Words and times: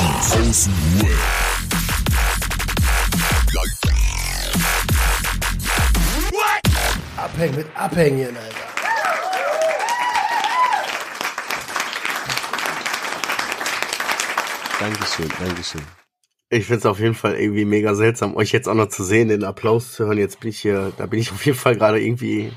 Die. 0.00 1.08
Abhängen 7.16 7.56
mit 7.56 7.66
Abhängen, 7.74 8.36
Alter. 8.36 8.56
Dankeschön, 14.80 15.28
Dankeschön. 15.38 15.82
Ich 16.48 16.66
find's 16.66 16.86
auf 16.86 16.98
jeden 16.98 17.14
Fall 17.14 17.34
irgendwie 17.34 17.66
mega 17.66 17.94
seltsam, 17.94 18.34
euch 18.36 18.52
jetzt 18.52 18.68
auch 18.68 18.74
noch 18.74 18.88
zu 18.88 19.04
sehen, 19.04 19.28
den 19.28 19.44
Applaus 19.44 19.92
zu 19.92 20.06
hören. 20.06 20.16
Jetzt 20.16 20.40
bin 20.40 20.48
ich 20.48 20.60
hier, 20.60 20.92
da 20.96 21.04
bin 21.06 21.20
ich 21.20 21.30
auf 21.30 21.44
jeden 21.44 21.58
Fall 21.58 21.76
gerade 21.76 22.00
irgendwie 22.00 22.52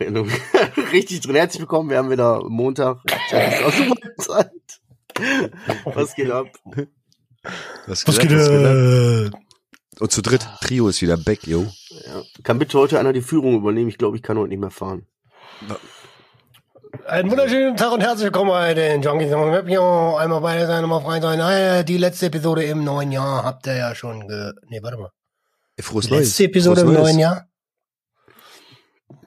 richtig 0.92 1.20
drin. 1.20 1.36
Herzlich 1.36 1.60
willkommen, 1.60 1.90
wir 1.90 1.98
haben 1.98 2.10
wieder 2.10 2.42
Montag. 2.48 2.98
Was 5.84 6.14
geht 6.14 6.30
ab? 6.30 6.46
Was, 7.86 8.06
Was 8.06 8.18
geht 8.18 8.30
geht 8.30 8.38
ab? 8.40 8.46
Was 8.46 8.48
geht 8.50 9.34
ab? 9.34 9.40
Und 10.00 10.10
zu 10.10 10.22
dritt, 10.22 10.46
Trio 10.62 10.88
ist 10.88 11.00
wieder 11.02 11.16
back, 11.16 11.46
yo. 11.46 11.66
Ja. 12.06 12.22
Kann 12.42 12.58
bitte 12.58 12.78
heute 12.78 12.98
einer 12.98 13.12
die 13.12 13.20
Führung 13.22 13.54
übernehmen? 13.56 13.88
Ich 13.88 13.98
glaube, 13.98 14.16
ich 14.16 14.22
kann 14.22 14.36
heute 14.36 14.48
nicht 14.48 14.58
mehr 14.58 14.70
fahren. 14.70 15.06
Einen 17.06 17.30
wunderschönen 17.30 17.76
Tag 17.76 17.92
und 17.92 18.00
herzlich 18.00 18.24
willkommen 18.24 18.50
bei 18.50 18.74
den 18.74 19.02
Junkies 19.02 19.32
und 19.32 19.52
Webio. 19.52 20.16
Einmal 20.16 20.40
beide 20.40 20.66
sein, 20.66 20.82
einmal 20.82 21.00
frei 21.02 21.20
sein. 21.20 21.40
Ah, 21.40 21.82
Die 21.84 21.98
letzte 21.98 22.26
Episode 22.26 22.64
im 22.64 22.82
neuen 22.82 23.12
Jahr 23.12 23.44
habt 23.44 23.66
ihr 23.66 23.76
ja 23.76 23.94
schon 23.94 24.26
ge... 24.26 24.52
Nee, 24.68 24.82
warte 24.82 24.96
mal. 24.98 25.10
Frohes 25.80 26.06
Die 26.06 26.12
Neues. 26.12 26.28
letzte 26.28 26.44
Episode 26.44 26.80
Frohes 26.80 26.88
im 26.88 26.94
Neues. 26.94 27.04
neuen 27.12 27.18
Jahr? 27.20 27.46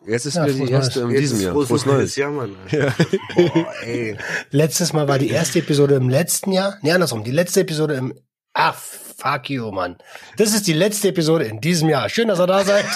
Jetzt 0.05 0.25
ist 0.25 0.35
Ja, 0.35 0.45
wieder 0.47 0.65
die 0.65 0.71
erste 0.71 0.99
Neues. 1.01 1.13
in 1.15 1.19
diesem 1.21 1.39
Jahr. 1.41 1.53
frohes 1.53 1.67
Frohes 1.67 1.85
neues 1.85 1.97
Neues. 1.97 2.15
Jahr, 2.15 2.31
Mann. 2.31 2.55
Ja. 2.71 2.93
Boah, 3.35 3.73
ey. 3.83 4.17
Letztes 4.51 4.93
Mal 4.93 5.07
war 5.07 5.19
die 5.19 5.29
erste 5.29 5.59
Episode 5.59 5.95
im 5.95 6.09
letzten 6.09 6.51
Jahr. 6.51 6.77
Nee, 6.81 6.91
andersrum. 6.91 7.23
Die 7.23 7.31
letzte 7.31 7.61
Episode 7.61 7.95
im... 7.95 8.13
Ach, 8.53 8.75
fuck 8.75 9.49
you, 9.49 9.71
Mann. 9.71 9.97
Das 10.37 10.53
ist 10.53 10.65
die 10.67 10.73
letzte 10.73 11.09
Episode 11.09 11.45
in 11.45 11.61
diesem 11.61 11.89
Jahr. 11.89 12.09
Schön, 12.09 12.27
dass 12.27 12.39
ihr 12.39 12.47
da 12.47 12.63
seid. 12.63 12.85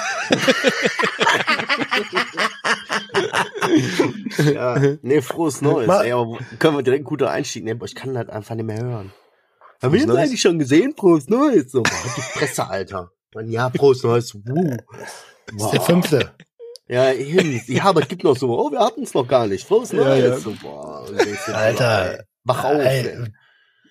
Ja, 4.54 4.80
nee, 5.02 5.22
frohes 5.22 5.62
Neues. 5.62 5.88
Ma- 5.88 6.04
Ey, 6.04 6.12
aber 6.12 6.38
können 6.60 6.78
wir 6.78 6.84
direkt 6.84 7.02
einen 7.02 7.06
guten 7.06 7.26
Einstieg 7.26 7.64
nehmen? 7.64 7.80
Boah, 7.80 7.86
ich 7.86 7.96
kann 7.96 8.14
das 8.14 8.30
einfach 8.30 8.56
nicht 8.56 8.66
mehr 8.66 8.82
hören. 8.82 9.12
Haben 9.82 9.94
wir 9.94 10.06
Neues? 10.06 10.20
eigentlich 10.20 10.42
schon 10.42 10.60
gesehen? 10.60 10.94
Frohes 10.98 11.28
Neues. 11.28 11.72
So, 11.72 11.84
boah, 11.84 11.92
die 12.18 12.22
Fresse, 12.22 12.68
Alter. 12.70 13.12
Mann, 13.34 13.50
Ja, 13.50 13.70
frohes 13.70 14.04
Neues. 14.04 14.36
Wuh. 14.36 14.78
Das 15.48 15.64
ist 15.66 15.72
der 15.74 15.82
fünfte. 15.82 16.32
Ja, 16.92 17.14
eben. 17.14 17.62
Ja, 17.68 17.86
aber 17.86 18.02
es 18.02 18.08
gibt 18.10 18.24
noch 18.26 18.36
so, 18.36 18.50
oh, 18.60 18.70
wir 18.72 18.80
hatten 18.80 19.04
es 19.04 19.14
noch 19.14 19.28
gar 19.28 19.48
nicht. 19.48 19.66
Frohes 19.66 19.92
Ja, 19.94 20.04
Neues. 20.04 20.24
ja. 20.26 20.38
So, 20.40 20.54
boah, 20.62 21.08
Alter. 21.54 22.14
ey, 22.20 22.24
Wach 22.44 22.64
auf. 22.66 22.80
Ey, 22.80 23.18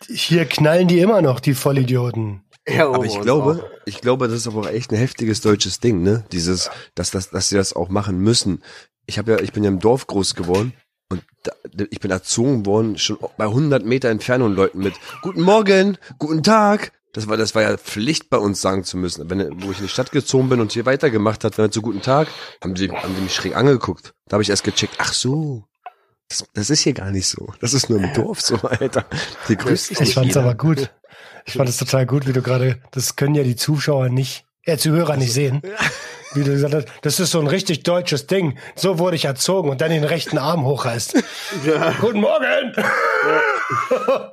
hier 0.09 0.45
knallen 0.45 0.87
die 0.87 0.98
immer 1.01 1.23
noch, 1.23 1.41
die 1.41 1.55
Vollidioten. 1.55 2.42
Ja, 2.69 2.89
Aber 2.92 3.05
ich 3.07 3.19
glaube, 3.20 3.65
auch. 3.65 3.81
ich 3.87 4.01
glaube, 4.03 4.29
das 4.29 4.37
ist 4.37 4.47
aber 4.47 4.61
auch 4.61 4.69
echt 4.69 4.92
ein 4.92 4.98
heftiges 4.98 5.41
deutsches 5.41 5.81
Ding, 5.81 6.03
ne? 6.03 6.25
Dieses, 6.31 6.70
dass, 6.95 7.11
dass, 7.11 7.31
dass 7.31 7.48
sie 7.48 7.57
das 7.57 7.73
auch 7.73 7.89
machen 7.89 8.19
müssen. 8.19 8.62
Ich 9.07 9.19
habe 9.19 9.33
ja, 9.33 9.41
ich 9.41 9.53
bin 9.53 9.64
ja 9.64 9.70
im 9.70 9.79
Dorf 9.81 10.07
groß 10.07 10.35
geworden 10.35 10.75
und 11.09 11.23
da, 11.42 11.53
ich 11.91 12.01
bin 12.01 12.11
erzogen 12.11 12.67
worden, 12.67 12.98
schon 12.98 13.17
bei 13.39 13.45
100 13.47 13.85
Meter 13.87 14.11
Entfernung 14.11 14.55
Leuten 14.55 14.81
mit 14.81 14.92
Guten 15.23 15.41
Morgen, 15.41 15.97
guten 16.19 16.42
Tag. 16.42 16.92
Das 17.12 17.28
war, 17.28 17.36
das 17.36 17.55
war 17.55 17.62
ja 17.62 17.77
Pflicht 17.77 18.30
bei 18.30 18.36
uns 18.39 18.61
sagen 18.61 18.84
zu 18.84 18.97
müssen. 18.97 19.28
Wenn, 19.28 19.62
wo 19.62 19.72
ich 19.72 19.78
in 19.78 19.84
die 19.84 19.89
Stadt 19.91 20.12
gezogen 20.12 20.48
bin 20.48 20.61
und 20.61 20.72
hier 20.72 20.86
weitergemacht 20.86 21.42
hat, 21.42 21.58
wenn 21.58 21.72
zu 21.72 21.83
guten 21.83 22.02
Tag, 22.02 22.28
haben 22.62 22.75
die, 22.75 22.91
haben 22.91 23.14
die 23.17 23.22
mich 23.22 23.34
schräg 23.34 23.56
angeguckt. 23.56 24.14
Da 24.28 24.34
habe 24.34 24.42
ich 24.42 24.50
erst 24.50 24.64
gecheckt, 24.64 24.94
ach 24.98 25.12
so. 25.12 25.64
Das, 26.28 26.44
das 26.55 26.70
ist 26.70 26.83
hier 26.83 26.92
gar 26.92 27.11
nicht 27.11 27.27
so. 27.27 27.52
Das 27.61 27.75
ist 27.75 27.91
nur 27.91 28.00
im 28.00 28.12
Dorf 28.14 28.41
so, 28.41 28.56
Alter. 28.56 29.05
Die 29.48 29.57
grüßt 29.57 29.86
sich 29.89 30.01
Ich 30.01 30.14
fand's 30.14 30.29
jeder. 30.35 30.42
aber 30.42 30.55
gut. 30.55 30.92
Ich 31.46 31.55
fand 31.55 31.68
es 31.68 31.79
total 31.79 32.07
gut, 32.07 32.29
wie 32.29 32.33
du 32.33 32.42
gerade, 32.42 32.80
das 32.92 33.17
können 33.17 33.35
ja 33.35 33.42
die 33.42 33.56
Zuschauer 33.56 34.08
nicht, 34.08 34.45
äh, 34.64 34.77
Zuhörer 34.77 35.17
nicht 35.17 35.33
sehen. 35.33 35.62
Wie 36.35 36.45
du 36.45 36.52
gesagt 36.52 36.74
hast, 36.74 36.86
das 37.02 37.18
ist 37.18 37.33
so 37.33 37.40
ein 37.40 37.48
richtig 37.48 37.83
deutsches 37.83 38.29
Ding. 38.29 38.56
So 38.77 39.01
wurde 39.01 39.17
ich 39.17 39.24
erzogen 39.24 39.68
und 39.68 39.80
dann 39.80 39.90
den 39.90 40.05
rechten 40.05 40.39
Arm 40.39 40.64
hochreißt. 40.64 41.20
Ja. 41.67 41.92
Guten 42.01 42.20
Morgen! 42.20 42.73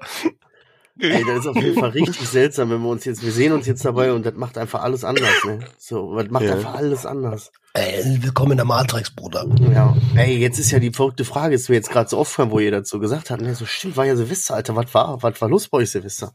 Ey, 0.99 1.23
das 1.25 1.39
ist 1.39 1.47
auf 1.47 1.55
jeden 1.57 1.79
Fall 1.79 1.89
richtig 1.91 2.27
seltsam, 2.29 2.69
wenn 2.71 2.81
wir 2.81 2.89
uns 2.89 3.05
jetzt, 3.05 3.23
wir 3.23 3.31
sehen 3.31 3.51
uns 3.53 3.67
jetzt 3.67 3.85
dabei 3.85 4.11
und 4.13 4.25
das 4.25 4.33
macht 4.35 4.57
einfach 4.57 4.81
alles 4.81 5.03
anders, 5.03 5.43
ne? 5.45 5.59
So, 5.77 6.15
das 6.15 6.29
macht 6.29 6.43
Ja. 6.43 6.53
einfach 6.55 6.73
alles 6.75 7.05
anders. 7.05 7.51
Ey, 7.73 8.03
willkommen 8.23 8.51
in 8.53 8.57
der 8.57 8.65
Matrix, 8.65 9.11
Bruder. 9.11 9.45
Ja. 9.73 9.95
Ey, 10.15 10.37
jetzt 10.37 10.57
ist 10.57 10.71
ja 10.71 10.79
die 10.79 10.91
verrückte 10.91 11.25
Frage, 11.25 11.53
ist 11.55 11.69
mir 11.69 11.75
jetzt 11.75 11.91
gerade 11.91 12.09
so 12.09 12.17
aufgefallen, 12.17 12.49
wo 12.51 12.59
ihr 12.59 12.71
dazu 12.71 12.99
gesagt 12.99 13.29
habt, 13.29 13.41
ne, 13.41 13.53
so 13.53 13.65
stimmt, 13.65 13.95
war 13.97 14.05
ja 14.05 14.15
Silvester, 14.15 14.55
Alter, 14.55 14.75
was 14.75 14.93
war, 14.93 15.21
was 15.21 15.39
war 15.39 15.49
los 15.49 15.67
bei 15.67 15.79
euch 15.79 15.91
Silvester? 15.91 16.33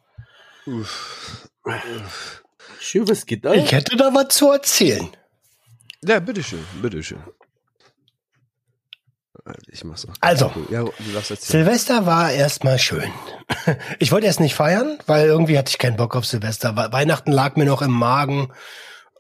Schön, 2.79 3.09
was 3.09 3.27
geht 3.27 3.45
da? 3.45 3.55
Ich 3.55 3.73
hätte 3.73 3.97
da 3.97 4.15
was 4.15 4.29
zu 4.29 4.51
erzählen. 4.51 5.09
Ja, 6.05 6.21
bitteschön, 6.21 6.61
bitteschön. 6.81 7.19
Ich 9.69 9.83
mach's 9.85 10.07
auch. 10.07 10.13
Also. 10.21 10.53
Ja. 10.71 10.85
Silvester 11.37 12.07
war 12.07 12.31
erstmal 12.33 12.79
schön. 12.79 13.11
Ich 13.99 14.11
wollte 14.13 14.27
erst 14.27 14.41
nicht 14.41 14.55
feiern, 14.55 14.99
weil 15.07 15.27
irgendwie 15.27 15.59
hatte 15.59 15.71
ich 15.71 15.79
keinen 15.79 15.97
Bock 15.97 16.17
auf 16.17 16.25
Silvester. 16.27 16.75
We- 16.77 16.91
Weihnachten 16.93 17.31
lag 17.33 17.57
mir 17.57 17.65
noch 17.67 17.83
im 17.83 17.91
Magen 17.93 18.53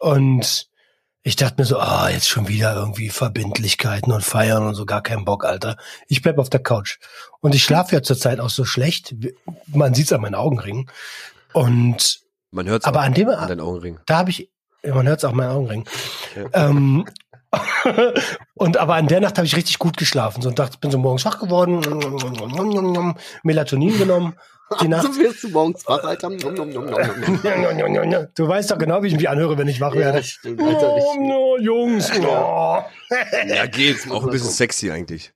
und 0.01 0.69
ich 1.23 1.37
dachte 1.37 1.57
mir 1.61 1.65
so, 1.67 1.79
ah, 1.79 2.09
jetzt 2.09 2.29
schon 2.29 2.49
wieder 2.49 2.75
irgendwie 2.75 3.09
Verbindlichkeiten 3.11 4.11
und 4.13 4.25
feiern 4.25 4.67
und 4.67 4.75
so, 4.75 4.85
gar 4.87 5.03
keinen 5.03 5.25
Bock, 5.25 5.45
Alter. 5.45 5.77
Ich 6.09 6.23
bleib 6.23 6.39
auf 6.39 6.51
der 6.51 6.63
Couch. 6.63 6.99
Und 7.41 7.55
ich 7.55 7.63
schlafe 7.63 7.95
ja 7.95 8.03
zurzeit 8.03 8.41
auch 8.41 8.51
so 8.51 8.65
schlecht. 8.65 9.15
Man 9.69 9.95
sieht's 9.95 10.13
an 10.13 10.23
meinen 10.23 10.35
Augenringen. 10.35 10.91
Und 11.53 12.21
Man 12.51 12.67
hört's 12.69 12.87
aber 12.87 13.01
auch 13.01 13.05
an 13.05 13.15
dem, 13.15 13.29
an 13.29 13.49
deinen 13.49 13.61
Augenring. 13.61 14.01
da 14.07 14.17
habe 14.19 14.31
ich, 14.31 14.51
man 14.83 15.07
hört's 15.07 15.25
auch 15.25 15.31
an 15.31 15.37
meinen 15.37 15.51
Augenringen. 15.53 15.85
Ja. 16.35 16.69
Ähm, 16.71 17.05
und 18.55 18.77
aber 18.79 18.95
an 18.95 19.07
der 19.09 19.21
Nacht 19.21 19.37
habe 19.37 19.47
ich 19.47 19.57
richtig 19.57 19.79
gut 19.79 19.97
geschlafen. 19.97 20.43
So 20.43 20.49
und 20.49 20.59
dachte, 20.59 20.75
ich 20.75 20.81
bin 20.81 20.91
so 20.91 20.99
morgens 20.99 21.25
wach 21.25 21.39
geworden, 21.39 21.81
Melatonin 23.43 23.99
genommen. 23.99 24.35
Die 24.81 24.89
Nacht. 24.89 25.13
So 25.13 25.21
wirst 25.21 25.45
du 25.45 25.49
morgens 25.51 25.87
wach, 25.87 26.03
Alter. 26.03 26.31
Du 28.35 28.49
weißt 28.49 28.71
doch 28.71 28.79
genau, 28.79 29.03
wie 29.03 29.09
ich 29.09 29.17
mich 29.17 29.29
anhöre, 29.29 29.59
wenn 29.59 29.69
ich 29.69 29.81
wach 29.81 29.93
Ja, 29.95 30.01
werde. 30.01 30.19
das 30.19 30.29
stimmt, 30.29 30.63
Alter. 30.63 30.95
Oh, 30.95 31.15
no, 31.21 31.59
Jungs. 31.59 32.11
Oh. 32.21 32.83
Ja, 33.47 33.67
geht. 33.67 34.07
muss 34.07 34.17
Auch 34.17 34.25
ein 34.25 34.31
bisschen 34.31 34.51
sexy 34.51 34.91
eigentlich. 34.91 35.33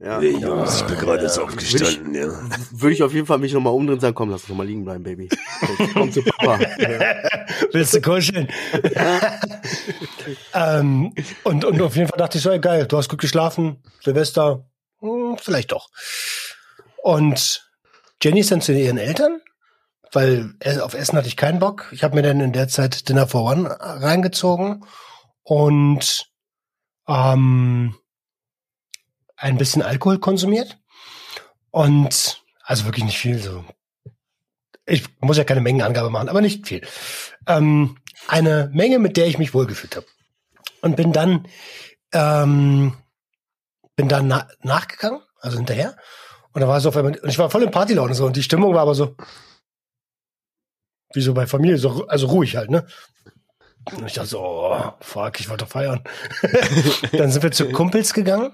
Ja. 0.00 0.20
Jungs, 0.20 0.80
ich 0.80 0.86
bin 0.86 0.96
gerade 0.96 1.22
jetzt 1.22 1.38
aufgestanden, 1.38 2.14
ja. 2.14 2.28
Würde 2.70 2.94
ich 2.94 3.02
auf 3.02 3.12
jeden 3.12 3.26
Fall 3.26 3.38
mich 3.38 3.52
nochmal 3.52 3.74
umdrehen 3.74 3.94
und 3.94 4.00
sagen, 4.00 4.14
komm, 4.14 4.30
lass 4.30 4.42
uns 4.42 4.48
nochmal 4.48 4.66
liegen 4.66 4.84
bleiben, 4.84 5.04
Baby. 5.04 5.28
Komm, 5.60 5.90
komm 5.94 6.12
zu 6.12 6.22
Papa. 6.22 6.58
Ja. 6.78 7.16
Willst 7.72 7.94
du 7.94 8.00
kuscheln? 8.00 8.48
ähm, 10.54 11.12
und, 11.44 11.64
und 11.64 11.82
auf 11.82 11.96
jeden 11.96 12.08
Fall 12.08 12.18
dachte 12.18 12.38
ich 12.38 12.44
so, 12.44 12.50
ey, 12.50 12.58
geil, 12.58 12.86
du 12.86 12.96
hast 12.96 13.10
gut 13.10 13.20
geschlafen, 13.20 13.82
Silvester, 14.02 14.66
hm, 15.00 15.36
vielleicht 15.38 15.72
doch. 15.72 15.88
Und 17.02 17.68
Jenny 18.22 18.40
ist 18.40 18.50
dann 18.50 18.60
zu 18.62 18.72
ihren 18.72 18.98
Eltern, 18.98 19.40
weil 20.12 20.54
auf 20.82 20.94
Essen 20.94 21.16
hatte 21.16 21.28
ich 21.28 21.36
keinen 21.36 21.58
Bock. 21.58 21.88
Ich 21.92 22.02
habe 22.02 22.14
mir 22.14 22.22
dann 22.22 22.40
in 22.40 22.52
der 22.52 22.68
Zeit 22.68 23.08
Dinner 23.08 23.26
for 23.26 23.44
One 23.44 23.76
reingezogen 23.78 24.84
und 25.42 26.26
ähm, 27.06 27.94
ein 29.40 29.58
bisschen 29.58 29.82
Alkohol 29.82 30.18
konsumiert. 30.18 30.78
Und 31.70 32.42
also 32.62 32.84
wirklich 32.84 33.04
nicht 33.04 33.18
viel, 33.18 33.38
so 33.38 33.64
ich 34.90 35.04
muss 35.20 35.36
ja 35.36 35.44
keine 35.44 35.60
Mengenangabe 35.60 36.10
machen, 36.10 36.28
aber 36.28 36.40
nicht 36.40 36.66
viel. 36.66 36.82
Ähm, 37.46 37.96
eine 38.28 38.70
Menge, 38.72 38.98
mit 38.98 39.16
der 39.16 39.26
ich 39.26 39.38
mich 39.38 39.54
wohlgefühlt 39.54 39.96
habe. 39.96 40.06
Und 40.82 40.96
bin 40.96 41.12
dann, 41.12 41.46
ähm, 42.12 42.96
bin 43.96 44.08
dann 44.08 44.28
na 44.28 44.48
nachgegangen, 44.62 45.20
also 45.40 45.56
hinterher. 45.56 45.96
Und 46.52 46.60
da 46.60 46.68
war 46.68 46.80
so 46.80 46.88
auf 46.88 46.96
einmal, 46.96 47.16
und 47.18 47.28
ich 47.28 47.38
war 47.38 47.50
voll 47.50 47.62
in 47.62 47.70
Partylaune 47.70 48.14
so, 48.14 48.26
und 48.26 48.36
die 48.36 48.42
Stimmung 48.42 48.74
war 48.74 48.82
aber 48.82 48.94
so, 48.94 49.16
wie 51.12 51.20
so 51.20 51.34
bei 51.34 51.46
Familie, 51.46 51.78
so, 51.78 52.06
also 52.06 52.26
ruhig 52.28 52.56
halt, 52.56 52.70
ne? 52.70 52.86
Und 53.92 54.06
ich 54.06 54.12
dachte 54.12 54.28
so, 54.28 54.40
oh, 54.40 54.92
fuck, 55.00 55.40
ich 55.40 55.48
wollte 55.48 55.64
doch 55.64 55.70
feiern. 55.70 56.04
dann 57.12 57.30
sind 57.30 57.42
wir 57.42 57.52
zu 57.52 57.70
Kumpels 57.70 58.12
gegangen, 58.12 58.52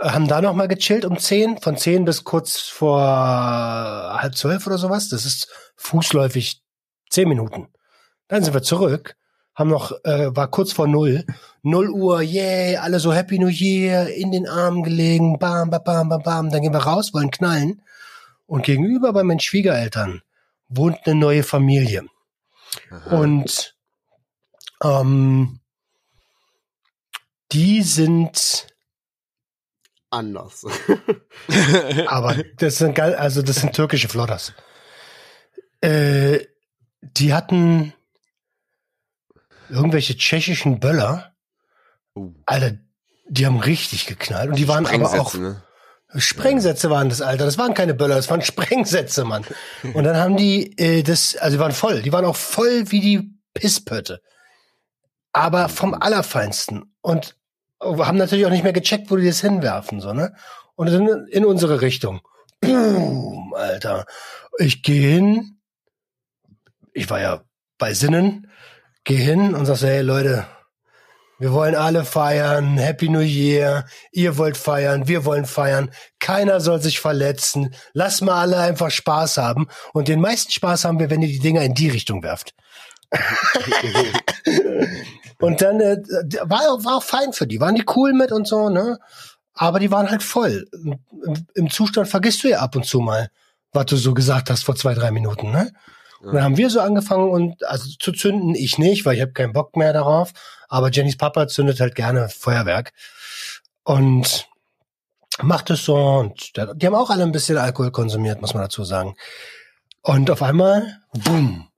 haben 0.00 0.28
da 0.28 0.40
noch 0.40 0.54
mal 0.54 0.68
gechillt 0.68 1.04
um 1.04 1.18
10, 1.18 1.58
von 1.58 1.76
10 1.76 2.04
bis 2.04 2.24
kurz 2.24 2.60
vor 2.60 3.00
halb 3.00 4.34
zwölf 4.36 4.66
oder 4.66 4.78
sowas. 4.78 5.08
Das 5.08 5.26
ist 5.26 5.48
fußläufig 5.76 6.62
10 7.10 7.28
Minuten. 7.28 7.68
Dann 8.28 8.42
sind 8.42 8.54
wir 8.54 8.62
zurück, 8.62 9.16
haben 9.54 9.70
noch, 9.70 9.92
äh, 10.04 10.34
war 10.34 10.48
kurz 10.48 10.72
vor 10.72 10.86
null, 10.86 11.24
null 11.62 11.90
Uhr, 11.90 12.20
yeah, 12.20 12.80
alle 12.80 13.00
so 13.00 13.12
Happy 13.12 13.38
New 13.38 13.48
Year, 13.48 14.08
in 14.08 14.30
den 14.30 14.48
Armen 14.48 14.82
gelegen, 14.82 15.38
bam, 15.38 15.70
bam, 15.70 15.82
bam, 15.84 16.08
bam, 16.08 16.22
bam. 16.22 16.50
Dann 16.50 16.62
gehen 16.62 16.72
wir 16.72 16.80
raus, 16.80 17.12
wollen 17.12 17.30
knallen. 17.30 17.82
Und 18.46 18.64
gegenüber 18.64 19.12
bei 19.12 19.22
meinen 19.22 19.40
Schwiegereltern 19.40 20.22
wohnt 20.68 20.98
eine 21.04 21.14
neue 21.16 21.42
Familie. 21.42 22.04
Und 23.10 23.76
ähm, 24.82 25.60
die 27.52 27.82
sind 27.82 28.66
Anders. 30.10 30.66
Aber 32.06 32.36
das 32.56 32.78
sind 32.78 32.94
geil, 32.94 33.14
also 33.14 33.42
das 33.42 33.56
sind 33.56 33.74
türkische 33.74 34.08
Flodders. 34.08 34.52
Äh, 35.80 36.40
die 37.00 37.32
hatten 37.32 37.94
irgendwelche 39.68 40.16
tschechischen 40.16 40.80
Böller. 40.80 41.34
Oh. 42.14 42.32
Alter, 42.46 42.78
die 43.28 43.46
haben 43.46 43.60
richtig 43.60 44.06
geknallt. 44.06 44.50
Und 44.50 44.58
die 44.58 44.68
waren 44.68 44.86
aber 44.86 45.20
auch. 45.20 45.30
Sprengsätze, 45.30 45.40
ne? 45.40 45.62
Sprengsätze 46.16 46.90
waren 46.90 47.08
das, 47.08 47.22
Alter. 47.22 47.44
Das 47.44 47.56
waren 47.56 47.74
keine 47.74 47.94
Böller, 47.94 48.16
das 48.16 48.28
waren 48.28 48.42
Sprengsätze, 48.42 49.24
Mann. 49.24 49.44
Und 49.94 50.02
dann 50.04 50.16
haben 50.16 50.36
die 50.36 50.76
äh, 50.76 51.02
das, 51.02 51.36
also 51.36 51.56
die 51.56 51.60
waren 51.60 51.72
voll. 51.72 52.02
Die 52.02 52.12
waren 52.12 52.24
auch 52.24 52.36
voll 52.36 52.90
wie 52.90 53.00
die 53.00 53.32
Pisspötte. 53.54 54.20
Aber 55.32 55.68
vom 55.68 55.94
Allerfeinsten. 55.94 56.96
Und 57.00 57.36
haben 57.80 58.18
natürlich 58.18 58.46
auch 58.46 58.50
nicht 58.50 58.64
mehr 58.64 58.72
gecheckt, 58.72 59.10
wo 59.10 59.16
die 59.16 59.26
das 59.26 59.40
hinwerfen, 59.40 60.00
so, 60.00 60.12
ne? 60.12 60.34
Und 60.76 60.90
dann 60.90 61.26
in 61.28 61.44
unsere 61.44 61.80
Richtung. 61.80 62.20
Boom, 62.60 63.54
Alter. 63.54 64.06
Ich 64.58 64.82
gehe 64.82 65.14
hin. 65.14 65.58
Ich 66.92 67.08
war 67.10 67.20
ja 67.20 67.42
bei 67.78 67.94
Sinnen. 67.94 68.50
Geh 69.04 69.16
hin 69.16 69.54
und 69.54 69.66
sag 69.66 69.76
so, 69.76 69.86
hey 69.86 70.02
Leute, 70.02 70.46
wir 71.38 71.52
wollen 71.52 71.74
alle 71.74 72.04
feiern. 72.04 72.76
Happy 72.76 73.08
New 73.08 73.20
Year. 73.20 73.86
Ihr 74.12 74.36
wollt 74.36 74.58
feiern. 74.58 75.08
Wir 75.08 75.24
wollen 75.24 75.46
feiern. 75.46 75.90
Keiner 76.18 76.60
soll 76.60 76.82
sich 76.82 77.00
verletzen. 77.00 77.74
Lass 77.94 78.20
mal 78.20 78.40
alle 78.40 78.58
einfach 78.58 78.90
Spaß 78.90 79.38
haben. 79.38 79.68
Und 79.94 80.08
den 80.08 80.20
meisten 80.20 80.52
Spaß 80.52 80.84
haben 80.84 80.98
wir, 80.98 81.08
wenn 81.08 81.22
ihr 81.22 81.28
die 81.28 81.38
Dinger 81.38 81.62
in 81.62 81.74
die 81.74 81.88
Richtung 81.88 82.22
werft. 82.22 82.54
und 85.40 85.62
dann 85.62 85.80
äh, 85.80 85.98
war, 86.42 86.84
war 86.84 86.96
auch 86.96 87.02
fein 87.02 87.32
für 87.32 87.46
die. 87.46 87.60
Waren 87.60 87.74
die 87.74 87.84
cool 87.96 88.12
mit 88.12 88.32
und 88.32 88.46
so, 88.46 88.68
ne? 88.68 88.98
Aber 89.54 89.78
die 89.78 89.90
waren 89.90 90.10
halt 90.10 90.22
voll. 90.22 90.66
Im, 90.72 90.98
Im 91.54 91.70
Zustand 91.70 92.08
vergisst 92.08 92.44
du 92.44 92.48
ja 92.48 92.60
ab 92.60 92.76
und 92.76 92.86
zu 92.86 93.00
mal, 93.00 93.30
was 93.72 93.86
du 93.86 93.96
so 93.96 94.14
gesagt 94.14 94.50
hast 94.50 94.64
vor 94.64 94.76
zwei, 94.76 94.94
drei 94.94 95.10
Minuten, 95.10 95.50
ne? 95.50 95.72
Und 96.22 96.34
dann 96.34 96.44
haben 96.44 96.56
wir 96.58 96.68
so 96.68 96.80
angefangen 96.80 97.30
und 97.30 97.64
also 97.64 97.88
zu 97.98 98.12
zünden, 98.12 98.54
ich 98.54 98.76
nicht, 98.76 99.06
weil 99.06 99.16
ich 99.16 99.22
habe 99.22 99.32
keinen 99.32 99.54
Bock 99.54 99.76
mehr 99.76 99.94
darauf. 99.94 100.32
Aber 100.68 100.90
Jennys 100.90 101.16
Papa 101.16 101.48
zündet 101.48 101.80
halt 101.80 101.94
gerne 101.94 102.28
Feuerwerk 102.28 102.92
und 103.84 104.46
macht 105.40 105.70
es 105.70 105.84
so. 105.84 105.96
Und 105.96 106.56
die 106.56 106.86
haben 106.86 106.94
auch 106.94 107.08
alle 107.08 107.22
ein 107.22 107.32
bisschen 107.32 107.56
Alkohol 107.56 107.90
konsumiert, 107.90 108.42
muss 108.42 108.52
man 108.52 108.62
dazu 108.62 108.84
sagen. 108.84 109.16
Und 110.02 110.30
auf 110.30 110.42
einmal, 110.42 111.00
boom, 111.12 111.68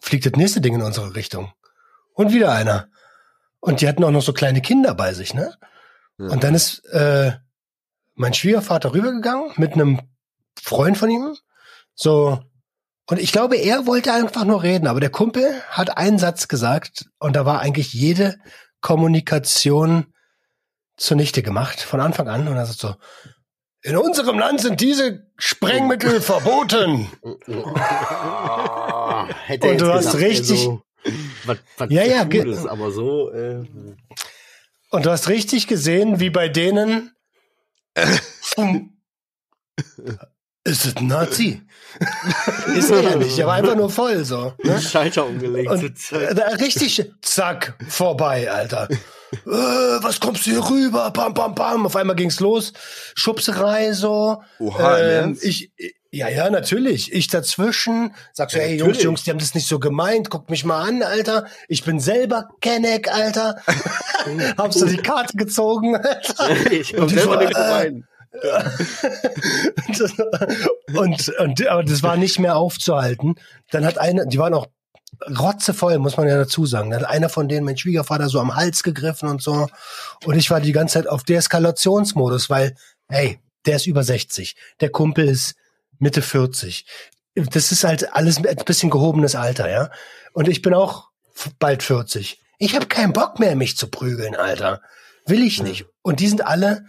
fliegt 0.00 0.24
das 0.24 0.32
nächste 0.32 0.62
Ding 0.62 0.74
in 0.74 0.82
unsere 0.82 1.14
Richtung. 1.14 1.52
Und 2.14 2.32
wieder 2.32 2.52
einer. 2.52 2.88
Und 3.60 3.80
die 3.80 3.88
hatten 3.88 4.02
auch 4.04 4.10
noch 4.10 4.22
so 4.22 4.32
kleine 4.32 4.60
Kinder 4.60 4.94
bei 4.94 5.12
sich, 5.14 5.34
ne? 5.34 5.54
Ja. 6.18 6.26
Und 6.28 6.44
dann 6.44 6.54
ist 6.54 6.84
äh, 6.92 7.32
mein 8.14 8.34
Schwiegervater 8.34 8.92
rübergegangen 8.92 9.52
mit 9.56 9.72
einem 9.74 10.00
Freund 10.60 10.98
von 10.98 11.10
ihm. 11.10 11.36
So. 11.94 12.40
Und 13.08 13.18
ich 13.18 13.32
glaube, 13.32 13.56
er 13.56 13.86
wollte 13.86 14.12
einfach 14.12 14.44
nur 14.44 14.62
reden, 14.62 14.86
aber 14.86 15.00
der 15.00 15.10
Kumpel 15.10 15.60
hat 15.70 15.96
einen 15.96 16.18
Satz 16.18 16.48
gesagt 16.48 17.06
und 17.18 17.34
da 17.36 17.44
war 17.46 17.60
eigentlich 17.60 17.92
jede 17.92 18.36
Kommunikation 18.80 20.06
zunichte 20.96 21.42
gemacht, 21.42 21.80
von 21.80 22.00
Anfang 22.00 22.28
an. 22.28 22.46
Und 22.48 22.56
er 22.56 22.66
sagt 22.66 22.78
so, 22.80 22.94
in 23.82 23.96
unserem 23.96 24.38
Land 24.38 24.60
sind 24.60 24.80
diese 24.80 25.26
Sprengmittel 25.36 26.20
verboten. 26.22 27.10
Hätte 29.46 29.68
Und 29.70 29.80
du 29.80 29.92
hast 29.92 30.14
richtig- 30.16 30.50
Also, 30.66 30.82
was, 31.44 31.58
was 31.76 31.90
Ja, 31.90 32.04
ja, 32.04 32.24
Cooles, 32.24 32.66
aber 32.66 32.90
so. 32.90 33.30
Äh, 33.32 33.64
Und 34.90 35.06
du 35.06 35.10
hast 35.10 35.28
richtig 35.28 35.66
gesehen, 35.66 36.20
wie 36.20 36.30
bei 36.30 36.48
denen 36.48 37.12
um, 38.56 38.96
ist 40.64 40.86
es 40.86 40.96
ein 40.96 41.06
Nazi? 41.06 41.62
ist 42.76 42.90
er 42.90 43.02
ja 43.02 43.16
nicht, 43.16 43.38
er 43.38 43.46
war 43.46 43.54
einfach 43.54 43.76
nur 43.76 43.90
voll 43.90 44.24
so. 44.24 44.54
Ne? 44.62 44.80
Schalter 44.80 45.26
umgelegt. 45.26 45.70
Und 45.70 46.12
äh, 46.12 46.40
richtig, 46.54 47.10
zack, 47.20 47.76
vorbei, 47.88 48.50
Alter. 48.50 48.88
Äh, 48.90 49.48
was 49.48 50.20
kommst 50.20 50.46
du 50.46 50.50
hier 50.50 50.70
rüber? 50.70 51.10
Pam, 51.10 51.34
pam, 51.34 51.54
pam. 51.54 51.86
Auf 51.86 51.96
einmal 51.96 52.16
ging's 52.16 52.40
los. 52.40 52.72
Schubserei 53.14 53.92
so. 53.92 54.42
Oha, 54.58 54.98
Ernst? 54.98 55.44
ich, 55.44 55.72
ja, 56.14 56.28
ja, 56.28 56.50
natürlich. 56.50 57.10
Ich 57.12 57.28
dazwischen. 57.28 58.14
Sagst 58.34 58.54
du, 58.54 58.58
Ja, 58.60 58.64
hey, 58.66 58.72
Jungs, 58.76 58.80
natürlich. 58.88 59.04
Jungs, 59.04 59.24
die 59.24 59.30
haben 59.30 59.38
das 59.38 59.54
nicht 59.54 59.66
so 59.66 59.78
gemeint. 59.78 60.28
Guckt 60.28 60.50
mich 60.50 60.64
mal 60.64 60.86
an, 60.86 61.02
Alter. 61.02 61.46
Ich 61.68 61.84
bin 61.84 62.00
selber 62.00 62.48
Kenneck, 62.60 63.10
Alter. 63.10 63.56
Habst 64.58 64.80
du 64.82 64.86
die 64.86 64.98
Karte 64.98 65.36
gezogen, 65.36 65.96
Alter? 65.96 66.48
ich 66.70 66.94
komm 66.94 67.08
selber 67.08 67.36
war- 67.36 67.44
nicht 67.44 67.56
rein. 67.56 68.06
und, 70.94 71.28
und, 71.38 71.66
aber 71.66 71.84
das 71.84 72.02
war 72.02 72.16
nicht 72.16 72.38
mehr 72.38 72.56
aufzuhalten. 72.56 73.34
Dann 73.70 73.84
hat 73.84 73.98
eine, 73.98 74.26
die 74.26 74.38
waren 74.38 74.54
auch 74.54 74.66
rotzevoll, 75.38 75.98
muss 75.98 76.16
man 76.16 76.28
ja 76.28 76.36
dazu 76.36 76.66
sagen. 76.66 76.90
Dann 76.90 77.02
hat 77.02 77.08
einer 77.08 77.28
von 77.28 77.48
denen, 77.48 77.64
mein 77.64 77.76
Schwiegervater, 77.76 78.28
so 78.28 78.40
am 78.40 78.54
Hals 78.54 78.82
gegriffen 78.82 79.28
und 79.28 79.42
so. 79.42 79.68
Und 80.24 80.36
ich 80.36 80.50
war 80.50 80.60
die 80.60 80.72
ganze 80.72 80.94
Zeit 80.94 81.08
auf 81.08 81.22
Deeskalationsmodus, 81.24 82.50
weil, 82.50 82.74
hey, 83.08 83.38
der 83.66 83.76
ist 83.76 83.86
über 83.86 84.02
60. 84.02 84.56
Der 84.80 84.90
Kumpel 84.90 85.28
ist 85.28 85.54
Mitte 86.02 86.20
40. 86.20 86.84
Das 87.34 87.72
ist 87.72 87.84
halt 87.84 88.12
alles 88.12 88.36
ein 88.38 88.56
bisschen 88.66 88.90
gehobenes 88.90 89.34
Alter, 89.34 89.70
ja. 89.70 89.90
Und 90.34 90.48
ich 90.48 90.60
bin 90.60 90.74
auch 90.74 91.08
bald 91.58 91.82
40. 91.82 92.40
Ich 92.58 92.74
habe 92.74 92.86
keinen 92.86 93.12
Bock 93.12 93.38
mehr, 93.38 93.56
mich 93.56 93.76
zu 93.76 93.88
prügeln, 93.88 94.36
Alter. 94.36 94.82
Will 95.26 95.42
ich 95.42 95.62
nicht. 95.62 95.86
Und 96.02 96.20
die 96.20 96.28
sind 96.28 96.44
alle 96.44 96.84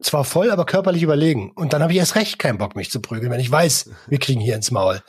zwar 0.00 0.24
voll, 0.24 0.50
aber 0.50 0.66
körperlich 0.66 1.02
überlegen. 1.02 1.52
Und 1.54 1.72
dann 1.72 1.82
habe 1.82 1.92
ich 1.92 1.98
erst 1.98 2.16
recht 2.16 2.38
keinen 2.38 2.58
Bock, 2.58 2.74
mich 2.74 2.90
zu 2.90 3.00
prügeln, 3.00 3.30
wenn 3.30 3.40
ich 3.40 3.50
weiß, 3.50 3.90
wir 4.08 4.18
kriegen 4.18 4.40
hier 4.40 4.56
ins 4.56 4.70
Maul. 4.70 5.02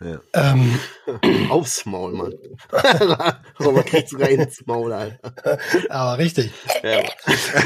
Ja. 0.00 0.20
Ähm, 0.32 0.78
Aufs 1.50 1.84
Maul, 1.86 2.12
Mann. 2.12 2.34
Robert 3.58 3.86
kriegt 3.86 4.10
sogar 4.10 4.28
ins 4.28 4.64
Maul, 4.66 4.92
Alter. 4.92 5.58
aber 5.88 6.18
richtig. 6.18 6.52
Ja. 6.82 7.02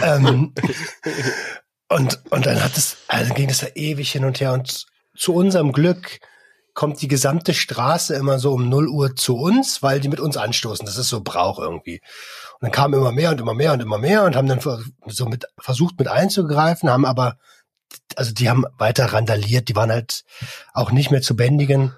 ähm, 0.03 0.55
und, 1.93 2.23
und 2.31 2.47
dann 2.47 2.63
hat 2.63 2.77
es, 2.77 2.97
also 3.09 3.35
ging 3.35 3.51
es 3.51 3.59
da 3.59 3.69
ewig 3.75 4.11
hin 4.11 4.25
und 4.25 4.41
her. 4.41 4.53
Und 4.53 4.87
zu 5.17 5.35
unserem 5.35 5.73
Glück 5.73 6.21
kommt 6.75 7.03
die 7.03 7.09
gesamte 7.09 7.53
Straße 7.53 8.15
immer 8.15 8.39
so 8.39 8.53
um 8.53 8.69
0 8.69 8.89
Uhr 8.89 9.17
zu 9.17 9.37
uns, 9.37 9.83
weil 9.83 10.01
die 10.01 10.09
mit 10.09 10.21
uns 10.21 10.37
anstoßen. 10.37 10.87
Das 10.87 10.97
ist 10.97 11.09
so 11.09 11.21
Brauch 11.21 11.59
irgendwie. 11.59 12.01
Und 12.55 12.63
dann 12.63 12.71
kamen 12.71 12.95
immer 12.95 13.13
mehr 13.13 13.31
und 13.31 13.41
immer 13.41 13.55
mehr 13.55 13.73
und 13.75 13.81
immer 13.81 13.99
mehr 13.99 14.25
und 14.25 14.37
haben 14.37 14.49
dann 14.49 14.61
so 14.61 15.27
mit, 15.27 15.45
versucht 15.59 15.99
mit 15.99 16.09
einzugreifen, 16.09 16.89
haben 16.89 17.05
aber, 17.05 17.37
also 18.17 18.33
die 18.33 18.49
haben 18.49 18.65
weiter 18.79 19.07
randaliert, 19.07 19.69
die 19.69 19.77
waren 19.77 19.91
halt 19.91 20.25
auch 20.73 20.93
nicht 20.93 21.11
mehr 21.11 21.23
zu 21.23 21.37
bändigen. 21.37 21.95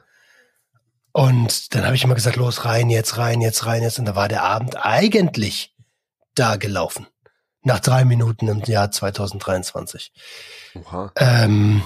Und 1.13 1.75
dann 1.75 1.85
habe 1.85 1.95
ich 1.95 2.03
immer 2.03 2.17
gesagt, 2.17 2.37
los, 2.37 2.65
rein 2.65 2.91
jetzt, 2.91 3.17
rein 3.17 3.41
jetzt, 3.41 3.67
rein 3.67 3.83
jetzt. 3.83 4.01
Und 4.01 4.07
da 4.07 4.17
war 4.17 4.27
der 4.27 4.43
Abend 4.43 4.85
eigentlich 4.85 5.73
da 6.35 6.57
gelaufen. 6.57 7.07
Nach 7.65 7.81
drei 7.81 8.05
Minuten 8.05 8.49
im 8.49 8.63
Jahr 8.63 8.91
2023. 8.91 10.13
Oha. 10.75 11.13
Ähm, 11.17 11.83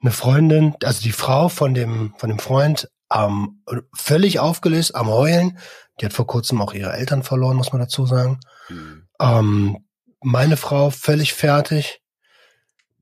eine 0.00 0.10
Freundin, 0.10 0.74
also 0.84 1.02
die 1.02 1.12
Frau 1.12 1.48
von 1.48 1.74
dem, 1.74 2.14
von 2.18 2.28
dem 2.28 2.38
Freund, 2.38 2.88
ähm, 3.12 3.62
völlig 3.94 4.38
aufgelöst, 4.38 4.94
am 4.94 5.08
Heulen. 5.08 5.58
Die 6.00 6.04
hat 6.04 6.12
vor 6.12 6.26
kurzem 6.26 6.60
auch 6.60 6.74
ihre 6.74 6.92
Eltern 6.92 7.22
verloren, 7.22 7.56
muss 7.56 7.72
man 7.72 7.80
dazu 7.80 8.06
sagen. 8.06 8.40
Hm. 8.66 9.08
Ähm, 9.20 9.78
meine 10.20 10.56
Frau 10.56 10.90
völlig 10.90 11.34
fertig. 11.34 12.02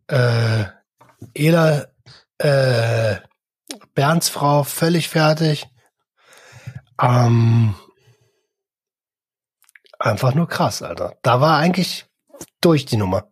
Äh, 0.06 0.64
Ela, 1.34 1.86
äh, 2.38 3.16
Bernds 3.94 4.28
Frau 4.28 4.64
völlig 4.64 5.08
fertig. 5.08 5.66
Ähm, 7.00 7.74
einfach 9.98 10.34
nur 10.34 10.48
krass, 10.48 10.82
Alter. 10.82 11.16
Da 11.22 11.40
war 11.40 11.58
eigentlich 11.58 12.06
durch 12.60 12.86
die 12.86 12.96
Nummer. 12.96 13.28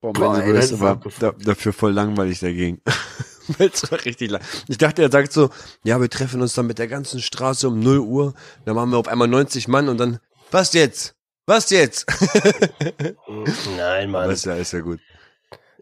Boah, 0.00 0.12
Boah, 0.12 0.32
mein 0.32 0.42
ey, 0.42 0.52
das 0.54 0.72
abgefahren. 0.72 1.36
da, 1.38 1.44
dafür 1.52 1.72
voll 1.72 1.92
langweilig 1.92 2.40
dagegen. 2.40 2.80
Weil 3.58 3.70
es 3.72 3.90
war 3.90 4.02
richtig 4.04 4.30
lang. 4.30 4.42
Ich 4.68 4.78
dachte, 4.78 5.02
er 5.02 5.10
sagt 5.10 5.32
so, 5.32 5.50
ja, 5.82 6.00
wir 6.00 6.08
treffen 6.08 6.40
uns 6.40 6.54
dann 6.54 6.66
mit 6.66 6.78
der 6.78 6.88
ganzen 6.88 7.20
Straße 7.20 7.68
um 7.68 7.80
0 7.80 7.98
Uhr. 7.98 8.34
Dann 8.64 8.76
machen 8.76 8.90
wir 8.90 8.98
auf 8.98 9.08
einmal 9.08 9.28
90 9.28 9.68
Mann 9.68 9.88
und 9.88 9.98
dann, 9.98 10.20
was 10.50 10.72
jetzt? 10.72 11.16
Was 11.46 11.70
jetzt? 11.70 12.06
Nein, 13.76 14.10
Mann. 14.10 14.30
ist 14.30 14.44
ja, 14.44 14.54
ist 14.54 14.72
ja 14.72 14.80
gut. 14.80 15.00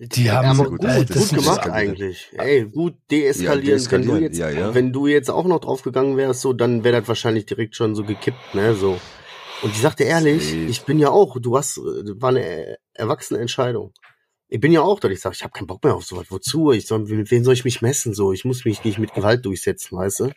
Die 0.01 0.31
haben 0.31 0.47
aber 0.47 0.65
so 0.65 0.71
gut, 0.71 0.81
gut, 0.81 0.89
äh, 0.91 1.05
gut, 1.07 1.29
gemacht 1.31 1.69
eigentlich. 1.69 2.31
Ey, 2.39 2.65
gut 2.67 2.95
deeskalieren. 3.11 3.65
Ja, 3.65 3.73
deeskalieren, 3.73 4.15
Wenn, 4.15 4.21
du 4.21 4.25
jetzt, 4.27 4.39
ja, 4.39 4.51
ja. 4.51 4.75
wenn 4.75 4.93
du 4.93 5.07
jetzt 5.09 5.29
auch 5.29 5.45
noch 5.45 5.59
drauf 5.59 5.83
gegangen 5.83 6.17
wärst, 6.17 6.43
so, 6.43 6.53
dann 6.53 6.85
wäre 6.85 7.01
das 7.01 7.09
wahrscheinlich 7.09 7.47
direkt 7.47 7.75
schon 7.75 7.97
so 7.97 8.05
gekippt, 8.05 8.55
ne, 8.55 8.77
so. 8.77 9.01
Und 9.63 9.73
ich 9.73 9.81
sagte 9.81 10.05
ehrlich, 10.05 10.45
Safe. 10.45 10.67
ich 10.67 10.83
bin 10.85 11.01
ja 11.01 11.11
auch, 11.11 11.37
du 11.41 11.57
hast, 11.57 11.79
war 11.79 12.29
eine 12.29 12.79
erwachsene 12.95 13.41
Entscheidung. 13.41 13.93
Ich 14.49 14.61
bin 14.61 14.71
ja 14.71 14.83
auch 14.83 15.01
dort, 15.01 15.13
ich 15.13 15.21
sage, 15.21 15.35
ich 15.35 15.43
habe 15.43 15.53
keinen 15.53 15.67
Bock 15.67 15.83
mehr 15.83 15.97
auf 15.97 16.05
sowas. 16.05 16.27
Wozu? 16.31 16.71
Ich 16.71 16.87
soll, 16.87 17.01
mit 17.01 17.31
wem 17.33 17.45
soll 17.45 17.55
ich 17.55 17.65
mich 17.65 17.83
messen? 17.83 18.15
So, 18.15 18.33
ich 18.33 18.45
muss 18.45 18.65
mich 18.65 18.85
nicht 18.85 18.99
mit 18.99 19.15
Gewalt 19.15 19.45
durchsetzen, 19.45 19.99
weißt 19.99 20.21
du? 20.21 20.33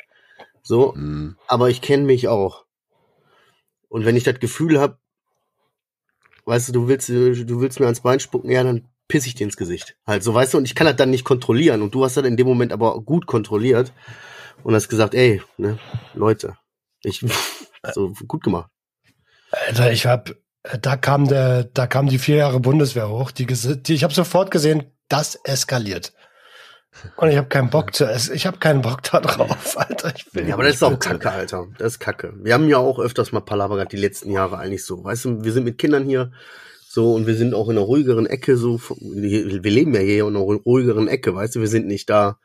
So, 0.63 0.95
Hm. 0.95 1.37
aber 1.47 1.69
ich 1.69 1.81
kenne 1.81 2.03
mich 2.03 2.27
auch. 2.27 2.65
Und 3.89 4.05
wenn 4.05 4.15
ich 4.15 4.23
das 4.23 4.39
Gefühl 4.39 4.79
habe, 4.79 4.97
weißt 6.45 6.69
du, 6.69 6.73
du 6.73 6.87
willst, 6.87 7.09
du 7.09 7.61
willst 7.61 7.79
mir 7.79 7.85
ans 7.85 8.01
Bein 8.01 8.19
spucken, 8.19 8.49
ja, 8.49 8.63
dann 8.63 8.87
piss 9.11 9.27
ich 9.27 9.35
dir 9.35 9.43
ins 9.43 9.57
Gesicht. 9.57 9.97
Halt, 10.07 10.23
so 10.23 10.33
weißt 10.33 10.53
du, 10.53 10.57
und 10.57 10.63
ich 10.63 10.73
kann 10.73 10.87
das 10.87 10.95
dann 10.95 11.09
nicht 11.09 11.25
kontrollieren. 11.25 11.81
Und 11.81 11.93
du 11.93 12.05
hast 12.05 12.15
das 12.15 12.23
in 12.23 12.37
dem 12.37 12.47
Moment 12.47 12.71
aber 12.71 13.01
gut 13.01 13.25
kontrolliert 13.25 13.91
und 14.63 14.73
hast 14.73 14.87
gesagt, 14.87 15.13
ey, 15.13 15.41
ne, 15.57 15.77
Leute, 16.13 16.55
ich, 17.03 17.25
so 17.93 18.13
gut 18.25 18.41
gemacht. 18.41 18.71
Alter, 19.51 19.91
ich 19.91 20.05
hab, 20.05 20.33
da 20.81 20.95
kam 20.95 21.27
der, 21.27 21.65
da 21.65 21.87
kam 21.87 22.07
die 22.07 22.19
vier 22.19 22.37
Jahre 22.37 22.61
Bundeswehr 22.61 23.09
hoch. 23.09 23.31
Die, 23.31 23.45
die 23.45 23.93
ich 23.93 24.03
habe 24.05 24.13
sofort 24.13 24.49
gesehen, 24.49 24.85
das 25.09 25.35
eskaliert. 25.43 26.13
Und 27.17 27.29
ich 27.29 27.35
habe 27.35 27.49
keinen 27.49 27.69
Bock 27.69 27.93
zu 27.93 28.05
essen. 28.05 28.33
Ich 28.33 28.47
habe 28.47 28.59
keinen 28.59 28.81
Bock 28.81 29.03
da 29.03 29.19
drauf, 29.19 29.77
Alter. 29.77 30.13
Ich 30.15 30.33
will 30.33 30.47
ja, 30.47 30.53
aber 30.53 30.63
das 30.63 30.75
ist 30.75 30.83
auch 30.83 30.97
Kacke, 30.97 31.31
Alter. 31.31 31.67
Das 31.77 31.93
ist 31.93 31.99
Kacke. 31.99 32.33
Wir 32.41 32.53
haben 32.53 32.69
ja 32.69 32.77
auch 32.77 32.97
öfters 32.97 33.33
mal 33.33 33.41
Palaver 33.41 33.75
gehabt, 33.75 33.91
die 33.91 33.97
letzten 33.97 34.31
Jahre 34.31 34.57
eigentlich 34.57 34.85
so. 34.85 35.03
Weißt 35.03 35.25
du, 35.25 35.43
wir 35.43 35.51
sind 35.51 35.65
mit 35.65 35.77
Kindern 35.77 36.05
hier 36.05 36.31
so 36.93 37.13
und 37.13 37.25
wir 37.25 37.35
sind 37.35 37.53
auch 37.53 37.69
in 37.69 37.77
einer 37.77 37.85
ruhigeren 37.85 38.25
Ecke 38.25 38.57
so. 38.57 38.81
Wir 38.99 39.45
leben 39.61 39.93
ja 39.93 40.01
hier 40.01 40.27
in 40.27 40.35
einer 40.35 40.43
ruhigeren 40.43 41.07
Ecke, 41.07 41.33
weißt 41.33 41.55
du. 41.55 41.61
Wir 41.61 41.69
sind 41.69 41.87
nicht 41.87 42.09
da, 42.09 42.37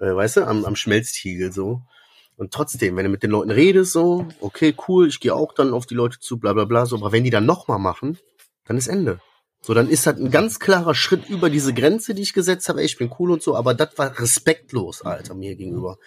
äh, 0.00 0.12
weißt 0.12 0.38
du, 0.38 0.46
am, 0.48 0.64
am 0.64 0.74
Schmelztiegel 0.74 1.52
so. 1.52 1.82
Und 2.36 2.52
trotzdem, 2.52 2.96
wenn 2.96 3.04
du 3.04 3.10
mit 3.10 3.22
den 3.22 3.30
Leuten 3.30 3.52
redest, 3.52 3.92
so, 3.92 4.26
okay, 4.40 4.74
cool, 4.88 5.06
ich 5.06 5.20
gehe 5.20 5.32
auch 5.32 5.54
dann 5.54 5.74
auf 5.74 5.86
die 5.86 5.94
Leute 5.94 6.18
zu, 6.18 6.38
bla 6.38 6.54
bla 6.54 6.64
bla, 6.64 6.86
so, 6.86 6.96
aber 6.96 7.12
wenn 7.12 7.22
die 7.22 7.30
dann 7.30 7.46
nochmal 7.46 7.78
machen, 7.78 8.18
dann 8.64 8.78
ist 8.78 8.88
Ende. 8.88 9.20
So, 9.60 9.74
dann 9.74 9.88
ist 9.88 10.08
das 10.08 10.16
ein 10.16 10.32
ganz 10.32 10.58
klarer 10.58 10.96
Schritt 10.96 11.30
über 11.30 11.48
diese 11.48 11.72
Grenze, 11.72 12.14
die 12.14 12.22
ich 12.22 12.32
gesetzt 12.32 12.68
habe. 12.68 12.80
Ey, 12.80 12.86
ich 12.86 12.98
bin 12.98 13.12
cool 13.20 13.30
und 13.30 13.44
so, 13.44 13.54
aber 13.54 13.74
das 13.74 13.96
war 13.96 14.18
respektlos, 14.18 15.02
Alter, 15.02 15.34
mir 15.34 15.54
gegenüber. 15.54 15.98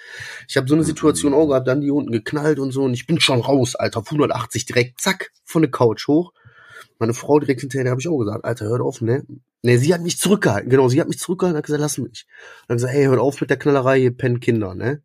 Ich 0.50 0.58
habe 0.58 0.68
so 0.68 0.76
eine 0.76 0.84
Situation 0.84 1.34
auch 1.34 1.48
gehabt, 1.48 1.70
dann 1.70 1.80
die 1.80 1.90
unten 1.90 2.12
geknallt 2.12 2.60
und 2.60 2.72
so 2.72 2.84
und 2.84 2.94
ich 2.94 3.08
bin 3.08 3.22
schon 3.22 3.40
raus, 3.40 3.76
Alter, 3.76 4.00
auf 4.00 4.08
180 4.08 4.66
direkt, 4.66 5.00
zack, 5.00 5.32
von 5.46 5.62
der 5.62 5.72
Couch 5.72 6.06
hoch. 6.10 6.34
Meine 7.00 7.14
Frau 7.14 7.40
direkt 7.40 7.62
hinterher, 7.62 7.92
habe 7.92 8.02
ich 8.02 8.08
auch 8.08 8.18
gesagt, 8.18 8.46
Alter, 8.46 8.66
hört 8.66 8.82
auf, 8.82 9.02
ne? 9.02 9.26
Ne, 9.62 9.78
sie 9.78 9.94
hat 9.94 10.02
mich 10.02 10.18
zurückgehalten, 10.18 10.70
genau, 10.70 10.88
sie 10.90 11.02
hat 11.02 11.08
mich 11.08 11.20
zurückgehalten, 11.20 11.58
hat 11.58 11.66
gesagt, 11.66 11.82
lass 11.82 11.98
mich. 11.98 12.26
Dann 12.68 12.78
gesagt, 12.78 12.94
hey, 12.94 13.06
hört 13.06 13.20
auf 13.20 13.42
mit 13.42 13.50
der 13.50 13.58
Knallerei, 13.58 14.00
hier 14.00 14.16
pennen 14.16 14.40
Kinder, 14.40 14.76
ne? 14.76 15.02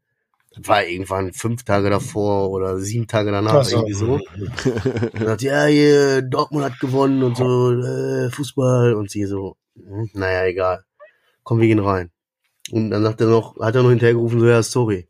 Das 0.53 0.67
war 0.67 0.85
irgendwann 0.85 1.33
fünf 1.33 1.65
Tage 1.65 1.91
davor 1.91 2.51
oder 2.51 2.79
sieben 2.79 3.07
Tage 3.07 3.31
danach, 3.31 3.65
so. 3.65 3.77
irgendwie 3.77 3.95
so. 3.95 4.15
Und 4.15 5.25
sagt, 5.25 5.43
ja, 5.43 5.65
hier, 5.67 6.23
Dortmund 6.23 6.65
hat 6.65 6.81
gewonnen 6.81 7.23
und 7.23 7.37
so, 7.37 7.73
äh, 7.73 8.31
Fußball 8.31 8.95
und 8.95 9.11
sie 9.11 9.25
so, 9.25 9.57
hm, 9.77 10.11
naja, 10.15 10.47
egal. 10.47 10.85
Komm, 11.45 11.61
wir 11.61 11.69
gehen 11.69 11.79
rein. 11.79 12.11
Und 12.71 12.91
dann 12.91 13.03
sagt 13.03 13.21
er 13.21 13.29
noch, 13.29 13.59
hat 13.61 13.75
er 13.75 13.83
noch 13.83 13.91
hinterhergerufen, 13.91 14.41
so, 14.41 14.47
ja, 14.47 14.63
sorry. 14.63 15.09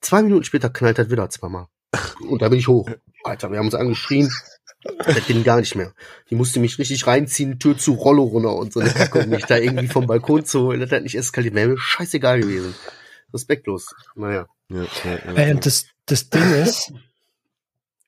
Zwei 0.00 0.22
Minuten 0.22 0.44
später 0.44 0.70
knallt 0.70 0.98
das 0.98 1.10
wieder 1.10 1.28
zweimal. 1.30 1.66
Und 2.28 2.42
da 2.42 2.48
bin 2.48 2.58
ich 2.58 2.68
hoch. 2.68 2.88
Alter, 3.24 3.50
wir 3.50 3.58
haben 3.58 3.66
uns 3.66 3.74
angeschrien. 3.74 4.30
Das 4.82 5.26
ging 5.26 5.42
gar 5.42 5.58
nicht 5.58 5.74
mehr. 5.74 5.92
Die 6.30 6.34
musste 6.34 6.60
mich 6.60 6.78
richtig 6.78 7.06
reinziehen, 7.06 7.58
Tür 7.58 7.76
zu, 7.76 7.94
Rollo 7.94 8.22
runter 8.22 8.54
und 8.54 8.72
so 8.72 8.80
eine 8.80 8.90
Kacke, 8.90 9.24
um 9.24 9.30
mich 9.30 9.44
da 9.44 9.56
irgendwie 9.58 9.88
vom 9.88 10.06
Balkon 10.06 10.44
zu 10.44 10.62
holen. 10.62 10.80
Das 10.80 10.92
hat 10.92 11.02
nicht 11.02 11.16
eskaliert. 11.16 11.54
Wäre 11.54 11.68
mir 11.68 11.78
scheißegal 11.78 12.40
gewesen 12.40 12.74
respektlos. 13.32 13.94
Naja. 14.14 14.46
Ja, 14.68 14.82
ja, 15.04 15.34
ja. 15.34 15.50
Und 15.52 15.66
das, 15.66 15.86
das 16.06 16.28
Ding 16.30 16.50
ist, 16.52 16.92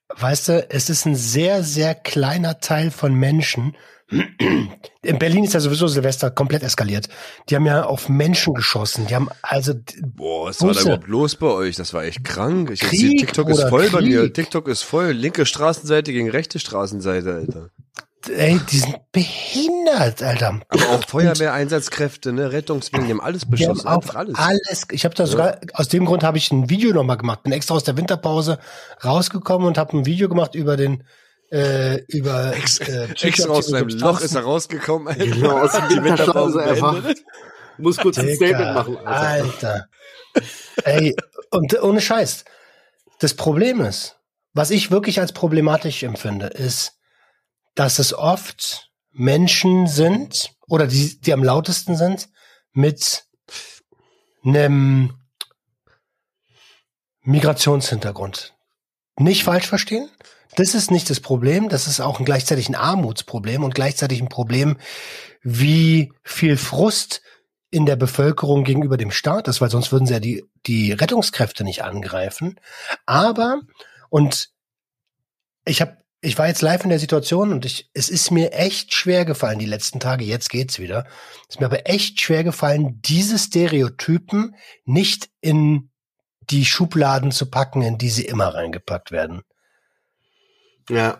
weißt 0.09 0.49
du, 0.49 0.69
es 0.69 0.89
ist 0.89 1.05
ein 1.05 1.15
sehr, 1.15 1.63
sehr 1.63 1.95
kleiner 1.95 2.59
Teil 2.59 2.91
von 2.91 3.13
Menschen. 3.13 3.75
In 4.11 5.19
Berlin 5.19 5.45
ist 5.45 5.53
ja 5.53 5.59
sowieso 5.59 5.87
Silvester 5.87 6.31
komplett 6.31 6.63
eskaliert. 6.63 7.07
Die 7.49 7.55
haben 7.55 7.65
ja 7.65 7.85
auf 7.85 8.09
Menschen 8.09 8.53
geschossen. 8.53 9.07
Die 9.07 9.15
haben 9.15 9.29
also. 9.41 9.73
Boah, 10.03 10.47
was 10.47 10.61
war 10.61 10.73
da 10.73 10.81
überhaupt 10.81 11.07
los 11.07 11.35
bei 11.35 11.47
euch? 11.47 11.75
Das 11.75 11.93
war 11.93 12.03
echt 12.03 12.23
krank. 12.23 12.71
Ich 12.71 12.81
Krieg 12.81 13.19
TikTok 13.19 13.49
ist 13.49 13.63
voll 13.69 13.83
Krieg. 13.83 13.91
bei 13.93 14.01
mir. 14.01 14.31
TikTok 14.31 14.67
ist 14.67 14.83
voll. 14.83 15.11
Linke 15.11 15.45
Straßenseite 15.45 16.11
gegen 16.11 16.29
rechte 16.29 16.59
Straßenseite, 16.59 17.33
Alter 17.33 17.69
ey, 18.29 18.59
die 18.69 18.77
sind 18.77 18.99
behindert, 19.11 20.21
Alter. 20.21 20.61
Aber 20.69 20.89
auch 20.89 21.03
Feuerwehreinsatzkräfte, 21.07 22.33
ne, 22.33 22.51
Rettungswillen, 22.51 23.05
die 23.05 23.11
haben 23.11 23.21
alles 23.21 23.49
beschossen, 23.49 23.85
haben 23.85 24.01
einfach 24.01 24.15
alles. 24.15 24.35
Alles. 24.35 24.87
Ich 24.91 25.05
habe 25.05 25.15
da 25.15 25.25
sogar 25.25 25.59
aus 25.73 25.87
dem 25.87 26.05
Grund 26.05 26.23
habe 26.23 26.37
ich 26.37 26.51
ein 26.51 26.69
Video 26.69 26.93
nochmal 26.93 27.17
gemacht, 27.17 27.43
bin 27.43 27.53
extra 27.53 27.75
aus 27.75 27.83
der 27.83 27.97
Winterpause 27.97 28.59
rausgekommen 29.03 29.67
und 29.67 29.77
habe 29.77 29.97
ein 29.97 30.05
Video 30.05 30.29
gemacht 30.29 30.55
über 30.55 30.77
den 30.77 31.03
äh, 31.51 32.03
über 32.07 32.55
Ex, 32.55 32.79
äh, 32.79 33.07
extra 33.21 33.49
aus 33.49 33.67
seinem 33.67 33.89
Loch 33.89 34.21
ist 34.21 34.35
er 34.35 34.43
rausgekommen, 34.43 35.07
Alter. 35.07 35.25
Genau, 35.25 35.59
aus 35.59 35.71
der 35.71 36.03
Winterpause 36.03 36.61
erwacht. 36.61 37.17
Muss 37.77 37.97
kurz 37.97 38.17
ein 38.17 38.33
Statement 38.35 38.73
machen, 38.73 38.97
Alter. 39.05 39.87
Alter. 40.33 40.45
ey, 40.85 41.15
und 41.49 41.81
ohne 41.81 42.01
Scheiß. 42.01 42.45
Das 43.19 43.33
Problem 43.33 43.81
ist, 43.81 44.17
was 44.53 44.71
ich 44.71 44.91
wirklich 44.91 45.19
als 45.19 45.33
problematisch 45.33 46.03
empfinde, 46.03 46.47
ist 46.47 46.93
dass 47.75 47.99
es 47.99 48.13
oft 48.13 48.91
Menschen 49.11 49.87
sind 49.87 50.53
oder 50.67 50.87
die, 50.87 51.19
die 51.19 51.33
am 51.33 51.43
lautesten 51.43 51.95
sind 51.95 52.29
mit 52.73 53.25
einem 54.43 55.17
Migrationshintergrund. 57.23 58.55
Nicht 59.17 59.43
falsch 59.43 59.67
verstehen. 59.67 60.09
Das 60.55 60.75
ist 60.75 60.91
nicht 60.91 61.09
das 61.09 61.19
Problem. 61.19 61.69
Das 61.69 61.87
ist 61.87 62.01
auch 62.01 62.23
gleichzeitig 62.23 62.69
ein 62.69 62.75
Armutsproblem 62.75 63.63
und 63.63 63.75
gleichzeitig 63.75 64.21
ein 64.21 64.29
Problem, 64.29 64.77
wie 65.41 66.11
viel 66.23 66.57
Frust 66.57 67.21
in 67.69 67.85
der 67.85 67.95
Bevölkerung 67.95 68.63
gegenüber 68.63 68.97
dem 68.97 69.11
Staat 69.11 69.47
ist, 69.47 69.61
weil 69.61 69.69
sonst 69.69 69.91
würden 69.91 70.05
sie 70.05 70.13
ja 70.13 70.19
die, 70.19 70.43
die 70.65 70.91
Rettungskräfte 70.91 71.63
nicht 71.63 71.83
angreifen. 71.83 72.59
Aber, 73.05 73.61
und 74.09 74.49
ich 75.65 75.81
habe 75.81 76.01
ich 76.23 76.37
war 76.37 76.47
jetzt 76.47 76.61
live 76.61 76.83
in 76.83 76.91
der 76.91 76.99
Situation 76.99 77.51
und 77.51 77.65
ich, 77.65 77.89
es 77.93 78.07
ist 78.07 78.29
mir 78.29 78.53
echt 78.53 78.93
schwer 78.93 79.25
gefallen, 79.25 79.57
die 79.57 79.65
letzten 79.65 79.99
Tage, 79.99 80.23
jetzt 80.23 80.49
geht's 80.49 80.77
wieder. 80.77 81.07
Es 81.49 81.55
ist 81.55 81.59
mir 81.59 81.65
aber 81.65 81.89
echt 81.89 82.21
schwer 82.21 82.43
gefallen, 82.43 83.01
diese 83.01 83.39
Stereotypen 83.39 84.55
nicht 84.85 85.31
in 85.41 85.89
die 86.41 86.65
Schubladen 86.65 87.31
zu 87.31 87.49
packen, 87.49 87.81
in 87.81 87.97
die 87.97 88.09
sie 88.09 88.25
immer 88.25 88.53
reingepackt 88.53 89.11
werden. 89.11 89.41
Ja. 90.89 91.19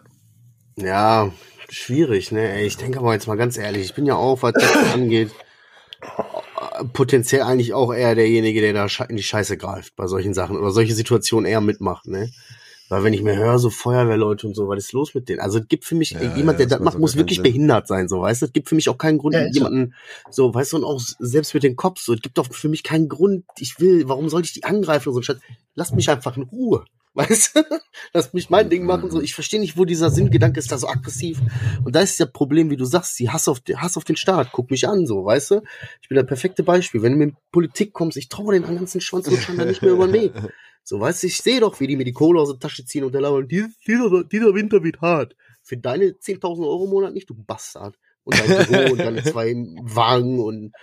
Ja, 0.77 1.31
schwierig, 1.69 2.31
ne? 2.31 2.63
Ich 2.63 2.77
denke 2.77 2.99
aber 2.99 3.13
jetzt 3.13 3.27
mal 3.27 3.37
ganz 3.37 3.57
ehrlich, 3.57 3.85
ich 3.85 3.93
bin 3.93 4.05
ja 4.05 4.15
auch, 4.15 4.41
was 4.41 4.53
das 4.53 4.75
angeht, 4.93 5.31
potenziell 6.93 7.43
eigentlich 7.43 7.73
auch 7.73 7.93
eher 7.93 8.15
derjenige, 8.15 8.61
der 8.61 8.73
da 8.73 8.87
in 9.05 9.17
die 9.17 9.23
Scheiße 9.23 9.57
greift 9.57 9.95
bei 9.95 10.07
solchen 10.07 10.33
Sachen 10.33 10.57
oder 10.57 10.71
solche 10.71 10.95
Situationen 10.95 11.49
eher 11.49 11.61
mitmacht, 11.61 12.07
ne? 12.07 12.31
Weil 12.89 13.05
wenn 13.05 13.13
ich 13.13 13.23
mir 13.23 13.37
höre, 13.37 13.57
so 13.57 13.69
Feuerwehrleute 13.69 14.45
und 14.45 14.53
so, 14.53 14.67
was 14.67 14.79
ist 14.79 14.91
los 14.91 15.15
mit 15.15 15.29
denen? 15.29 15.39
Also 15.39 15.59
es 15.59 15.67
gibt 15.69 15.85
für 15.85 15.95
mich, 15.95 16.11
ja, 16.11 16.35
jemand, 16.35 16.59
der 16.59 16.67
das, 16.67 16.81
macht, 16.81 16.99
muss 16.99 17.15
wirklich 17.15 17.37
Sinn. 17.37 17.43
behindert 17.43 17.87
sein, 17.87 18.09
so, 18.09 18.19
weißt 18.19 18.41
du? 18.41 18.47
Es 18.47 18.51
gibt 18.51 18.67
für 18.67 18.75
mich 18.75 18.89
auch 18.89 18.97
keinen 18.97 19.17
Grund, 19.17 19.33
ja, 19.33 19.47
jemanden, 19.47 19.93
so, 20.29 20.53
weißt 20.53 20.73
du, 20.73 20.77
und 20.77 20.83
auch 20.83 20.99
selbst 20.99 21.53
mit 21.53 21.63
dem 21.63 21.77
Kopf, 21.77 22.01
so, 22.01 22.13
es 22.13 22.21
gibt 22.21 22.37
doch 22.37 22.51
für 22.51 22.67
mich 22.67 22.83
keinen 22.83 23.07
Grund, 23.07 23.45
ich 23.59 23.79
will, 23.79 24.09
warum 24.09 24.27
sollte 24.27 24.47
ich 24.47 24.53
die 24.53 24.65
angreifen 24.65 25.07
und 25.07 25.15
so, 25.15 25.21
statt, 25.21 25.39
lass 25.73 25.93
mich 25.93 26.09
einfach 26.09 26.35
in 26.35 26.43
Ruhe. 26.43 26.83
Weißt 27.13 27.57
du? 27.57 27.63
Lass 28.13 28.33
mich 28.33 28.49
mein 28.49 28.69
Ding 28.69 28.85
machen. 28.85 29.11
So, 29.11 29.19
ich 29.19 29.33
verstehe 29.33 29.59
nicht, 29.59 29.77
wo 29.77 29.83
dieser 29.83 30.09
Sinngedanke 30.09 30.59
ist 30.59 30.71
da 30.71 30.77
so 30.77 30.87
aggressiv. 30.87 31.41
Und 31.83 31.93
da 31.93 31.99
ist 31.99 32.17
ja 32.19 32.25
Problem, 32.25 32.69
wie 32.69 32.77
du 32.77 32.85
sagst, 32.85 33.15
sie 33.17 33.29
Hass 33.29 33.49
auf, 33.49 33.61
Hass 33.75 33.97
auf 33.97 34.05
den 34.05 34.15
Staat. 34.15 34.51
Guck 34.53 34.71
mich 34.71 34.87
an, 34.87 35.05
so, 35.05 35.25
weißt 35.25 35.51
du? 35.51 35.61
Ich 36.01 36.07
bin 36.07 36.15
das 36.15 36.25
perfekte 36.25 36.63
Beispiel. 36.63 37.01
Wenn 37.01 37.13
du 37.13 37.17
mit 37.17 37.35
Politik 37.51 37.91
kommst, 37.91 38.15
ich 38.15 38.29
traue 38.29 38.53
den 38.53 38.63
ganzen 38.63 39.01
Schwanz 39.01 39.27
und 39.27 39.37
schon 39.39 39.57
da 39.57 39.65
nicht 39.65 39.81
mehr 39.81 39.91
über 39.91 40.07
den 40.07 40.13
Weg. 40.13 40.33
So, 40.83 40.99
weißt 40.99 41.21
du, 41.21 41.27
ich 41.27 41.37
sehe 41.37 41.59
doch, 41.59 41.79
wie 41.79 41.85
die 41.85 41.95
mir 41.95 42.05
die 42.05 42.11
Kohle 42.11 42.41
aus 42.41 42.49
der 42.49 42.57
Tasche 42.57 42.83
ziehen 42.83 43.03
und 43.03 43.13
der 43.13 43.21
labern, 43.21 43.47
dieser, 43.47 44.23
dieser 44.23 44.55
Winter 44.55 44.83
wird 44.83 44.99
hart. 44.99 45.35
Für 45.61 45.77
deine 45.77 46.05
10.000 46.05 46.63
Euro 46.63 46.85
im 46.85 46.89
Monat 46.89 47.13
nicht, 47.13 47.29
du 47.29 47.35
Bastard. 47.35 47.95
Und 48.23 48.39
dein 48.39 48.67
Büro 48.67 48.91
und 48.91 48.99
deine 48.99 49.23
zwei 49.23 49.53
Wagen 49.81 50.39
und 50.39 50.73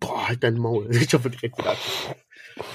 boah, 0.00 0.28
halt 0.28 0.42
dein 0.42 0.54
Maul. 0.54 0.88
Ich 0.94 1.12
hoffe 1.12 1.30
direkt 1.30 1.58
wieder. 1.58 1.76